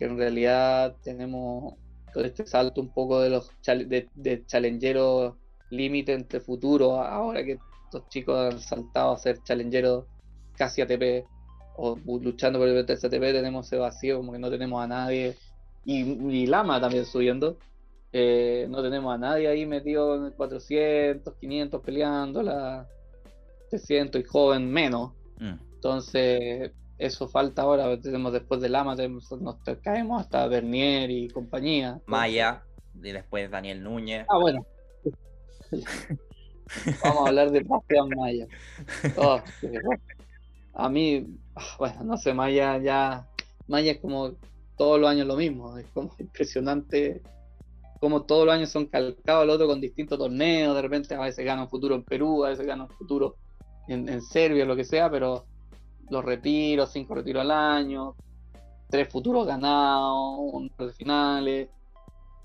en 0.00 0.18
realidad 0.18 0.96
tenemos 1.04 1.74
todo 2.12 2.24
este 2.24 2.44
salto 2.44 2.80
un 2.80 2.92
poco 2.92 3.20
de 3.20 3.30
los 3.30 3.52
de, 3.64 4.08
de 4.14 4.44
challengeros 4.46 5.36
límite 5.70 6.12
entre 6.12 6.40
futuro, 6.40 6.96
ahora 6.96 7.44
que 7.44 7.58
estos 7.94 8.08
chicos 8.08 8.54
han 8.54 8.60
saltado 8.60 9.12
a 9.12 9.18
ser 9.18 9.42
challengeros 9.42 10.04
casi 10.56 10.82
ATP 10.82 11.26
o 11.76 11.96
luchando 12.06 12.58
por 12.58 12.68
el 12.68 12.78
ATP, 12.78 13.10
tenemos 13.10 13.66
ese 13.66 13.76
vacío 13.76 14.18
como 14.18 14.32
que 14.32 14.38
no 14.38 14.50
tenemos 14.50 14.82
a 14.82 14.86
nadie 14.86 15.36
y, 15.84 16.00
y 16.00 16.46
Lama 16.46 16.80
también 16.80 17.06
subiendo 17.06 17.56
eh, 18.14 18.66
no 18.68 18.82
tenemos 18.82 19.14
a 19.14 19.16
nadie 19.16 19.48
ahí 19.48 19.64
metido 19.64 20.16
en 20.16 20.24
el 20.26 20.32
400, 20.34 21.34
500 21.34 21.82
peleando, 21.82 22.42
la 22.42 22.86
300 23.70 24.20
y 24.20 24.24
joven 24.24 24.70
menos. 24.70 25.12
Mm. 25.38 25.54
Entonces, 25.74 26.72
eso 26.98 27.26
falta 27.28 27.62
ahora. 27.62 27.98
Tenemos 27.98 28.34
después 28.34 28.60
del 28.60 28.72
Lama, 28.72 28.94
nos 28.96 29.58
caemos 29.82 30.20
hasta 30.20 30.46
Bernier 30.46 31.10
y 31.10 31.28
compañía. 31.30 32.00
Maya, 32.04 32.62
y 33.02 33.12
después 33.12 33.50
Daniel 33.50 33.82
Núñez. 33.82 34.26
Ah, 34.28 34.38
bueno. 34.38 34.66
Vamos 37.02 37.24
a 37.24 37.28
hablar 37.28 37.50
de 37.50 37.60
Bastián 37.60 38.08
Maya. 38.16 38.46
Oh, 39.16 39.40
a 40.74 40.88
mí, 40.88 41.38
ah, 41.54 41.76
bueno, 41.78 42.04
no 42.04 42.16
sé, 42.16 42.34
Maya 42.34 42.78
ya. 42.78 43.26
Maya 43.68 43.92
es 43.92 43.98
como 43.98 44.32
todos 44.76 45.00
los 45.00 45.08
años 45.08 45.26
lo 45.26 45.36
mismo. 45.36 45.76
Es 45.78 45.86
como 45.94 46.14
impresionante 46.18 47.22
como 48.02 48.22
todos 48.22 48.46
los 48.46 48.54
años 48.56 48.68
son 48.68 48.86
calcados 48.86 49.44
al 49.44 49.50
otro 49.50 49.68
con 49.68 49.80
distintos 49.80 50.18
torneos, 50.18 50.74
de 50.74 50.82
repente 50.82 51.14
a 51.14 51.20
veces 51.20 51.44
gana 51.44 51.62
un 51.62 51.68
futuro 51.68 51.94
en 51.94 52.02
Perú, 52.02 52.44
a 52.44 52.48
veces 52.48 52.66
gana 52.66 52.82
un 52.82 52.90
futuro 52.90 53.36
en, 53.86 54.20
Serbia, 54.20 54.64
lo 54.64 54.74
que 54.74 54.82
sea, 54.82 55.08
pero 55.08 55.44
los 56.10 56.24
retiros, 56.24 56.90
cinco 56.90 57.14
retiros 57.14 57.42
al 57.42 57.52
año, 57.52 58.16
tres 58.90 59.08
futuros 59.08 59.46
ganados, 59.46 60.36
un 60.36 60.72
de 60.76 60.92
finales, 60.94 61.68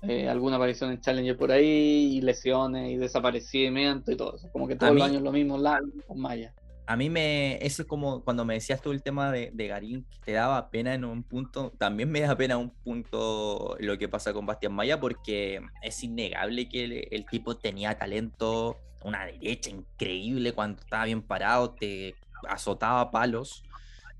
eh, 0.02 0.28
alguna 0.28 0.56
aparición 0.56 0.90
en 0.90 1.00
Challenger 1.00 1.36
por 1.36 1.50
ahí, 1.52 2.16
y 2.16 2.20
lesiones 2.20 2.90
y 2.90 2.96
desaparecimiento 2.96 4.12
y 4.12 4.16
todo 4.16 4.36
eso. 4.36 4.48
Como 4.52 4.68
que 4.68 4.76
todos 4.76 4.94
los 4.94 5.02
años 5.02 5.22
lo 5.22 5.32
mismo, 5.32 5.58
largo 5.58 5.88
con 6.06 6.20
Maya 6.20 6.54
a 6.88 6.96
mí 6.96 7.10
me, 7.10 7.58
eso 7.64 7.82
es 7.82 7.88
como 7.88 8.24
cuando 8.24 8.46
me 8.46 8.54
decías 8.54 8.80
tú 8.80 8.92
el 8.92 9.02
tema 9.02 9.30
de, 9.30 9.50
Garín, 9.54 10.06
que 10.10 10.18
te 10.24 10.32
daba 10.32 10.70
pena 10.70 10.94
en 10.94 11.04
un 11.04 11.22
punto, 11.22 11.70
también 11.76 12.10
me 12.10 12.20
da 12.20 12.34
pena 12.34 12.56
un 12.56 12.70
punto 12.70 13.76
lo 13.78 13.98
que 13.98 14.08
pasa 14.08 14.32
con 14.32 14.46
Bastián 14.46 14.72
Maya, 14.72 14.98
porque 14.98 15.60
es 15.82 16.02
innegable 16.02 16.66
que 16.70 17.06
el, 17.10 17.26
tipo 17.26 17.58
tenía 17.58 17.98
talento, 17.98 18.78
una 19.04 19.26
derecha 19.26 19.68
increíble 19.68 20.52
cuando 20.52 20.80
estaba 20.80 21.04
bien 21.04 21.20
parado, 21.20 21.72
te 21.72 22.14
azotaba 22.48 23.10
palos, 23.10 23.64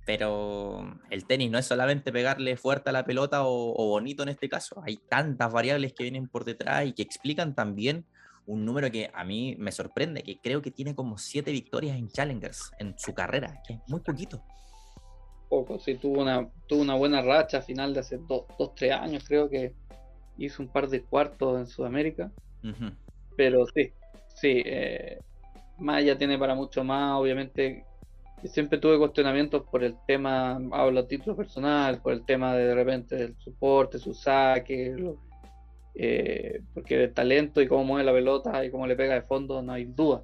pero 0.09 0.99
el 1.11 1.27
tenis 1.27 1.51
no 1.51 1.59
es 1.59 1.67
solamente 1.67 2.11
pegarle 2.11 2.57
fuerte 2.57 2.89
a 2.89 2.95
la 2.95 3.05
pelota 3.05 3.43
o, 3.45 3.89
bonito 3.89 4.23
en 4.23 4.31
este 4.31 4.49
caso. 4.49 4.83
Hay 4.87 4.97
tantas 4.97 5.53
variables 5.53 5.93
que 5.93 6.05
vienen 6.05 6.29
por 6.29 6.47
detrás 6.47 6.87
y 6.87 6.95
que 6.95 7.03
explican 7.03 7.55
también 7.55 8.07
un 8.47 8.65
número 8.65 8.91
que 8.91 9.11
a 9.13 9.23
mí 9.25 9.55
me 9.59 9.71
sorprende, 9.71 10.23
que 10.23 10.41
creo 10.41 10.63
que 10.63 10.71
tiene 10.71 10.95
como 10.95 11.19
siete 11.19 11.53
victorias 11.53 11.99
en 11.99 12.09
Challengers 12.09 12.73
en 12.79 12.99
su 12.99 13.13
carrera, 13.13 13.61
que 13.67 13.75
es 13.75 13.81
muy 13.87 14.01
poquito. 14.01 14.43
Poco, 15.51 15.79
sí, 15.79 15.97
tuvo 15.97 16.23
una, 16.23 16.49
tuvo 16.67 16.81
una 16.81 16.95
buena 16.95 17.21
racha 17.21 17.61
final 17.61 17.93
de 17.93 18.01
hace 18.01 18.17
dos, 18.17 18.45
dos, 18.59 18.75
tres 18.75 18.93
años, 18.93 19.25
creo 19.29 19.51
que 19.51 19.75
hizo 20.39 20.63
un 20.63 20.71
par 20.71 20.89
de 20.89 21.03
cuartos 21.03 21.61
en 21.61 21.67
Sudamérica. 21.67 22.33
Pero 23.37 23.67
sí, 23.75 23.93
sí, 24.37 24.63
eh, 24.65 25.19
Maya 25.77 26.17
tiene 26.17 26.39
para 26.39 26.55
mucho 26.55 26.83
más, 26.83 27.21
obviamente 27.21 27.85
siempre 28.45 28.79
tuve 28.79 28.99
cuestionamientos 28.99 29.65
por 29.71 29.83
el 29.83 29.97
tema, 30.07 30.61
hablo 30.73 31.01
a 31.01 31.09
título 31.09 31.37
personal, 31.37 32.01
por 32.01 32.13
el 32.13 32.25
tema 32.25 32.55
de, 32.55 32.67
de 32.67 32.75
repente 32.75 33.17
del 33.17 33.37
soporte, 33.39 33.99
su 33.99 34.15
saque, 34.15 34.95
eh, 35.95 36.61
porque 36.75 37.05
el 37.05 37.15
talento 37.15 37.61
y 37.61 37.67
cómo 37.67 37.85
mueve 37.85 38.05
la 38.05 38.13
pelota 38.13 38.65
y 38.65 38.71
cómo 38.71 38.87
le 38.87 38.97
pega 38.97 39.15
de 39.15 39.23
fondo 39.23 39.63
no 39.63 39.73
hay 39.73 39.85
duda. 39.85 40.23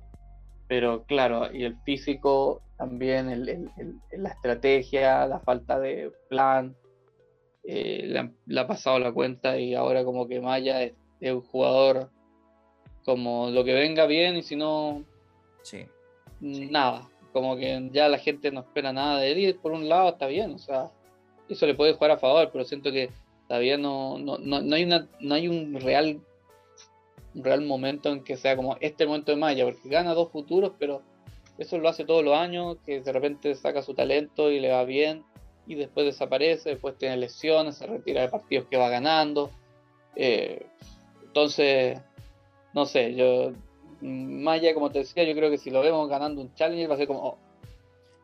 Pero 0.69 1.05
claro, 1.05 1.53
y 1.53 1.65
el 1.65 1.77
físico 1.85 2.63
también, 2.79 3.29
el, 3.29 3.71
la 4.13 4.31
estrategia, 4.31 5.27
la 5.27 5.41
falta 5.41 5.79
de 5.79 6.13
plan, 6.29 6.77
eh, 7.65 8.31
le, 8.47 8.61
ha 8.61 8.67
pasado 8.67 8.99
la 8.99 9.13
cuenta 9.13 9.59
y 9.59 9.75
ahora 9.75 10.05
como 10.05 10.29
que 10.29 10.41
Maya 10.41 10.83
es, 10.83 10.93
un 11.21 11.41
jugador 11.41 12.11
como 13.05 13.49
lo 13.51 13.65
que 13.65 13.73
venga 13.73 14.07
bien 14.07 14.37
y 14.37 14.43
si 14.43 14.57
no, 14.57 15.03
sí. 15.63 15.87
nada 16.41 17.09
como 17.35 17.57
que 17.57 17.91
ya 17.93 18.09
la 18.09 18.19
gente 18.19 18.53
no 18.53 18.61
espera 18.61 18.93
nada 18.93 19.19
de 19.19 19.33
él 19.33 19.57
por 19.57 19.73
un 19.73 19.89
lado 19.89 20.11
está 20.11 20.29
bien, 20.29 20.55
o 20.55 20.59
sea, 20.59 20.93
eso 21.49 21.67
le 21.67 21.75
puede 21.75 21.95
jugar 21.95 22.13
a 22.13 22.17
favor, 22.17 22.49
pero 22.53 22.65
siento 22.65 22.93
que 22.93 23.11
todavía 23.49 23.77
no, 23.77 24.19
no, 24.19 24.39
no, 24.39 24.77
hay, 24.77 24.85
una, 24.85 25.09
no 25.19 25.35
hay 25.35 25.49
un 25.49 25.75
real, 25.81 26.21
un 27.35 27.45
real 27.45 27.63
momento 27.63 28.11
en 28.11 28.23
que 28.23 28.37
sea 28.37 28.55
como 28.55 28.77
este 28.81 29.05
momento 29.05 29.33
de 29.33 29.37
Maya, 29.37 29.65
porque 29.65 29.89
gana 29.89 30.15
dos 30.15 30.31
futuros, 30.31 30.75
pero 30.79 31.03
eso 31.59 31.77
lo 31.79 31.89
hace 31.89 32.05
todos 32.05 32.25
los 32.25 32.39
años, 32.39 32.77
que 32.87 33.01
de 33.01 33.13
repente 33.13 33.57
saca 33.57 33.83
su 33.83 33.95
talento 33.95 34.53
y 34.53 34.61
le 34.61 34.71
va 34.71 34.85
bien, 34.85 35.25
y 35.67 35.75
después 35.75 36.07
desaparece, 36.07 36.71
después 36.71 36.97
tiene 36.97 37.17
lesiones, 37.17 37.75
se 37.75 37.89
retira 37.89 38.23
de 38.23 38.29
partidos 38.29 38.69
que 38.71 38.77
va 38.77 38.91
ganando. 38.91 39.51
Eh, 40.15 40.65
entonces, 41.25 41.99
no 42.75 42.87
sé, 42.87 43.17
yo 43.17 43.51
Maya, 44.05 44.75
como 44.75 44.91
te 44.91 44.99
decía, 44.99 45.25
yo 45.25 45.35
creo 45.35 45.51
que 45.51 45.57
si 45.57 45.71
lo 45.71 45.81
vemos 45.81 46.09
ganando 46.11 46.43
un 46.43 46.53
Challenger 46.53 46.91
va 46.91 46.95
a 46.95 46.99
ser 46.99 47.07
como. 47.07 47.21
Oh, 47.21 47.39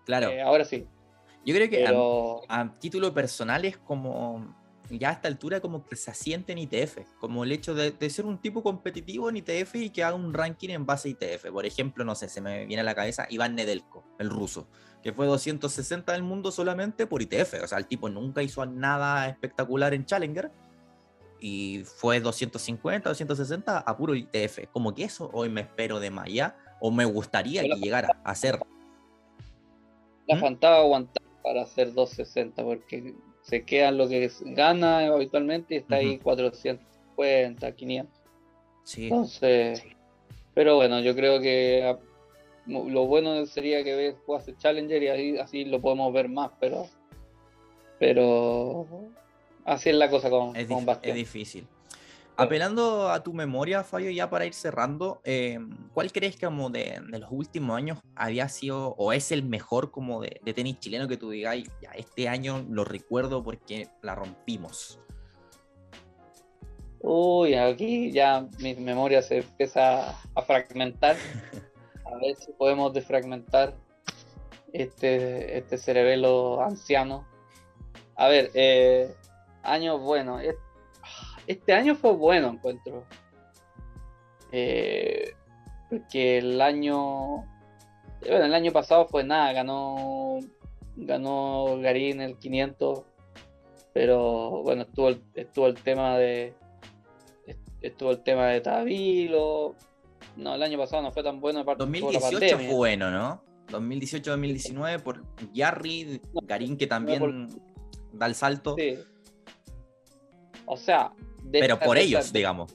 claro. 0.04 0.28
Eh, 0.28 0.42
ahora 0.42 0.64
sí. 0.64 0.86
Yo 1.46 1.54
creo 1.54 1.70
que 1.70 1.86
a, 1.86 2.74
título 2.78 3.14
personal 3.14 3.64
es 3.64 3.78
como. 3.78 4.54
Ya 4.90 5.08
a 5.08 5.12
esta 5.12 5.28
altura, 5.28 5.60
como 5.60 5.86
que 5.86 5.96
se 5.96 6.10
asiente 6.10 6.52
en 6.52 6.58
ITF. 6.58 6.98
Como 7.18 7.44
el 7.44 7.52
hecho 7.52 7.74
de, 7.74 8.10
ser 8.10 8.26
un 8.26 8.38
tipo 8.38 8.62
competitivo 8.62 9.30
en 9.30 9.38
ITF 9.38 9.76
y 9.76 9.90
que 9.90 10.04
haga 10.04 10.16
un 10.16 10.34
ranking 10.34 10.68
en 10.68 10.84
base 10.84 11.08
a 11.08 11.12
ITF. 11.12 11.46
Por 11.50 11.64
ejemplo, 11.64 12.04
no 12.04 12.14
sé, 12.14 12.28
se 12.28 12.42
me 12.42 12.66
viene 12.66 12.82
a 12.82 12.84
la 12.84 12.94
cabeza 12.94 13.26
Iván 13.30 13.54
Nedelko, 13.54 14.04
el 14.18 14.28
ruso, 14.28 14.66
que 15.02 15.12
fue 15.12 15.26
260 15.26 16.12
del 16.12 16.24
mundo 16.24 16.50
solamente 16.50 17.06
por 17.06 17.22
ITF. 17.22 17.62
O 17.62 17.66
sea, 17.68 17.78
el 17.78 17.86
tipo 17.86 18.10
nunca 18.10 18.42
hizo 18.42 18.66
nada 18.66 19.28
espectacular 19.28 19.94
en 19.94 20.04
Challenger 20.04 20.50
y 21.40 21.82
fue 21.84 22.20
250, 22.20 23.08
260 23.08 23.78
a 23.78 23.96
puro 23.96 24.14
ITF. 24.14 24.68
Como 24.72 24.94
que 24.94 25.04
eso 25.04 25.30
hoy 25.32 25.48
me 25.48 25.62
espero 25.62 26.00
de 26.00 26.10
Maya 26.10 26.56
o 26.80 26.90
me 26.90 27.04
gustaría 27.04 27.62
que 27.62 27.76
llegara 27.76 28.20
a 28.24 28.34
ser. 28.34 28.58
La 30.26 30.36
¿Mm? 30.36 30.40
faltaba 30.40 30.78
aguantar 30.78 31.22
para 31.42 31.62
hacer 31.62 31.92
260 31.92 32.62
porque 32.62 33.14
se 33.42 33.64
queda 33.64 33.90
lo 33.90 34.08
que 34.08 34.30
gana 34.42 35.06
habitualmente 35.06 35.74
y 35.74 35.78
está 35.78 35.96
ahí 35.96 36.18
450, 36.18 37.72
500. 37.72 38.20
Sí. 38.84 39.04
Entonces, 39.04 39.82
pero 40.54 40.76
bueno, 40.76 41.00
yo 41.00 41.14
creo 41.14 41.40
que 41.40 41.84
ah, 41.84 41.98
lo 42.66 43.06
bueno 43.06 43.46
sería 43.46 43.82
que 43.82 44.14
jugase 44.26 44.56
Challenger 44.56 45.02
y 45.02 45.08
así, 45.08 45.38
así 45.38 45.64
lo 45.64 45.80
podemos 45.80 46.12
ver 46.12 46.28
más, 46.28 46.50
pero 46.60 46.88
pero 48.00 48.86
Así 49.64 49.90
es 49.90 49.96
la 49.96 50.10
cosa 50.10 50.30
con, 50.30 50.56
es 50.56 50.66
con 50.66 50.86
Es 51.02 51.14
difícil. 51.14 51.66
Apelando 52.36 53.10
a 53.10 53.22
tu 53.22 53.34
memoria, 53.34 53.84
Fabio, 53.84 54.10
ya 54.10 54.30
para 54.30 54.46
ir 54.46 54.54
cerrando, 54.54 55.20
em, 55.24 55.76
¿cuál 55.92 56.10
crees 56.10 56.36
que 56.36 56.46
como 56.46 56.70
de, 56.70 56.98
los 57.08 57.30
últimos 57.30 57.76
años 57.76 57.98
había 58.16 58.48
sido 58.48 58.94
o 58.96 59.12
es 59.12 59.30
el 59.30 59.42
mejor 59.42 59.90
como 59.90 60.22
de, 60.22 60.40
tenis 60.54 60.78
chileno 60.78 61.06
que 61.06 61.18
tú 61.18 61.28
digas, 61.28 61.58
ya 61.82 61.90
este 61.90 62.28
año 62.28 62.64
lo 62.70 62.84
recuerdo 62.84 63.42
porque 63.42 63.88
la 64.00 64.14
rompimos? 64.14 64.98
Uy, 67.02 67.54
aquí 67.54 68.10
ya 68.10 68.46
mi 68.58 68.74
memoria 68.74 69.20
se 69.20 69.38
empieza 69.38 70.10
a 70.34 70.42
fragmentar. 70.42 71.16
A 72.06 72.16
ver 72.16 72.36
si 72.36 72.52
podemos 72.52 72.92
desfragmentar 72.92 73.74
este, 74.72 75.58
este 75.58 75.76
cerebelo 75.78 76.62
anciano. 76.62 77.26
A 78.16 78.28
ver, 78.28 78.50
eh, 78.54 79.14
año 79.62 79.98
bueno. 79.98 80.38
Este 81.46 81.72
año 81.72 81.94
fue 81.94 82.12
bueno, 82.12 82.48
encuentro. 82.48 83.04
Eh, 84.52 85.34
porque 85.88 86.38
el 86.38 86.60
año. 86.60 87.44
Bueno, 88.20 88.44
el 88.44 88.54
año 88.54 88.72
pasado 88.72 89.06
fue 89.08 89.24
nada, 89.24 89.52
ganó. 89.52 90.38
Ganó 90.96 91.78
Garín 91.80 92.20
el 92.20 92.36
500. 92.36 93.02
Pero 93.92 94.62
bueno, 94.62 94.82
estuvo 94.82 95.08
el, 95.08 95.22
estuvo 95.34 95.66
el 95.66 95.74
tema 95.74 96.18
de. 96.18 96.54
Estuvo 97.80 98.10
el 98.10 98.22
tema 98.22 98.48
de 98.48 98.60
Tabilo. 98.60 99.74
No, 100.36 100.54
el 100.54 100.62
año 100.62 100.78
pasado 100.78 101.02
no 101.02 101.12
fue 101.12 101.22
tan 101.22 101.40
bueno. 101.40 101.64
2018 101.64 102.58
fue 102.58 102.74
bueno, 102.74 103.10
¿no? 103.10 103.42
2018-2019 103.70 105.02
por 105.02 105.24
Yarry, 105.52 106.20
Garín 106.42 106.76
que 106.76 106.86
también 106.86 107.48
da 108.12 108.26
el 108.26 108.34
salto. 108.34 108.74
Sí. 108.76 108.98
O 110.72 110.76
sea, 110.76 111.12
pero 111.50 111.80
por 111.80 111.98
ellos, 111.98 112.32
digamos. 112.32 112.72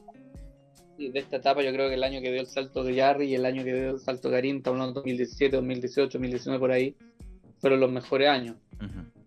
De 0.97 1.17
esta 1.17 1.37
etapa 1.37 1.63
yo 1.63 1.71
creo 1.71 1.87
que 1.87 1.95
el 1.95 2.03
año 2.03 2.19
que 2.19 2.29
dio 2.29 2.41
el 2.41 2.47
salto 2.47 2.83
de 2.83 2.93
Jarry 2.93 3.27
y 3.27 3.35
el 3.35 3.45
año 3.45 3.63
que 3.63 3.73
dio 3.73 3.91
el 3.91 3.99
salto 3.99 4.29
de 4.29 4.35
Karim, 4.35 4.57
estamos 4.57 4.81
hablando 4.81 4.99
de 4.99 5.11
2017, 5.11 5.55
2018, 5.55 6.17
2019 6.17 6.59
por 6.59 6.71
ahí, 6.71 6.93
fueron 7.59 7.79
los 7.79 7.89
mejores 7.89 8.27
años. 8.27 8.57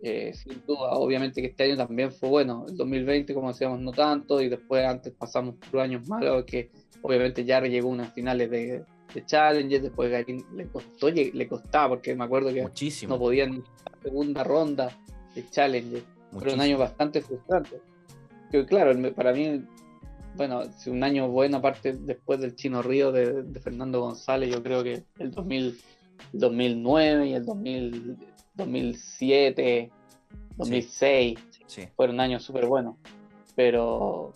Eh, 0.03 0.35
sin 0.35 0.63
duda, 0.67 0.91
obviamente 0.91 1.41
que 1.41 1.49
este 1.49 1.65
año 1.65 1.79
también 1.79 2.13
fue 2.13 2.29
bueno. 2.29 2.67
El 2.69 2.77
2020, 2.77 3.33
como 3.33 3.49
decíamos, 3.49 3.81
no 3.81 3.91
tanto, 3.93 4.43
y 4.43 4.51
después 4.51 4.85
antes 4.85 5.15
pasamos 5.15 5.55
por 5.71 5.81
años 5.81 6.07
malos, 6.07 6.45
que 6.45 6.71
obviamente 7.01 7.47
Jarry 7.47 7.71
llegó 7.71 7.89
a 7.89 7.93
unas 7.93 8.13
finales 8.13 8.51
de, 8.51 8.85
de 9.15 9.25
Challenger, 9.25 9.81
después 9.81 10.11
Garín 10.11 10.45
le 10.55 10.67
costó, 10.67 11.09
le 11.09 11.49
costaba, 11.49 11.89
porque 11.89 12.15
me 12.15 12.25
acuerdo 12.25 12.53
que 12.53 12.67
no 13.07 13.19
podían 13.19 13.65
segunda 14.03 14.45
ronda 14.45 14.95
de 15.35 15.49
Challenger. 15.49 16.03
Fue 16.33 16.53
un 16.53 16.61
año 16.61 16.77
bastante 16.77 17.23
frustrante 17.23 17.81
que 18.51 18.65
claro, 18.67 18.93
para 19.15 19.33
mí, 19.33 19.65
bueno, 20.35 20.65
si 20.77 20.91
un 20.91 21.03
año 21.03 21.29
bueno, 21.29 21.59
aparte 21.59 21.93
después 21.93 22.41
del 22.41 22.55
Chino 22.55 22.83
Río 22.83 23.13
de, 23.13 23.45
Fernando 23.61 24.01
González, 24.01 24.51
yo 24.51 24.63
creo 24.63 24.83
que 24.83 25.05
el 25.19 25.31
2000, 25.31 25.79
2009 26.33 27.27
y 27.27 27.35
el 27.35 27.45
2000, 27.45 28.17
2007, 28.55 29.91
2006 30.57 31.39
fueron 31.97 32.21
años 32.21 32.43
súper 32.43 32.67
buenos. 32.67 32.97
Pero, 33.55 34.33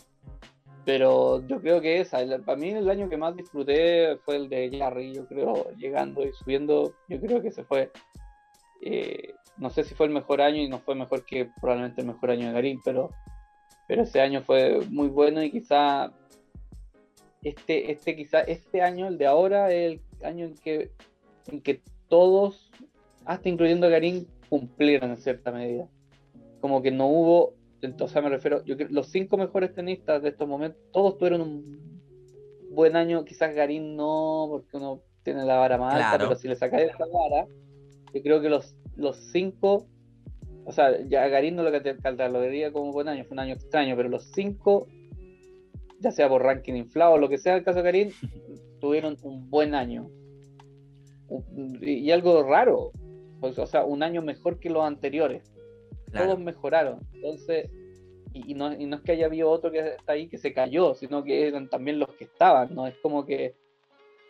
pero 0.85 1.47
yo 1.47 1.61
creo 1.61 1.81
que 1.81 2.01
esa, 2.01 2.19
para 2.45 2.59
mí 2.59 2.71
el 2.71 2.91
año 2.91 3.09
que 3.09 3.17
más 3.17 3.37
disfruté 3.37 4.17
fue 4.25 4.37
el 4.37 4.49
de 4.49 4.77
Jarry, 4.79 5.15
yo 5.15 5.27
creo, 5.27 5.71
llegando 5.77 6.27
y 6.27 6.33
subiendo, 6.33 6.95
yo 7.09 7.21
creo 7.21 7.41
que 7.41 7.53
se 7.53 7.65
fue. 7.65 7.91
Eh, 8.85 9.35
no 9.59 9.71
sé 9.71 9.85
si 9.85 9.95
fue 9.95 10.07
el 10.07 10.13
mejor 10.13 10.41
año 10.41 10.61
y 10.61 10.69
no 10.69 10.81
fue 10.81 10.95
mejor 10.95 11.25
que 11.25 11.49
probablemente 11.61 12.01
el 12.01 12.09
mejor 12.09 12.31
año 12.33 12.49
de 12.49 12.53
Garín, 12.53 12.81
pero 12.85 13.11
pero 13.93 14.05
ese 14.05 14.22
año 14.22 14.40
fue 14.40 14.80
muy 14.88 15.09
bueno 15.09 15.43
y 15.43 15.51
quizá 15.51 16.11
este, 17.43 17.93
este, 17.93 18.16
quizá 18.16 18.40
este 18.40 18.80
año, 18.80 19.07
el 19.07 19.18
de 19.18 19.26
ahora, 19.26 19.70
es 19.70 20.01
el 20.20 20.26
año 20.26 20.47
en 20.47 20.55
que, 20.55 20.93
en 21.49 21.61
que 21.61 21.82
todos, 22.09 22.70
hasta 23.26 23.51
incluyendo 23.51 23.86
a 23.86 23.90
Garín, 23.90 24.26
cumplieron 24.49 25.11
en 25.11 25.18
cierta 25.18 25.53
medida. 25.53 25.86
Como 26.62 26.80
que 26.80 26.90
no 26.90 27.07
hubo, 27.07 27.53
entonces 27.82 28.22
me 28.22 28.30
refiero, 28.30 28.64
yo 28.64 28.76
los 28.88 29.09
cinco 29.09 29.36
mejores 29.36 29.74
tenistas 29.74 30.22
de 30.22 30.30
estos 30.30 30.49
momentos, 30.49 30.80
todos 30.90 31.18
tuvieron 31.18 31.43
un 31.43 32.01
buen 32.70 32.97
año, 32.97 33.26
quizás 33.26 33.55
Garín 33.55 33.95
no, 33.95 34.47
porque 34.51 34.78
uno 34.78 35.03
tiene 35.22 35.45
la 35.45 35.57
vara 35.57 35.76
más 35.76 35.97
alta, 35.97 36.16
pero 36.16 36.34
si 36.34 36.49
le 36.49 36.57
sacáis 36.57 36.93
esa 36.95 37.05
vara, 37.12 37.47
yo 38.14 38.22
creo 38.22 38.40
que 38.40 38.49
los, 38.49 38.74
los 38.97 39.18
cinco 39.32 39.86
o 40.65 40.73
sea, 40.73 41.01
ya 41.07 41.29
Garín 41.29 41.57
no 41.57 41.63
lo 41.63 41.73
catalogaría 41.73 42.73
como 42.73 42.93
buen 42.93 43.09
año, 43.09 43.25
fue 43.25 43.35
un 43.35 43.41
año 43.41 43.55
extraño, 43.55 43.97
pero 43.97 44.09
los 44.09 44.25
cinco, 44.33 44.87
ya 45.99 46.11
sea 46.11 46.29
por 46.29 46.43
ranking 46.43 46.75
inflado 46.75 47.15
o 47.15 47.19
lo 47.19 47.29
que 47.29 47.39
sea 47.39 47.57
el 47.57 47.65
caso 47.65 47.79
de 47.79 47.85
Garín, 47.85 48.13
tuvieron 48.81 49.17
un 49.23 49.49
buen 49.51 49.75
año. 49.75 50.09
Y, 51.81 52.11
algo 52.11 52.43
raro, 52.43 52.93
pues, 53.41 53.59
o 53.59 53.67
sea, 53.67 53.85
un 53.85 54.03
año 54.03 54.23
mejor 54.23 54.59
que 54.61 54.71
los 54.71 54.85
anteriores. 54.85 55.51
Todos 56.13 56.39
mejoraron. 56.39 57.01
Entonces, 57.15 57.71
y, 58.35 58.55
no, 58.55 58.73
y 58.75 58.85
no 58.85 58.97
es 58.97 59.03
que 59.03 59.13
haya 59.13 59.27
habido 59.27 59.51
otro 59.51 59.71
que 59.71 59.79
está 59.79 60.13
ahí 60.13 60.29
que 60.29 60.37
se 60.37 60.53
cayó, 60.53 60.95
sino 60.95 61.25
que 61.25 61.49
eran 61.49 61.71
también 61.71 61.99
los 61.99 62.11
que 62.17 62.25
estaban, 62.25 62.75
¿no? 62.75 62.87
Es 62.87 62.97
como 62.99 63.25
que 63.25 63.55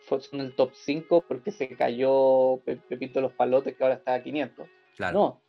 son 0.07 0.41
el 0.41 0.55
top 0.55 0.71
5 0.73 1.25
porque 1.27 1.51
se 1.51 1.69
cayó 1.69 2.59
Pepito 2.89 3.21
los 3.21 3.33
Palotes 3.33 3.75
que 3.75 3.83
ahora 3.83 3.95
está 3.95 4.13
a 4.13 4.23
500. 4.23 4.67
Claro. 4.95 5.19
No. 5.19 5.42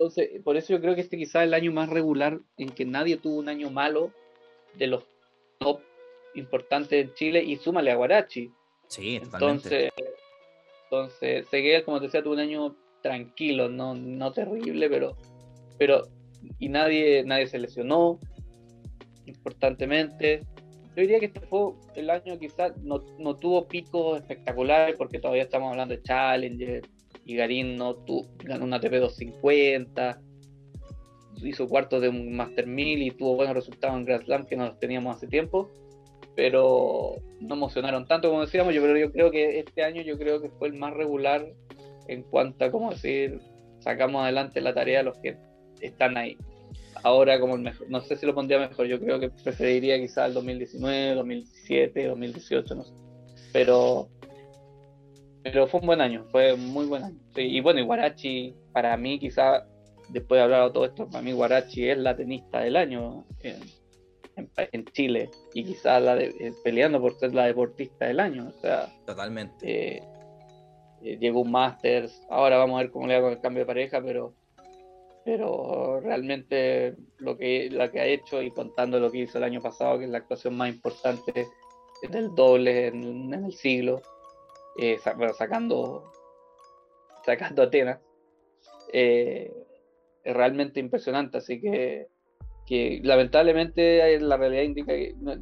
Entonces, 0.00 0.30
por 0.42 0.56
eso 0.56 0.72
yo 0.72 0.80
creo 0.80 0.94
que 0.94 1.02
este 1.02 1.18
quizás 1.18 1.42
es 1.42 1.48
el 1.48 1.52
año 1.52 1.72
más 1.72 1.90
regular 1.90 2.40
en 2.56 2.70
que 2.70 2.86
nadie 2.86 3.18
tuvo 3.18 3.36
un 3.36 3.50
año 3.50 3.68
malo 3.68 4.10
de 4.78 4.86
los 4.86 5.04
top 5.58 5.82
importantes 6.34 7.04
en 7.04 7.12
Chile 7.12 7.44
y 7.44 7.56
súmale 7.56 7.90
a 7.90 7.96
Guarachi. 7.96 8.50
Sí, 8.86 9.20
totalmente. 9.20 9.88
Entonces, 9.88 9.92
entonces 10.84 11.48
Seguel, 11.50 11.84
como 11.84 11.98
te 11.98 12.06
decía, 12.06 12.22
tuvo 12.22 12.32
un 12.32 12.38
año 12.38 12.74
tranquilo, 13.02 13.68
no, 13.68 13.94
no 13.94 14.32
terrible, 14.32 14.88
pero, 14.88 15.18
pero 15.76 16.08
y 16.58 16.70
nadie, 16.70 17.22
nadie 17.22 17.46
se 17.46 17.58
lesionó 17.58 18.18
importantemente. 19.26 20.46
Yo 20.96 21.02
diría 21.02 21.20
que 21.20 21.26
este 21.26 21.40
fue 21.40 21.74
el 21.94 22.08
año 22.08 22.38
quizás 22.38 22.74
no, 22.78 23.04
no 23.18 23.36
tuvo 23.36 23.68
picos 23.68 24.18
espectaculares 24.18 24.96
porque 24.96 25.18
todavía 25.18 25.42
estamos 25.42 25.72
hablando 25.72 25.94
de 25.94 26.02
Challenger 26.02 26.88
y 27.30 27.36
Garín 27.36 27.78
ganó 28.42 28.64
una 28.64 28.78
ATP 28.78 28.94
250, 28.94 30.20
hizo 31.44 31.68
cuarto 31.68 32.00
de 32.00 32.08
un 32.08 32.34
Master 32.34 32.66
1000 32.66 33.02
y 33.02 33.10
tuvo 33.12 33.36
buenos 33.36 33.54
resultados 33.54 33.96
en 33.96 34.04
Grand 34.04 34.24
Slam 34.24 34.46
que 34.46 34.56
no 34.56 34.66
los 34.66 34.80
teníamos 34.80 35.14
hace 35.16 35.28
tiempo, 35.28 35.70
pero 36.34 37.22
no 37.38 37.54
emocionaron 37.54 38.08
tanto 38.08 38.30
como 38.30 38.40
decíamos. 38.40 38.74
Yo 38.74 38.82
creo, 38.82 38.96
yo 38.96 39.12
creo 39.12 39.30
que 39.30 39.60
este 39.60 39.84
año 39.84 40.02
yo 40.02 40.18
creo 40.18 40.42
que 40.42 40.50
fue 40.50 40.66
el 40.66 40.74
más 40.74 40.92
regular 40.92 41.46
en 42.08 42.24
cuanto 42.24 42.64
a, 42.64 42.70
cómo 42.72 42.90
decir, 42.90 43.38
sacamos 43.78 44.24
adelante 44.24 44.60
la 44.60 44.74
tarea 44.74 45.04
los 45.04 45.16
que 45.18 45.36
están 45.80 46.16
ahí. 46.16 46.36
Ahora 47.04 47.38
como 47.38 47.54
el 47.54 47.60
mejor, 47.60 47.88
no 47.90 48.00
sé 48.00 48.16
si 48.16 48.26
lo 48.26 48.34
pondría 48.34 48.58
mejor, 48.58 48.88
yo 48.88 48.98
creo 48.98 49.20
que 49.20 49.30
preferiría 49.30 50.00
quizás 50.00 50.26
el 50.26 50.34
2019, 50.34 51.14
2017, 51.14 52.08
2018, 52.08 52.74
no 52.74 52.82
sé. 52.82 52.92
Pero, 53.52 54.08
pero 55.42 55.66
fue 55.66 55.80
un 55.80 55.86
buen 55.86 56.00
año, 56.00 56.24
fue 56.30 56.56
muy 56.56 56.86
buen 56.86 57.04
año. 57.04 57.18
y 57.36 57.60
bueno, 57.60 57.80
y 57.80 57.84
Guarachi, 57.84 58.54
para 58.72 58.96
mí 58.96 59.18
quizás, 59.18 59.64
después 60.08 60.38
de 60.38 60.44
hablar 60.44 60.66
de 60.66 60.70
todo 60.72 60.84
esto, 60.84 61.08
para 61.08 61.22
mí 61.22 61.32
Guarachi 61.32 61.88
es 61.88 61.98
la 61.98 62.16
tenista 62.16 62.60
del 62.60 62.76
año 62.76 63.24
en, 63.42 64.84
Chile 64.92 65.30
y 65.52 65.64
quizás 65.64 66.02
la 66.02 66.14
de, 66.14 66.34
eh, 66.40 66.52
peleando 66.64 67.00
por 67.00 67.18
ser 67.18 67.34
la 67.34 67.46
deportista 67.46 68.06
del 68.06 68.20
año. 68.20 68.48
O 68.48 68.60
sea, 68.60 68.88
totalmente. 69.06 69.96
Eh, 69.96 70.02
eh, 71.02 71.18
llegó 71.18 71.40
un 71.40 71.50
Masters, 71.50 72.26
ahora 72.30 72.56
vamos 72.56 72.78
a 72.78 72.82
ver 72.82 72.90
cómo 72.90 73.06
le 73.06 73.16
hago 73.16 73.28
el 73.28 73.40
cambio 73.40 73.62
de 73.62 73.66
pareja, 73.66 74.02
pero 74.02 74.34
pero 75.24 76.00
realmente 76.00 76.96
lo 77.18 77.36
que, 77.36 77.68
lo 77.70 77.90
que 77.90 78.00
ha 78.00 78.06
hecho 78.06 78.42
y 78.42 78.50
contando 78.50 78.98
lo 78.98 79.10
que 79.10 79.18
hizo 79.18 79.38
el 79.38 79.44
año 79.44 79.60
pasado, 79.60 79.98
que 79.98 80.06
es 80.06 80.10
la 80.10 80.18
actuación 80.18 80.56
más 80.56 80.70
importante 80.70 81.46
del 82.10 82.34
doble 82.34 82.88
en, 82.88 83.32
el 83.32 83.52
siglo, 83.52 84.00
eh, 84.80 84.98
sacando, 85.36 86.10
sacando 87.24 87.62
Atenas, 87.62 88.00
eh, 88.92 89.52
es 90.24 90.34
realmente 90.34 90.80
impresionante, 90.80 91.38
así 91.38 91.60
que, 91.60 92.08
que 92.66 93.00
lamentablemente 93.02 94.18
la 94.20 94.36
realidad 94.36 94.62
indica 94.62 94.94
que 94.94 95.14
no, 95.18 95.34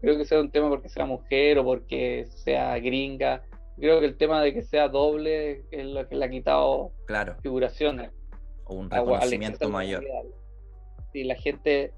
creo 0.00 0.16
que 0.16 0.24
sea 0.24 0.40
un 0.40 0.50
tema 0.50 0.68
porque 0.70 0.88
sea 0.88 1.04
mujer 1.04 1.58
o 1.58 1.64
porque 1.64 2.26
sea 2.26 2.78
gringa, 2.78 3.44
creo 3.78 4.00
que 4.00 4.06
el 4.06 4.16
tema 4.16 4.42
de 4.42 4.54
que 4.54 4.62
sea 4.62 4.88
doble 4.88 5.64
es 5.70 5.86
lo 5.86 6.08
que 6.08 6.16
le 6.16 6.24
ha 6.24 6.30
quitado 6.30 6.92
claro. 7.06 7.36
figuraciones 7.42 8.10
un 8.68 8.90
reconocimiento 8.90 9.68
mayor. 9.68 10.04
Si 11.12 11.24
la 11.24 11.34
gente, 11.34 11.92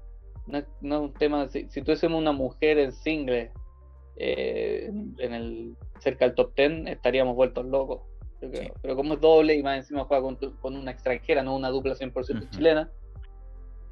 no, 0.47 0.57
es 0.57 0.67
un 0.81 1.13
tema, 1.13 1.47
si, 1.47 1.69
si 1.69 1.81
tuviésemos 1.81 2.19
una 2.19 2.33
mujer 2.33 2.77
en 2.79 2.91
single 2.91 3.51
eh, 4.17 4.89
en, 5.19 5.33
el 5.33 5.75
cerca 5.99 6.25
del 6.25 6.35
top 6.35 6.55
10, 6.55 6.87
estaríamos 6.87 7.35
vueltos 7.35 7.65
locos. 7.65 8.01
Pero 8.81 8.95
como 8.95 9.15
es 9.15 9.21
doble 9.21 9.55
y 9.55 9.63
más 9.63 9.77
encima 9.77 10.05
juega 10.05 10.23
con, 10.61 10.75
una 10.75 10.91
extranjera, 10.91 11.41
no 11.41 11.55
una 11.55 11.69
dupla 11.69 11.95
100% 11.95 12.49
chilena, 12.51 12.91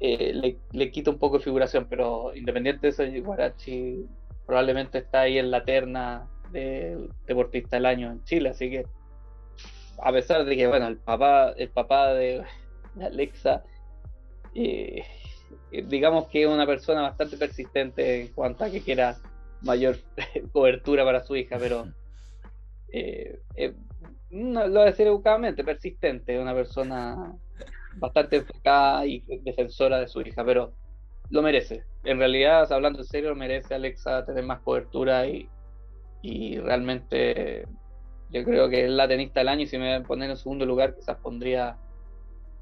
eh, 0.00 0.32
le, 0.34 0.58
le, 0.72 0.90
quita 0.90 1.10
un 1.10 1.18
poco 1.18 1.38
de 1.38 1.44
figuración, 1.44 1.86
pero 1.88 2.34
independiente 2.34 2.82
de 2.82 2.88
eso, 2.88 3.24
Guarachi 3.24 4.06
probablemente 4.46 4.98
está 4.98 5.22
ahí 5.22 5.38
en 5.38 5.50
la 5.50 5.64
terna 5.64 6.28
de 6.52 7.08
deportista 7.26 7.76
del 7.76 7.86
año 7.86 8.10
en 8.10 8.22
Chile, 8.24 8.50
así 8.50 8.70
que 8.70 8.84
a 10.02 10.12
pesar 10.12 10.44
de 10.44 10.56
que 10.56 10.66
bueno 10.66 10.88
el 10.88 10.98
papá 10.98 11.52
el 11.56 11.70
papá 11.70 12.12
de, 12.12 12.44
Alexa, 13.00 13.64
eh, 14.54 15.02
digamos 15.86 16.28
que 16.28 16.42
es 16.42 16.48
una 16.48 16.66
persona 16.66 17.02
bastante 17.02 17.36
persistente 17.36 18.20
en 18.20 18.28
cuanto 18.28 18.64
a 18.64 18.70
que 18.70 18.82
quiera 18.82 19.16
mayor 19.64 19.96
cobertura 20.52 21.04
para 21.04 21.24
su 21.24 21.36
hija, 21.36 21.58
pero 21.58 21.86
eh, 22.92 23.40
eh, 23.56 23.74
no, 24.30 24.66
lo 24.66 24.74
voy 24.74 24.82
a 24.82 24.90
decir 24.90 25.06
educadamente, 25.06 25.64
persistente, 25.64 26.38
una 26.38 26.54
persona 26.54 27.34
bastante 27.96 28.36
enfocada 28.36 29.06
y 29.06 29.20
defensora 29.42 30.00
de 30.00 30.08
su 30.08 30.20
hija, 30.20 30.44
pero 30.44 30.74
lo 31.30 31.42
merece. 31.42 31.84
En 32.04 32.18
realidad, 32.18 32.70
hablando 32.72 33.00
en 33.00 33.04
serio, 33.04 33.34
merece 33.34 33.74
Alexa 33.74 34.24
tener 34.26 34.44
más 34.44 34.60
cobertura 34.60 35.26
y, 35.26 35.48
y 36.22 36.58
realmente 36.58 37.66
yo 38.30 38.44
creo 38.44 38.68
que 38.68 38.84
es 38.84 38.90
la 38.90 39.06
tenista 39.06 39.40
del 39.40 39.48
año 39.48 39.62
y 39.62 39.66
si 39.66 39.78
me 39.78 40.00
poner 40.00 40.30
en 40.30 40.36
segundo 40.36 40.66
lugar, 40.66 40.94
quizás 40.94 41.16
pondría 41.18 41.78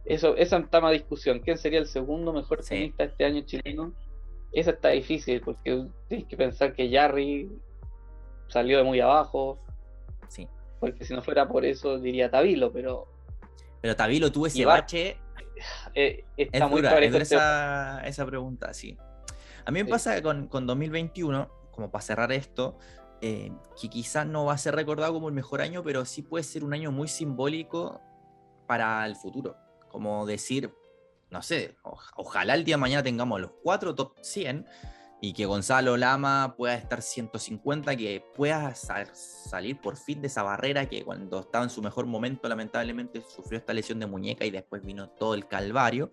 eso, 0.04 0.36
esa 0.36 0.58
más 0.58 0.92
discusión. 0.92 1.40
¿Quién 1.40 1.56
sería 1.56 1.78
el 1.78 1.86
segundo 1.86 2.32
mejor 2.32 2.62
tenista 2.62 3.04
este 3.04 3.24
año 3.24 3.42
chileno? 3.42 3.94
Esa 4.52 4.72
está 4.72 4.90
difícil 4.90 5.40
porque 5.40 5.86
tienes 6.08 6.26
que 6.26 6.36
pensar 6.36 6.74
que 6.74 6.90
Jarry 6.90 7.50
salió 8.48 8.78
de 8.78 8.84
muy 8.84 9.00
abajo. 9.00 9.58
Sí. 10.28 10.48
Porque 10.80 11.04
si 11.04 11.14
no 11.14 11.22
fuera 11.22 11.48
por 11.48 11.64
eso 11.64 11.98
diría 11.98 12.30
Tabilo, 12.30 12.72
pero. 12.72 13.08
Pero 13.80 13.96
Tabilo 13.96 14.30
tuvo 14.30 14.46
ese 14.46 14.64
bache. 14.64 15.16
Eh, 15.94 16.24
está 16.36 16.64
es 16.64 16.70
muy 16.70 16.80
dura, 16.80 16.98
es 16.98 17.14
esa, 17.14 18.00
esa, 18.00 18.26
pregunta, 18.26 18.74
sí. 18.74 18.98
A 19.64 19.70
mí 19.70 19.84
me 19.84 19.88
pasa 19.88 20.20
con, 20.20 20.48
con 20.48 20.66
2021, 20.66 21.48
como 21.70 21.88
para 21.88 22.02
cerrar 22.02 22.32
esto, 22.32 22.78
eh, 23.20 23.52
que 23.80 23.88
quizás 23.88 24.26
no 24.26 24.46
va 24.46 24.54
a 24.54 24.58
ser 24.58 24.74
recordado 24.74 25.12
como 25.12 25.28
el 25.28 25.34
mejor 25.34 25.60
año, 25.60 25.84
pero 25.84 26.04
sí 26.04 26.22
puede 26.22 26.42
ser 26.42 26.64
un 26.64 26.74
año 26.74 26.90
muy 26.90 27.06
simbólico 27.06 28.00
para 28.66 29.06
el 29.06 29.14
futuro 29.14 29.54
como 29.92 30.24
decir, 30.26 30.74
no 31.32 31.40
sé, 31.40 31.76
ojalá 31.82 32.54
el 32.54 32.64
día 32.64 32.76
de 32.76 32.80
mañana 32.80 33.02
tengamos 33.02 33.40
los 33.40 33.52
cuatro 33.62 33.94
top 33.94 34.12
100 34.20 34.66
y 35.22 35.32
que 35.32 35.46
Gonzalo 35.46 35.96
Lama 35.96 36.54
pueda 36.58 36.74
estar 36.74 37.00
150, 37.00 37.96
que 37.96 38.22
pueda 38.36 38.74
salir 38.74 39.80
por 39.80 39.96
fin 39.96 40.20
de 40.20 40.26
esa 40.26 40.42
barrera 40.42 40.86
que 40.86 41.04
cuando 41.04 41.40
estaba 41.40 41.64
en 41.64 41.70
su 41.70 41.80
mejor 41.80 42.04
momento 42.06 42.48
lamentablemente 42.48 43.22
sufrió 43.22 43.58
esta 43.58 43.72
lesión 43.72 43.98
de 43.98 44.06
muñeca 44.06 44.44
y 44.44 44.50
después 44.50 44.84
vino 44.84 45.08
todo 45.08 45.34
el 45.34 45.46
calvario. 45.46 46.10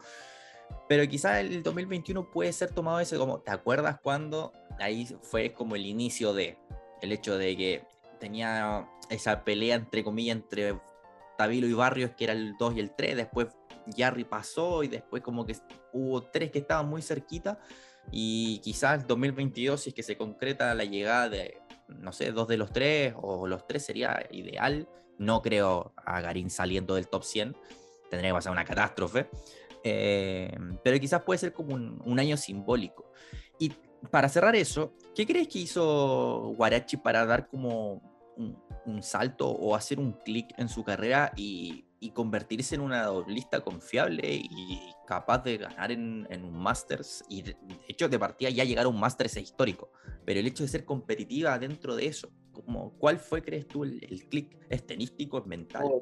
Pero 0.87 1.05
quizás 1.09 1.39
el 1.39 1.63
2021 1.63 2.29
puede 2.31 2.53
ser 2.53 2.71
tomado 2.71 2.99
ese 2.99 3.17
como, 3.17 3.41
¿te 3.41 3.51
acuerdas 3.51 3.99
cuando 4.01 4.53
ahí 4.79 5.05
fue 5.23 5.51
como 5.51 5.75
el 5.75 5.85
inicio 5.85 6.33
de 6.33 6.57
el 7.01 7.11
hecho 7.11 7.37
de 7.37 7.57
que 7.57 7.83
tenía 8.19 8.87
esa 9.09 9.43
pelea 9.43 9.75
entre 9.75 10.03
comillas 10.03 10.37
entre 10.37 10.79
Tabilo 11.37 11.67
y 11.67 11.73
Barrios 11.73 12.11
que 12.15 12.25
era 12.25 12.33
el 12.33 12.55
2 12.57 12.75
y 12.75 12.79
el 12.79 12.95
3, 12.95 13.17
después 13.17 13.47
Jarry 13.95 14.23
pasó 14.23 14.83
y 14.83 14.87
después 14.87 15.21
como 15.21 15.45
que 15.45 15.55
hubo 15.93 16.23
tres 16.23 16.51
que 16.51 16.59
estaban 16.59 16.87
muy 16.87 17.01
cerquita 17.01 17.59
y 18.11 18.59
quizás 18.59 19.07
2022 19.07 19.81
si 19.81 19.89
es 19.89 19.95
que 19.95 20.03
se 20.03 20.17
concreta 20.17 20.73
la 20.73 20.85
llegada 20.85 21.29
de, 21.29 21.61
no 21.87 22.11
sé, 22.11 22.31
dos 22.31 22.47
de 22.47 22.57
los 22.57 22.71
tres 22.71 23.13
o 23.17 23.47
los 23.47 23.67
tres 23.67 23.85
sería 23.85 24.25
ideal. 24.31 24.87
No 25.17 25.41
creo 25.41 25.93
a 25.97 26.21
Garín 26.21 26.49
saliendo 26.49 26.95
del 26.95 27.07
top 27.07 27.23
100, 27.23 27.55
tendría 28.09 28.31
que 28.31 28.35
pasar 28.35 28.51
una 28.51 28.65
catástrofe. 28.65 29.29
Eh, 29.83 30.51
pero 30.83 30.99
quizás 30.99 31.23
puede 31.23 31.37
ser 31.37 31.53
como 31.53 31.75
un, 31.75 32.19
año 32.19 32.37
simbólico. 32.37 33.11
Y 33.59 33.73
para 34.11 34.29
cerrar 34.29 34.55
eso, 34.55 34.93
¿qué 35.13 35.25
crees 35.25 35.47
que 35.47 35.59
hizo 35.59 36.53
Guarachi 36.55 36.97
para 36.97 37.25
dar 37.25 37.47
como 37.47 38.01
un, 38.37 38.57
un 38.85 39.03
salto 39.03 39.49
o 39.49 39.75
hacer 39.75 39.99
un 39.99 40.13
clic 40.13 40.53
en 40.57 40.69
su 40.69 40.83
carrera 40.83 41.31
y 41.35 41.85
y 41.99 42.11
convertirse 42.11 42.75
en 42.75 42.81
una 42.81 43.03
doblista 43.05 43.59
confiable 43.59 44.35
y 44.35 44.79
capaz 45.05 45.43
de 45.43 45.57
ganar 45.57 45.91
en, 45.91 46.27
un 46.31 46.53
Masters. 46.53 47.23
Y 47.29 47.41
de, 47.41 47.57
hecho, 47.87 48.07
de 48.07 48.17
partida 48.17 48.49
ya 48.49 48.63
llegar 48.63 48.85
a 48.85 48.89
un 48.89 48.99
Masters 48.99 49.37
es 49.37 49.43
histórico. 49.43 49.91
Pero 50.25 50.39
el 50.39 50.47
hecho 50.47 50.63
de 50.63 50.69
ser 50.69 50.85
competitiva 50.85 51.57
dentro 51.59 51.95
de 51.95 52.07
eso, 52.07 52.29
como, 52.53 52.97
¿cuál 52.97 53.17
fue, 53.17 53.41
crees 53.41 53.67
tú, 53.67 53.83
el, 53.83 54.27
clic? 54.29 54.57
¿Es 54.69 54.85
tenístico, 54.85 55.39
es 55.39 55.45
mental? 55.45 55.83
Oh, 55.85 56.01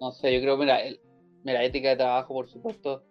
no 0.00 0.12
sé, 0.12 0.34
yo 0.34 0.40
creo, 0.40 0.56
mira, 0.56 0.80
el, 0.82 1.00
mira, 1.44 1.62
ética 1.62 1.90
de 1.90 1.96
trabajo, 1.96 2.34
por 2.34 2.48
supuesto. 2.48 3.04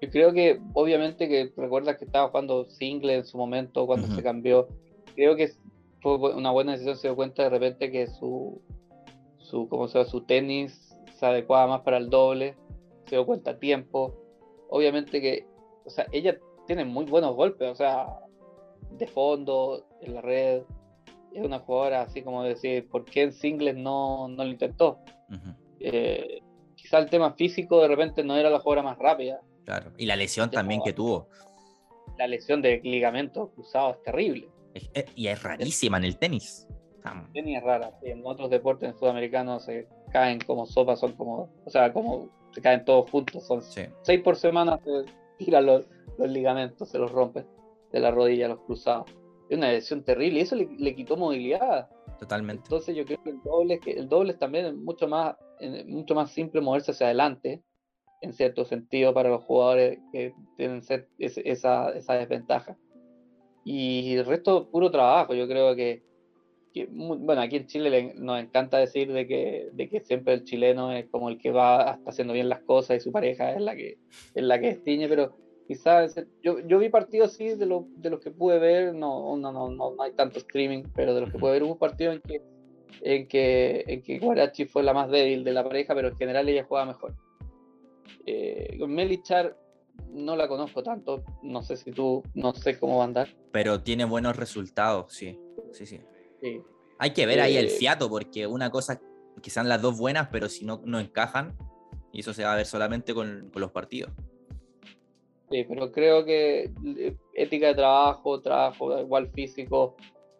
Yo 0.00 0.10
creo 0.10 0.32
que, 0.32 0.60
obviamente, 0.74 1.28
que 1.28 1.52
recuerdas 1.56 1.98
que 1.98 2.04
estaba 2.04 2.28
jugando 2.28 2.66
single 2.66 3.14
en 3.14 3.24
su 3.24 3.36
momento 3.36 3.86
cuando 3.86 4.08
se 4.08 4.22
cambió. 4.22 4.68
Creo 5.14 5.36
que 5.36 5.52
fue 6.00 6.34
una 6.34 6.50
buena 6.50 6.72
decisión, 6.72 6.96
se 6.96 7.08
dio 7.08 7.16
cuenta 7.16 7.44
de 7.44 7.50
repente 7.50 7.90
que 7.90 8.06
su, 8.06 8.60
su, 9.38 9.68
¿cómo 9.68 9.88
se 9.88 9.98
llama? 9.98 10.10
su 10.10 10.20
tenis 10.22 10.85
se 11.16 11.26
adecuaba 11.26 11.66
más 11.66 11.80
para 11.80 11.96
el 11.96 12.10
doble, 12.10 12.56
se 13.06 13.16
dio 13.16 13.26
cuenta 13.26 13.52
a 13.52 13.58
tiempo. 13.58 14.14
Obviamente 14.68 15.20
que, 15.20 15.46
o 15.84 15.90
sea, 15.90 16.06
ella 16.12 16.38
tiene 16.66 16.84
muy 16.84 17.06
buenos 17.06 17.34
golpes, 17.34 17.70
o 17.70 17.74
sea, 17.74 18.06
de 18.90 19.06
fondo, 19.06 19.86
en 20.02 20.14
la 20.14 20.20
red. 20.20 20.62
Es 21.32 21.44
una 21.44 21.58
jugadora 21.58 22.02
así 22.02 22.22
como 22.22 22.42
decir, 22.42 22.88
¿por 22.88 23.04
qué 23.04 23.22
en 23.22 23.32
singles 23.32 23.76
no, 23.76 24.28
no 24.28 24.44
lo 24.44 24.50
intentó? 24.50 24.98
Eh, 25.80 26.40
quizá 26.74 26.98
el 26.98 27.10
tema 27.10 27.32
físico 27.32 27.80
de 27.80 27.88
repente 27.88 28.22
no 28.24 28.36
era 28.36 28.50
la 28.50 28.58
jugadora 28.58 28.82
más 28.82 28.98
rápida. 28.98 29.40
Claro, 29.64 29.92
y 29.96 30.06
la 30.06 30.16
lesión 30.16 30.50
también 30.50 30.80
que 30.82 30.92
tuvo. 30.92 31.28
La 32.18 32.26
lesión 32.26 32.62
de 32.62 32.80
ligamento 32.82 33.50
cruzado 33.50 33.92
es 33.92 34.02
terrible. 34.02 34.48
y 35.14 35.26
es 35.26 35.42
rarísima 35.42 35.98
en 35.98 36.04
el 36.04 36.18
tenis. 36.18 36.66
El 37.04 37.32
tenis 37.32 37.58
es 37.58 37.62
rara, 37.62 37.92
en 38.02 38.22
otros 38.24 38.50
deportes 38.50 38.96
sudamericanos 38.98 39.64
se 39.64 39.86
caen 40.12 40.40
como 40.40 40.66
sopa, 40.66 40.96
son 40.96 41.12
como, 41.12 41.48
o 41.64 41.70
sea, 41.70 41.92
como 41.92 42.28
se 42.52 42.60
caen 42.60 42.84
todos 42.84 43.10
juntos, 43.10 43.46
son 43.46 43.62
seis 43.62 44.20
por 44.22 44.36
semana 44.36 44.78
se 44.82 45.04
tiran 45.38 45.66
los, 45.66 45.84
los 46.18 46.30
ligamentos, 46.30 46.88
se 46.88 46.98
los 46.98 47.12
rompen 47.12 47.46
de 47.92 48.00
la 48.00 48.10
rodilla, 48.10 48.48
los 48.48 48.60
cruzados. 48.60 49.10
Es 49.48 49.58
una 49.58 49.70
lesión 49.70 50.02
terrible 50.02 50.38
y 50.38 50.42
eso 50.42 50.56
le, 50.56 50.94
quitó 50.94 51.16
movilidad. 51.16 51.88
Totalmente. 52.18 52.62
Entonces 52.64 52.96
yo 52.96 53.04
creo 53.04 53.22
que 53.22 53.30
el 53.30 53.42
doble, 53.42 53.78
que 53.78 53.92
el 53.92 54.08
doble 54.08 54.32
es 54.32 54.38
también 54.38 54.82
mucho 54.82 55.06
más, 55.06 55.36
mucho 55.86 56.14
más 56.14 56.30
simple 56.30 56.60
moverse 56.60 56.90
hacia 56.90 57.06
adelante, 57.06 57.62
en 58.22 58.32
cierto 58.32 58.64
sentido, 58.64 59.14
para 59.14 59.28
los 59.28 59.44
jugadores 59.44 59.98
que 60.12 60.34
tienen 60.56 60.82
esa, 61.18 61.90
esa 61.90 62.14
desventaja. 62.14 62.76
Y 63.64 64.14
el 64.14 64.24
resto, 64.24 64.70
puro 64.70 64.90
trabajo. 64.90 65.34
Yo 65.34 65.46
creo 65.48 65.74
que, 65.74 66.02
bueno, 66.84 67.40
aquí 67.40 67.56
en 67.56 67.66
Chile 67.66 68.14
nos 68.16 68.40
encanta 68.40 68.78
decir 68.78 69.12
de 69.12 69.26
que, 69.26 69.70
de 69.72 69.88
que 69.88 70.00
siempre 70.00 70.34
el 70.34 70.44
chileno 70.44 70.92
es 70.92 71.06
como 71.08 71.28
el 71.28 71.38
que 71.38 71.50
va 71.50 71.90
hasta 71.90 72.10
haciendo 72.10 72.34
bien 72.34 72.48
las 72.48 72.60
cosas 72.62 72.98
y 72.98 73.00
su 73.00 73.12
pareja 73.12 73.52
es 73.52 73.62
la 73.62 73.74
que, 73.74 73.98
es 74.34 74.42
la 74.42 74.60
que 74.60 74.68
destiñe, 74.68 75.08
pero 75.08 75.36
quizás 75.66 76.14
yo, 76.42 76.60
yo 76.60 76.78
vi 76.78 76.88
partidos 76.88 77.32
así 77.32 77.54
de, 77.54 77.66
lo, 77.66 77.86
de 77.96 78.10
los 78.10 78.20
que 78.20 78.30
pude 78.30 78.58
ver, 78.58 78.94
no, 78.94 79.36
no, 79.36 79.52
no, 79.52 79.70
no, 79.70 79.94
hay 80.02 80.12
tanto 80.12 80.38
streaming, 80.38 80.84
pero 80.94 81.14
de 81.14 81.22
los 81.22 81.32
que 81.32 81.38
pude 81.38 81.52
ver 81.52 81.62
hubo 81.62 81.72
un 81.72 81.78
partido 81.78 82.12
en 82.12 82.20
que, 82.20 82.42
en 83.02 83.26
que, 83.26 83.84
en 83.86 84.02
que 84.02 84.18
Guarachi 84.18 84.66
fue 84.66 84.82
la 84.82 84.92
más 84.92 85.10
débil 85.10 85.44
de 85.44 85.52
la 85.52 85.64
pareja, 85.64 85.94
pero 85.94 86.08
en 86.08 86.16
general 86.16 86.48
ella 86.48 86.64
jugaba 86.64 86.86
mejor. 86.86 87.14
Eh, 88.26 88.78
Melichar 88.86 89.56
no 90.12 90.36
la 90.36 90.46
conozco 90.48 90.82
tanto, 90.82 91.24
no 91.42 91.62
sé 91.62 91.76
si 91.76 91.90
tú, 91.90 92.22
no 92.34 92.54
sé 92.54 92.78
cómo 92.78 92.98
va 92.98 93.04
a 93.04 93.06
andar. 93.06 93.28
Pero 93.52 93.80
tiene 93.80 94.04
buenos 94.04 94.36
resultados, 94.36 95.12
sí, 95.12 95.38
sí, 95.72 95.86
sí. 95.86 96.00
Hay 96.98 97.12
que 97.12 97.26
ver 97.26 97.40
ahí 97.40 97.56
el 97.56 97.66
eh, 97.66 97.70
fiato, 97.70 98.08
porque 98.08 98.46
una 98.46 98.70
cosa, 98.70 99.00
quizás 99.40 99.66
las 99.66 99.82
dos 99.82 99.98
buenas, 99.98 100.28
pero 100.30 100.48
si 100.48 100.64
no, 100.64 100.80
no 100.84 100.98
encajan, 101.00 101.56
y 102.12 102.20
eso 102.20 102.32
se 102.32 102.44
va 102.44 102.54
a 102.54 102.56
ver 102.56 102.66
solamente 102.66 103.14
con, 103.14 103.50
con 103.52 103.60
los 103.60 103.70
partidos. 103.72 104.12
Sí, 105.50 105.64
pero 105.68 105.92
creo 105.92 106.24
que 106.24 106.72
eh, 106.84 107.16
ética 107.34 107.68
de 107.68 107.74
trabajo, 107.74 108.40
trabajo 108.40 108.98
igual 108.98 109.28
físico 109.28 109.94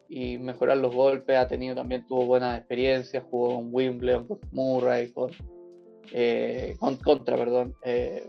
y 0.09 0.38
mejorar 0.38 0.78
los 0.78 0.94
golpes, 0.94 1.36
ha 1.36 1.47
tenido 1.47 1.74
también, 1.74 2.07
tuvo 2.07 2.26
buenas 2.26 2.59
experiencias, 2.59 3.24
jugó 3.30 3.57
con 3.57 3.68
Wimbledon, 3.72 4.26
con 4.26 4.40
Murray, 4.53 5.12
con, 5.12 5.30
eh, 6.12 6.76
con 6.78 6.97
contra, 6.97 7.36
perdón. 7.36 7.74
Eh, 7.82 8.28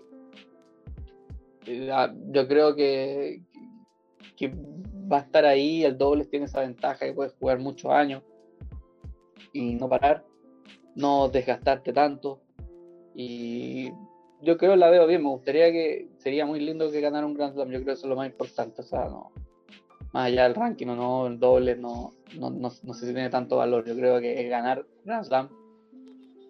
yo 1.66 2.48
creo 2.48 2.76
que, 2.76 3.42
que 4.36 4.54
va 5.12 5.18
a 5.18 5.22
estar 5.22 5.46
ahí, 5.46 5.84
el 5.84 5.98
doble 5.98 6.26
tiene 6.26 6.46
esa 6.46 6.62
ventaja 6.62 7.06
que 7.06 7.14
puedes 7.14 7.34
jugar 7.34 7.60
muchos 7.60 7.92
años 7.92 8.24
y 9.54 9.76
no 9.76 9.90
parar, 9.90 10.26
no 10.96 11.30
desgastarte 11.30 11.94
tanto 11.94 12.42
y 13.16 13.92
yo 14.42 14.58
creo 14.58 14.76
la 14.76 14.90
veo 14.90 15.08
bien, 15.08 15.24
me 15.24 15.30
gustaría 15.30 15.72
que 15.72 16.10
sería 16.18 16.46
muy 16.46 16.60
lindo 16.60 16.92
que 16.92 17.02
ganara 17.02 17.26
un 17.26 17.34
Grand 17.34 17.54
Slam, 17.54 17.70
yo 17.70 17.76
creo 17.76 17.86
que 17.86 17.92
eso 17.94 18.06
es 18.06 18.10
lo 18.10 18.16
más 18.16 18.28
importante, 18.28 18.82
o 18.82 18.86
sea, 18.86 19.06
no, 19.06 19.32
más 20.14 20.28
allá 20.28 20.44
del 20.44 20.56
ranking 20.56 20.88
o 20.88 20.96
no, 20.96 21.28
el 21.28 21.40
doble 21.40 21.76
no, 21.76 22.14
no, 22.38 22.50
no, 22.52 22.72
no, 22.84 22.94
sé 22.94 23.08
si 23.08 23.14
tiene 23.14 23.30
tanto 23.30 23.58
valor, 23.58 23.86
yo 23.86 23.96
creo 23.96 24.20
que 24.20 24.48
ganar 24.48 24.86
Grand 25.04 25.26
Slam 25.26 25.50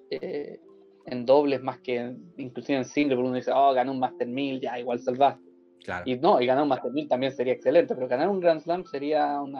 eh, 0.09 0.59
en 1.05 1.25
dobles 1.25 1.63
más 1.63 1.79
que 1.79 2.15
inclusive 2.37 2.79
en 2.79 2.85
single, 2.85 3.15
porque 3.15 3.27
uno 3.27 3.37
dice, 3.37 3.51
oh, 3.53 3.73
ganó 3.73 3.93
un 3.93 3.99
Master 3.99 4.27
1000, 4.27 4.61
ya 4.61 4.79
igual 4.79 4.99
salvaste. 4.99 5.46
Claro. 5.87 6.03
Y 6.05 6.17
no, 6.17 6.41
y 6.41 6.45
ganar 6.45 6.63
un 6.63 6.69
Master 6.69 6.91
1000 6.91 7.07
también 7.07 7.31
sería 7.31 7.53
excelente, 7.53 7.95
pero 7.95 8.09
ganar 8.09 8.27
un 8.27 8.41
Grand 8.41 8.59
Slam 8.59 8.83
sería 8.83 9.39
un 9.39 9.55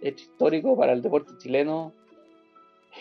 hecho 0.00 0.26
histórico 0.26 0.76
para 0.76 0.92
el 0.92 1.02
deporte 1.02 1.32
chileno 1.38 1.92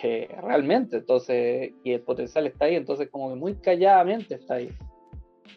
eh, 0.01 0.27
realmente, 0.41 0.97
entonces, 0.97 1.73
y 1.83 1.91
el 1.91 2.01
potencial 2.01 2.47
está 2.47 2.65
ahí, 2.65 2.73
entonces 2.73 3.07
como 3.11 3.29
que 3.29 3.35
muy 3.35 3.53
calladamente 3.53 4.33
está 4.33 4.55
ahí. 4.55 4.71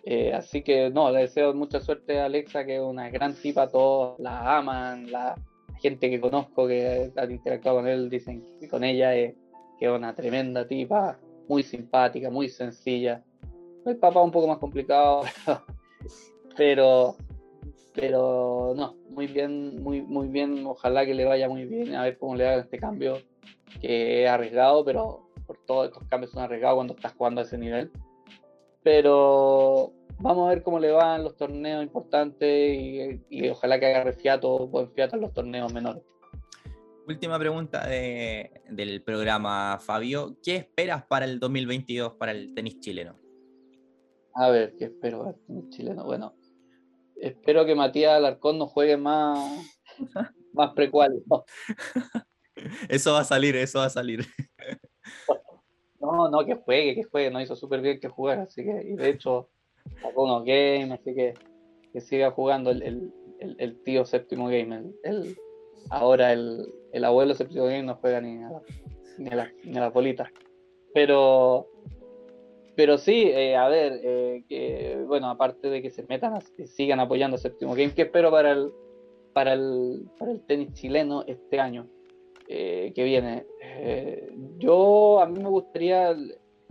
Eh, 0.04 0.34
así 0.34 0.60
que 0.60 0.90
no, 0.90 1.10
le 1.10 1.20
deseo 1.20 1.54
mucha 1.54 1.80
suerte 1.80 2.20
a 2.20 2.26
Alexa, 2.26 2.66
que 2.66 2.76
es 2.76 2.82
una 2.82 3.08
gran 3.08 3.32
tipa, 3.32 3.68
todos 3.68 4.18
la 4.18 4.58
aman, 4.58 5.10
la 5.10 5.34
gente 5.80 6.10
que 6.10 6.20
conozco 6.20 6.68
que 6.68 7.10
ha 7.16 7.24
interactuado 7.24 7.78
con 7.78 7.88
él 7.88 8.10
dicen 8.10 8.44
que 8.60 8.68
con 8.68 8.84
ella 8.84 9.14
es 9.14 9.34
que 9.78 9.86
es 9.86 9.90
una 9.90 10.14
tremenda 10.14 10.68
tipa, 10.68 11.18
muy 11.48 11.62
simpática, 11.62 12.28
muy 12.28 12.50
sencilla. 12.50 13.24
El 13.86 13.96
papá 13.96 14.20
un 14.20 14.30
poco 14.30 14.46
más 14.46 14.58
complicado, 14.58 15.22
pero 15.46 15.62
pero 16.56 17.16
no, 18.76 18.96
muy 19.10 19.26
bien, 19.26 19.82
muy, 19.82 20.02
muy 20.02 20.28
bien, 20.28 20.66
ojalá 20.66 21.06
que 21.06 21.14
le 21.14 21.24
vaya 21.24 21.48
muy 21.48 21.64
bien, 21.64 21.94
a 21.94 22.02
ver 22.02 22.18
cómo 22.18 22.36
le 22.36 22.46
haga 22.46 22.62
este 22.62 22.78
cambio 22.78 23.18
que 23.80 24.24
es 24.24 24.30
arriesgado, 24.30 24.84
pero 24.84 25.28
por 25.46 25.58
todos 25.66 25.86
estos 25.86 26.04
cambios 26.08 26.32
son 26.32 26.42
arriesgados 26.42 26.76
cuando 26.76 26.94
estás 26.94 27.14
jugando 27.14 27.40
a 27.40 27.44
ese 27.44 27.58
nivel. 27.58 27.90
Pero 28.82 29.92
vamos 30.18 30.46
a 30.46 30.50
ver 30.50 30.62
cómo 30.62 30.78
le 30.78 30.90
van 30.92 31.24
los 31.24 31.36
torneos 31.36 31.82
importantes 31.82 33.22
y, 33.30 33.48
ojalá 33.48 33.80
que 33.80 33.86
haga 33.86 34.04
refiato, 34.04 34.66
buen 34.68 34.90
fiato 34.92 35.16
en 35.16 35.22
los 35.22 35.32
torneos 35.32 35.72
menores. 35.72 36.02
Última 37.08 37.38
pregunta 37.38 37.86
del 37.86 39.02
programa, 39.02 39.78
Fabio. 39.80 40.36
¿Qué 40.42 40.56
esperas 40.56 41.04
para 41.04 41.24
el 41.24 41.38
2022 41.38 42.14
para 42.14 42.32
el 42.32 42.52
tenis 42.54 42.80
chileno? 42.80 43.16
A 44.34 44.50
ver, 44.50 44.76
¿qué 44.76 44.86
espero 44.86 45.18
para 45.18 45.30
el 45.30 45.40
tenis 45.46 45.68
chileno? 45.70 46.04
Bueno, 46.04 46.34
espero 47.20 47.64
que 47.66 47.74
Matías 47.74 48.12
Alarcón 48.12 48.58
no 48.58 48.66
juegue 48.66 48.96
más, 48.96 49.38
más 50.52 50.72
precuálico. 50.74 51.44
Eso 52.88 53.12
va 53.12 53.20
a 53.20 53.24
salir, 53.24 53.54
eso 53.54 53.80
va 53.80 53.84
a 53.84 53.90
salir. 53.90 54.24
No, 56.00 56.30
no, 56.30 56.46
que 56.46 56.54
juegue, 56.54 56.94
que 56.94 57.02
juegue, 57.02 57.30
no 57.30 57.40
hizo 57.40 57.54
súper 57.54 57.82
bien 57.82 58.00
que 58.00 58.08
jugar, 58.08 58.38
así 58.38 58.64
que, 58.64 58.82
y 58.82 58.96
de 58.96 59.10
hecho, 59.10 59.50
sacó 60.00 60.24
unos 60.24 60.44
games, 60.44 60.90
así 60.92 61.14
que 61.14 61.34
que 61.96 62.02
siga 62.02 62.30
jugando 62.30 62.72
el, 62.72 63.10
el, 63.40 63.82
tío 63.82 64.04
séptimo 64.04 64.48
game. 64.48 64.92
El, 65.02 65.34
ahora 65.88 66.30
el, 66.30 66.68
abuelo 67.02 67.34
séptimo 67.34 67.64
game 67.64 67.84
no 67.84 67.94
juega 67.94 68.20
ni 68.20 68.42
a, 68.42 68.50
ni 69.16 69.30
a, 69.30 69.34
la, 69.34 69.52
ni 69.64 69.78
a 69.78 69.80
la 69.80 69.88
bolita. 69.88 70.30
Pero, 70.92 71.68
pero 72.76 72.98
sí, 72.98 73.24
eh, 73.24 73.56
a 73.56 73.68
ver, 73.68 74.00
eh, 74.02 74.44
que, 74.48 75.02
bueno, 75.06 75.30
aparte 75.30 75.68
de 75.68 75.82
que 75.82 75.90
se 75.90 76.04
metan, 76.08 76.38
que 76.56 76.66
sigan 76.66 77.00
apoyando 77.00 77.38
séptimo 77.38 77.74
game, 77.74 77.94
¿qué 77.94 78.02
espero 78.02 78.30
para 78.30 78.52
el, 78.52 78.70
para 79.32 79.54
el, 79.54 80.04
para 80.18 80.32
el 80.32 80.40
tenis 80.42 80.72
chileno 80.74 81.24
este 81.26 81.58
año? 81.58 81.88
Eh, 82.48 82.92
que 82.94 83.02
viene. 83.02 83.44
Eh, 83.60 84.30
yo, 84.58 85.20
a 85.20 85.26
mí 85.26 85.42
me 85.42 85.48
gustaría 85.48 86.16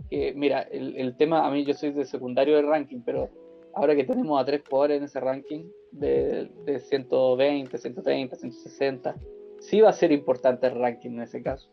que, 0.08 0.32
mira, 0.34 0.62
el, 0.62 1.14
tema, 1.16 1.46
a 1.46 1.50
mí 1.50 1.64
yo 1.64 1.74
soy 1.74 1.90
de 1.90 2.06
secundario 2.06 2.56
de 2.56 2.62
ranking, 2.62 3.00
pero 3.04 3.28
ahora 3.74 3.94
que 3.94 4.04
tenemos 4.04 4.40
a 4.40 4.44
tres 4.44 4.62
jugadores 4.66 4.98
en 4.98 5.04
ese 5.04 5.20
ranking 5.20 5.64
de, 5.92 6.48
de 6.64 6.78
120, 6.78 7.76
130, 7.76 8.36
160, 8.36 9.16
sí 9.60 9.80
va 9.82 9.90
a 9.90 9.92
ser 9.92 10.12
importante 10.12 10.66
el 10.66 10.76
ranking 10.76 11.10
en 11.10 11.22
ese 11.22 11.42
caso. 11.42 11.68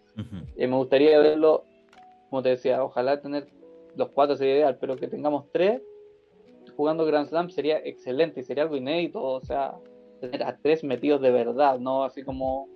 eh, 0.57 0.67
me 0.67 0.75
gustaría 0.75 1.17
verlo, 1.19 1.63
como 2.29 2.43
te 2.43 2.49
decía, 2.49 2.83
ojalá 2.83 3.21
tener 3.21 3.47
los 3.95 4.09
cuatro 4.09 4.35
sería 4.35 4.55
ideal, 4.55 4.77
pero 4.79 4.95
que 4.95 5.07
tengamos 5.07 5.45
tres 5.51 5.81
jugando 6.75 7.05
Grand 7.05 7.27
Slam 7.27 7.49
sería 7.49 7.79
excelente 7.83 8.39
y 8.39 8.43
sería 8.43 8.63
algo 8.63 8.75
inédito, 8.75 9.21
o 9.21 9.41
sea, 9.41 9.75
tener 10.19 10.43
a 10.43 10.57
tres 10.57 10.83
metidos 10.83 11.21
de 11.21 11.31
verdad, 11.31 11.79
no 11.79 12.03
así 12.03 12.23
como 12.23 12.67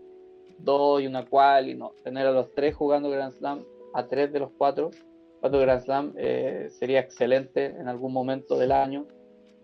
dos 0.59 1.01
y 1.01 1.07
una 1.07 1.25
cual, 1.25 1.69
y 1.69 1.75
no, 1.75 1.93
tener 2.03 2.27
a 2.27 2.31
los 2.31 2.53
tres 2.53 2.75
jugando 2.75 3.09
Grand 3.09 3.33
Slam, 3.33 3.63
a 3.93 4.07
tres 4.07 4.31
de 4.31 4.39
los 4.39 4.51
cuatro, 4.57 4.91
cuatro 5.39 5.59
Grand 5.59 5.81
Slam, 5.81 6.13
eh, 6.17 6.67
sería 6.69 6.99
excelente 6.99 7.65
en 7.65 7.87
algún 7.87 8.13
momento 8.13 8.57
del 8.57 8.71
año. 8.71 9.07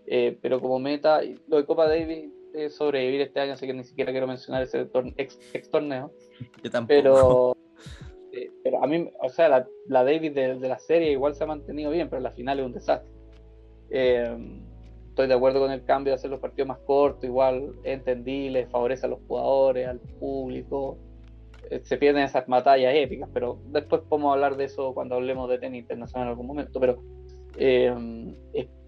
Eh, 0.06 0.38
pero 0.42 0.60
como 0.60 0.78
meta, 0.78 1.22
lo 1.48 1.56
de 1.56 1.64
Copa 1.64 1.88
Davis 1.88 2.30
es 2.52 2.74
sobrevivir 2.74 3.22
este 3.22 3.40
año, 3.40 3.54
así 3.54 3.66
que 3.66 3.72
ni 3.72 3.84
siquiera 3.84 4.12
quiero 4.12 4.26
mencionar 4.26 4.62
ese 4.62 4.86
ex, 5.16 5.70
torneo. 5.70 6.12
Yo 6.62 6.70
tampoco. 6.70 6.86
Pero, 6.88 7.56
eh, 8.36 8.50
pero 8.62 8.82
a 8.82 8.86
mí, 8.86 9.10
o 9.22 9.28
sea, 9.28 9.48
la, 9.48 9.68
la 9.86 10.04
Davis 10.04 10.34
de, 10.34 10.58
de, 10.58 10.68
la 10.68 10.78
serie 10.78 11.12
igual 11.12 11.34
se 11.34 11.44
ha 11.44 11.46
mantenido 11.46 11.90
bien, 11.90 12.08
pero 12.08 12.20
la 12.20 12.30
final 12.32 12.60
es 12.60 12.66
un 12.66 12.72
desastre 12.72 13.14
estoy 15.14 15.28
de 15.28 15.34
acuerdo 15.34 15.60
con 15.60 15.70
el 15.70 15.84
cambio 15.84 16.10
de 16.10 16.16
hacer 16.16 16.28
los 16.28 16.40
partidos 16.40 16.66
más 16.66 16.78
cortos, 16.78 17.22
igual 17.22 17.76
entendí, 17.84 18.50
les 18.50 18.68
favorece 18.68 19.06
a 19.06 19.08
los 19.08 19.20
jugadores, 19.28 19.86
al 19.86 20.00
público. 20.00 20.98
eh, 21.70 21.80
se 21.84 21.96
pierden 21.98 22.24
esas 22.24 22.44
batallas 22.48 22.92
épicas, 22.96 23.28
pero 23.32 23.60
después 23.66 24.02
podemos 24.08 24.32
hablar 24.32 24.56
de 24.56 24.64
eso 24.64 24.92
cuando 24.92 25.14
hablemos 25.14 25.48
de 25.48 25.58
tenis 25.58 25.82
internacional 25.82 26.26
en 26.26 26.30
algún 26.30 26.48
momento. 26.48 26.80
Pero 26.80 27.00
eh, 27.56 27.94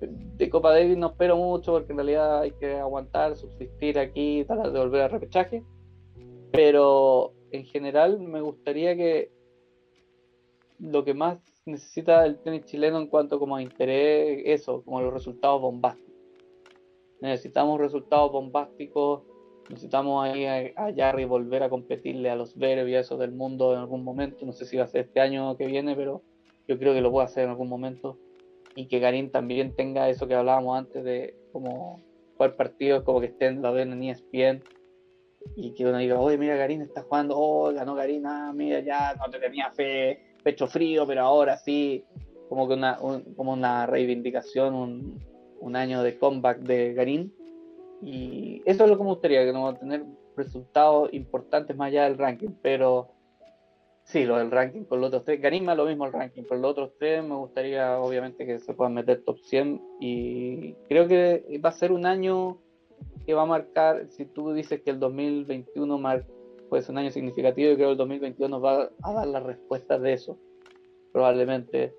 de 0.03 0.51
Copa 0.51 0.73
Davis 0.73 0.97
no 0.97 1.11
espero 1.11 1.37
mucho 1.37 1.75
porque 1.75 1.93
en 1.93 1.99
realidad 1.99 2.41
hay 2.41 2.51
que 2.51 2.75
aguantar, 2.75 3.37
subsistir 3.37 3.97
aquí, 3.97 4.45
tratar 4.49 4.73
de 4.73 4.81
volver 4.81 5.03
al 5.03 5.11
repechaje. 5.13 5.63
Pero 6.51 7.35
en 7.53 7.65
general 7.67 8.19
me 8.19 8.41
gustaría 8.41 8.97
que 8.97 9.31
lo 10.79 11.05
que 11.05 11.15
más 11.15 11.39
necesita 11.65 12.25
el 12.25 12.39
tenis 12.39 12.65
chileno 12.65 12.99
en 12.99 13.07
cuanto 13.07 13.39
como 13.39 13.57
a 13.57 13.63
interés, 13.63 14.43
eso, 14.45 14.83
como 14.83 15.01
los 15.01 15.13
resultados 15.13 15.61
bombásticos. 15.61 16.15
Necesitamos 17.21 17.81
resultados 17.81 18.31
bombásticos, 18.31 19.23
necesitamos 19.69 20.25
ahí 20.25 20.45
a, 20.45 21.11
a 21.11 21.27
volver 21.27 21.63
a 21.63 21.69
competirle 21.69 22.31
a 22.31 22.37
los 22.37 22.57
Verb 22.57 22.89
y 22.89 22.95
a 22.95 23.01
esos 23.01 23.19
del 23.19 23.33
mundo 23.33 23.73
en 23.73 23.81
algún 23.81 24.05
momento. 24.05 24.45
No 24.45 24.53
sé 24.53 24.65
si 24.65 24.77
va 24.77 24.85
a 24.85 24.89
ser 24.89 25.07
este 25.07 25.21
año 25.21 25.57
que 25.57 25.67
viene, 25.67 25.97
pero 25.97 26.23
yo 26.69 26.79
creo 26.79 26.95
que 26.95 27.01
lo 27.01 27.11
puede 27.11 27.25
hacer 27.25 27.45
en 27.45 27.51
algún 27.51 27.69
momento 27.69 28.19
y 28.75 28.87
que 28.87 28.99
Garín 28.99 29.31
también 29.31 29.75
tenga 29.75 30.09
eso 30.09 30.29
que 30.29 30.35
hablábamos 30.35 30.79
antes 30.79 31.03
de 31.03 31.35
como 31.53 32.03
jugar 32.37 32.57
partidos 32.57 33.03
como 33.03 33.21
que 33.21 33.27
estén, 33.27 33.63
la 33.63 33.71
ven 33.71 33.93
en 33.93 34.03
ESPN 34.05 34.63
y 35.57 35.73
que 35.73 35.87
uno 35.87 35.99
diga, 35.99 36.19
oye, 36.19 36.37
mira, 36.37 36.57
Garín 36.57 36.83
está 36.83 37.03
jugando, 37.03 37.37
oh, 37.39 37.73
ganó 37.73 37.95
Garín, 37.95 38.27
ah, 38.27 38.53
mira, 38.55 38.81
ya 38.81 39.15
no 39.15 39.31
te 39.31 39.39
tenía 39.39 39.71
fe, 39.71 40.36
pecho 40.47 40.69
frío, 40.69 41.05
pero 41.09 41.23
ahora 41.23 41.57
sí, 41.57 42.05
como 42.49 42.69
que 42.69 42.75
una, 42.75 42.99
como 42.99 43.53
una 43.53 43.85
reivindicación, 43.87 44.77
un, 44.77 45.21
un, 45.59 45.75
año 45.75 46.05
de 46.05 46.17
comeback 46.17 46.61
de 46.61 46.95
Garín. 46.95 47.35
Y 48.01 48.63
eso 48.65 48.85
es 48.85 48.91
lo 48.91 48.97
que 48.97 49.03
me 49.03 49.11
gustaría, 49.11 49.45
que 49.45 49.53
no 49.53 49.65
va 49.65 49.71
a 49.71 49.79
tener 49.79 50.05
resultados 50.37 51.13
importantes 51.13 51.77
más 51.77 51.89
allá 51.89 52.05
del 52.05 52.17
ranking, 52.17 52.51
pero 52.63 53.17
Sí, 54.05 54.25
lo 54.25 54.39
del 54.39 54.53
ranking 54.53 54.85
con 54.85 55.01
los 55.01 55.09
otros 55.09 55.25
tres. 55.25 55.41
Garima 55.43 55.75
lo 55.75 55.85
mismo 55.85 56.07
el 56.07 56.13
ranking, 56.13 56.45
pero 56.49 56.61
los 56.61 56.71
otros 56.71 56.93
tres 56.97 57.25
me 57.25 57.35
gustaría 57.35 57.99
obviamente 57.99 58.47
que 58.47 58.61
se 58.61 58.73
puedan 58.73 58.95
meter 58.95 59.25
top 59.25 59.41
100 59.41 59.83
y 59.99 60.75
creo 60.89 61.09
que 61.09 61.61
va 61.63 61.71
a 61.71 61.73
ser 61.73 61.91
un 61.91 62.07
año 62.07 62.57
que 63.27 63.35
va 63.35 63.43
a 63.43 63.47
marcar, 63.47 64.07
si 64.11 64.25
tú 64.25 64.53
dices 64.53 64.81
que 64.83 64.91
el 64.91 65.01
2021 65.01 65.99
mar, 65.99 66.25
puede 66.77 66.85
ser 66.85 66.93
un 66.93 66.99
año 66.99 67.11
significativo, 67.11 67.71
yo 67.71 67.77
creo 67.77 67.89
que 67.89 67.93
el 67.93 67.97
2021 67.97 68.49
nos 68.51 68.63
va 68.63 68.91
a 69.03 69.13
dar 69.15 69.27
las 69.27 69.43
respuestas 69.43 70.03
de 70.03 70.13
eso, 70.13 70.39
probablemente. 71.11 71.95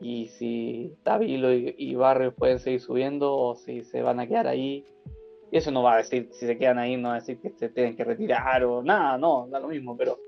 Y 0.00 0.28
si 0.28 0.94
Tabilo 1.02 1.52
y, 1.52 1.74
y 1.76 1.94
Barrios 1.96 2.32
pueden 2.32 2.58
seguir 2.58 2.80
subiendo 2.80 3.36
o 3.36 3.56
si 3.56 3.84
se 3.84 4.00
van 4.00 4.18
a 4.18 4.26
quedar 4.26 4.46
ahí. 4.46 4.86
Y 5.52 5.58
eso 5.58 5.70
no 5.70 5.82
va 5.82 5.94
a 5.94 5.96
decir, 5.98 6.30
si 6.32 6.46
se 6.46 6.56
quedan 6.56 6.78
ahí, 6.78 6.96
no 6.96 7.08
va 7.08 7.16
a 7.16 7.18
decir 7.18 7.38
que 7.40 7.50
se 7.50 7.68
tienen 7.68 7.94
que 7.94 8.04
retirar 8.04 8.64
o 8.64 8.82
nada, 8.82 9.18
no, 9.18 9.48
da 9.50 9.60
lo 9.60 9.68
mismo, 9.68 9.94
pero 9.98 10.18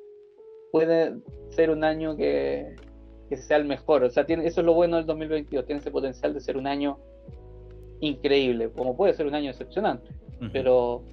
puede 0.71 1.15
ser 1.49 1.71
un 1.71 1.83
año 1.83 2.15
que, 2.15 2.77
sea 3.37 3.57
el 3.57 3.65
mejor. 3.65 4.05
O 4.05 4.11
sea, 4.11 4.27
tiene, 4.27 4.47
eso 4.47 4.61
es 4.61 4.67
lo 4.67 4.75
bueno 4.75 4.99
del 4.99 5.07
2022, 5.07 5.65
tiene 5.65 5.81
ese 5.81 5.91
potencial 5.91 6.35
de 6.35 6.41
ser 6.41 6.59
un 6.59 6.67
año 6.67 6.99
increíble, 8.01 8.71
como 8.71 8.95
puede 8.99 9.15
ser 9.15 9.27
un 9.27 9.35
año 9.35 9.49
excepcionante. 9.49 10.11
Pero 10.53 11.05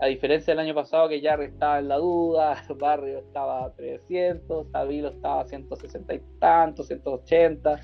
a 0.00 0.06
diferencia 0.06 0.52
del 0.52 0.60
año 0.60 0.74
pasado 0.74 1.08
que 1.08 1.20
ya 1.20 1.34
estaba 1.34 1.78
en 1.78 1.88
la 1.88 1.98
duda, 1.98 2.62
Barrio 2.78 3.18
estaba 3.18 3.66
a 3.66 3.74
300, 3.74 4.72
Tabilo 4.72 5.08
estaba 5.08 5.42
a 5.42 5.44
160 5.46 6.14
y 6.14 6.20
tantos, 6.38 6.86
180, 6.86 7.80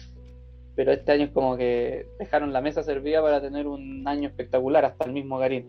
pero 0.74 0.92
este 0.92 1.12
año 1.12 1.24
es 1.24 1.30
como 1.30 1.56
que 1.56 2.06
dejaron 2.18 2.52
la 2.52 2.62
mesa 2.62 2.82
servida 2.82 3.20
para 3.20 3.40
tener 3.40 3.66
un 3.66 4.06
año 4.08 4.28
espectacular, 4.28 4.84
hasta 4.84 5.04
el 5.04 5.12
mismo 5.12 5.38
Garín. 5.38 5.66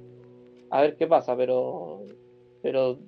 A 0.70 0.82
ver 0.82 0.96
qué 0.96 1.06
pasa, 1.06 1.36
pero, 1.36 2.04
pero 2.62 3.00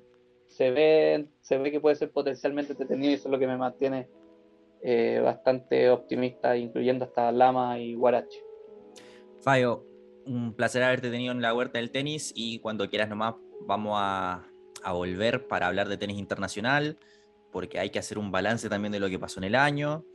se 0.47 0.71
ve, 0.71 1.27
se 1.39 1.57
ve 1.57 1.71
que 1.71 1.79
puede 1.79 1.95
ser 1.95 2.11
potencialmente 2.11 2.73
detenido 2.73 3.11
y 3.11 3.13
eso 3.13 3.29
es 3.29 3.31
lo 3.31 3.39
que 3.39 3.47
me 3.47 3.57
mantiene 3.57 4.09
eh, 4.81 5.21
bastante 5.23 5.89
optimista, 5.89 6.57
incluyendo 6.57 7.05
hasta 7.05 7.31
Lama 7.31 7.79
y 7.79 7.95
Guarache. 7.95 8.43
Fayo, 9.41 9.85
un 10.29 10.53
placer 10.53 10.83
haberte 10.83 11.09
tenido 11.09 11.31
en 11.31 11.41
la 11.41 11.53
huerta 11.53 11.79
del 11.79 11.89
tenis 11.89 12.31
y 12.35 12.59
cuando 12.59 12.87
quieras 12.87 13.09
nomás 13.09 13.35
vamos 13.61 13.93
a, 13.95 14.47
a 14.83 14.93
volver 14.93 15.47
para 15.47 15.67
hablar 15.67 15.89
de 15.89 15.97
tenis 15.97 16.19
internacional, 16.19 16.97
porque 17.51 17.79
hay 17.79 17.89
que 17.89 17.99
hacer 17.99 18.19
un 18.19 18.31
balance 18.31 18.69
también 18.69 18.91
de 18.91 18.99
lo 18.99 19.09
que 19.09 19.17
pasó 19.17 19.39
en 19.39 19.45
el 19.45 19.55
año. 19.55 20.05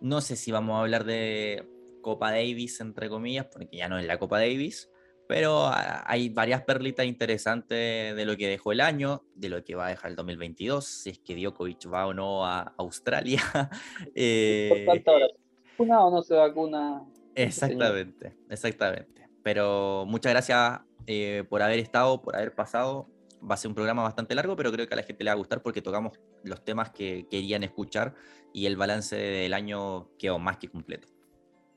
No 0.00 0.20
sé 0.20 0.36
si 0.36 0.50
vamos 0.50 0.76
a 0.76 0.80
hablar 0.80 1.04
de 1.04 1.68
Copa 2.02 2.32
Davis, 2.32 2.80
entre 2.80 3.08
comillas, 3.08 3.46
porque 3.46 3.76
ya 3.76 3.88
no 3.88 3.98
es 3.98 4.06
la 4.06 4.18
Copa 4.18 4.38
Davis, 4.38 4.90
pero 5.28 5.66
ah, 5.66 6.02
hay 6.06 6.30
varias 6.30 6.62
perlitas 6.62 7.06
interesantes 7.06 8.16
de 8.16 8.24
lo 8.24 8.36
que 8.36 8.48
dejó 8.48 8.72
el 8.72 8.80
año, 8.80 9.22
de 9.34 9.50
lo 9.50 9.62
que 9.62 9.76
va 9.76 9.86
a 9.86 9.90
dejar 9.90 10.10
el 10.10 10.16
2022, 10.16 10.84
si 10.84 11.10
es 11.10 11.18
que 11.20 11.36
Djokovic 11.36 11.92
va 11.92 12.06
o 12.06 12.14
no 12.14 12.44
a 12.44 12.74
Australia. 12.76 13.40
eh, 14.16 14.84
¿Vacuna 14.84 16.04
o 16.04 16.10
no 16.10 16.22
se 16.22 16.34
vacuna? 16.34 17.04
Exactamente, 17.36 18.34
exactamente. 18.48 19.17
Pero 19.42 20.04
muchas 20.06 20.32
gracias 20.32 20.80
eh, 21.06 21.44
por 21.48 21.62
haber 21.62 21.78
estado, 21.78 22.22
por 22.22 22.36
haber 22.36 22.54
pasado. 22.54 23.06
Va 23.38 23.54
a 23.54 23.56
ser 23.56 23.68
un 23.68 23.74
programa 23.74 24.02
bastante 24.02 24.34
largo, 24.34 24.56
pero 24.56 24.72
creo 24.72 24.86
que 24.88 24.94
a 24.94 24.96
la 24.96 25.04
gente 25.04 25.22
le 25.22 25.30
va 25.30 25.34
a 25.34 25.38
gustar 25.38 25.62
porque 25.62 25.80
tocamos 25.80 26.18
los 26.42 26.64
temas 26.64 26.90
que 26.90 27.26
querían 27.30 27.62
escuchar 27.62 28.14
y 28.52 28.66
el 28.66 28.76
balance 28.76 29.16
del 29.16 29.54
año 29.54 30.08
quedó 30.18 30.38
más 30.38 30.56
que 30.56 30.68
completo. 30.68 31.08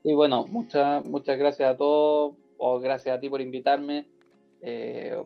Y 0.02 0.14
bueno, 0.14 0.44
muchas 0.46 1.04
muchas 1.04 1.38
gracias 1.38 1.72
a 1.72 1.76
todos 1.76 2.34
gracias 2.80 3.16
a 3.16 3.20
ti 3.20 3.28
por 3.28 3.40
invitarme. 3.40 4.06
Eh, 4.60 5.20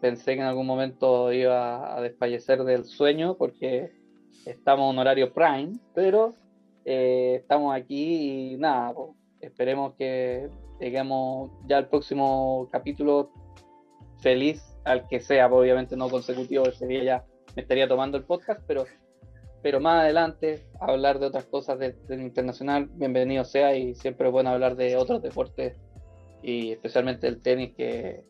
pensé 0.00 0.34
que 0.34 0.40
en 0.40 0.46
algún 0.46 0.66
momento 0.66 1.32
iba 1.32 1.96
a 1.96 2.00
desfallecer 2.00 2.64
del 2.64 2.84
sueño 2.84 3.36
porque 3.36 3.92
estamos 4.46 4.92
en 4.92 4.98
horario 4.98 5.32
prime, 5.32 5.78
pero 5.94 6.34
eh, 6.84 7.36
estamos 7.40 7.74
aquí 7.74 8.52
y 8.52 8.56
nada, 8.56 8.94
esperemos 9.40 9.94
que 9.94 10.48
lleguemos 10.80 11.50
ya 11.66 11.78
al 11.78 11.88
próximo 11.88 12.68
capítulo 12.70 13.30
feliz, 14.20 14.62
al 14.84 15.06
que 15.08 15.20
sea, 15.20 15.46
obviamente 15.46 15.96
no 15.96 16.08
consecutivo, 16.08 16.66
ese 16.66 17.04
ya 17.04 17.24
me 17.56 17.62
estaría 17.62 17.88
tomando 17.88 18.18
el 18.18 18.24
podcast, 18.24 18.60
pero, 18.66 18.84
pero 19.62 19.80
más 19.80 20.02
adelante 20.02 20.66
hablar 20.80 21.18
de 21.18 21.26
otras 21.26 21.44
cosas 21.46 21.78
del 21.78 22.20
internacional, 22.20 22.88
bienvenido 22.92 23.44
sea 23.44 23.76
y 23.76 23.94
siempre 23.94 24.26
es 24.28 24.32
bueno 24.32 24.50
hablar 24.50 24.76
de 24.76 24.96
otros 24.96 25.22
deportes 25.22 25.76
y 26.42 26.72
especialmente 26.72 27.26
el 27.26 27.40
tenis, 27.40 27.74
que, 27.76 28.24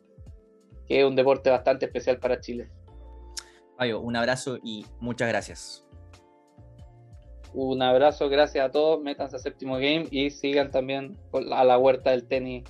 es 0.89 1.05
un 1.05 1.17
deporte 1.17 1.51
bastante 1.51 1.87
especial 1.87 2.19
para 2.19 2.41
Chile. 2.41 2.71
Fabio, 3.77 4.01
un 4.01 4.17
abrazo 4.17 4.59
y 4.63 4.87
muchas 5.01 5.29
gracias. 5.29 5.88
Un 7.55 7.83
abrazo, 7.83 8.29
gracias 8.29 8.65
a 8.65 8.71
todos, 8.71 9.01
métanse 9.01 9.37
a 9.37 9.39
Séptimo 9.39 9.75
Game 9.75 10.07
y 10.11 10.31
sigan 10.31 10.71
también 10.71 11.17
a 11.53 11.65
la 11.65 11.79
huerta 11.79 12.11
del 12.11 12.27
tenis 12.29 12.65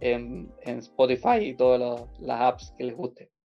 en, 0.00 0.52
en 0.62 0.78
Spotify 0.78 1.38
y 1.40 1.54
todas 1.54 2.08
las 2.20 2.40
apps 2.40 2.74
que 2.76 2.84
les 2.84 2.96
guste. 2.96 3.30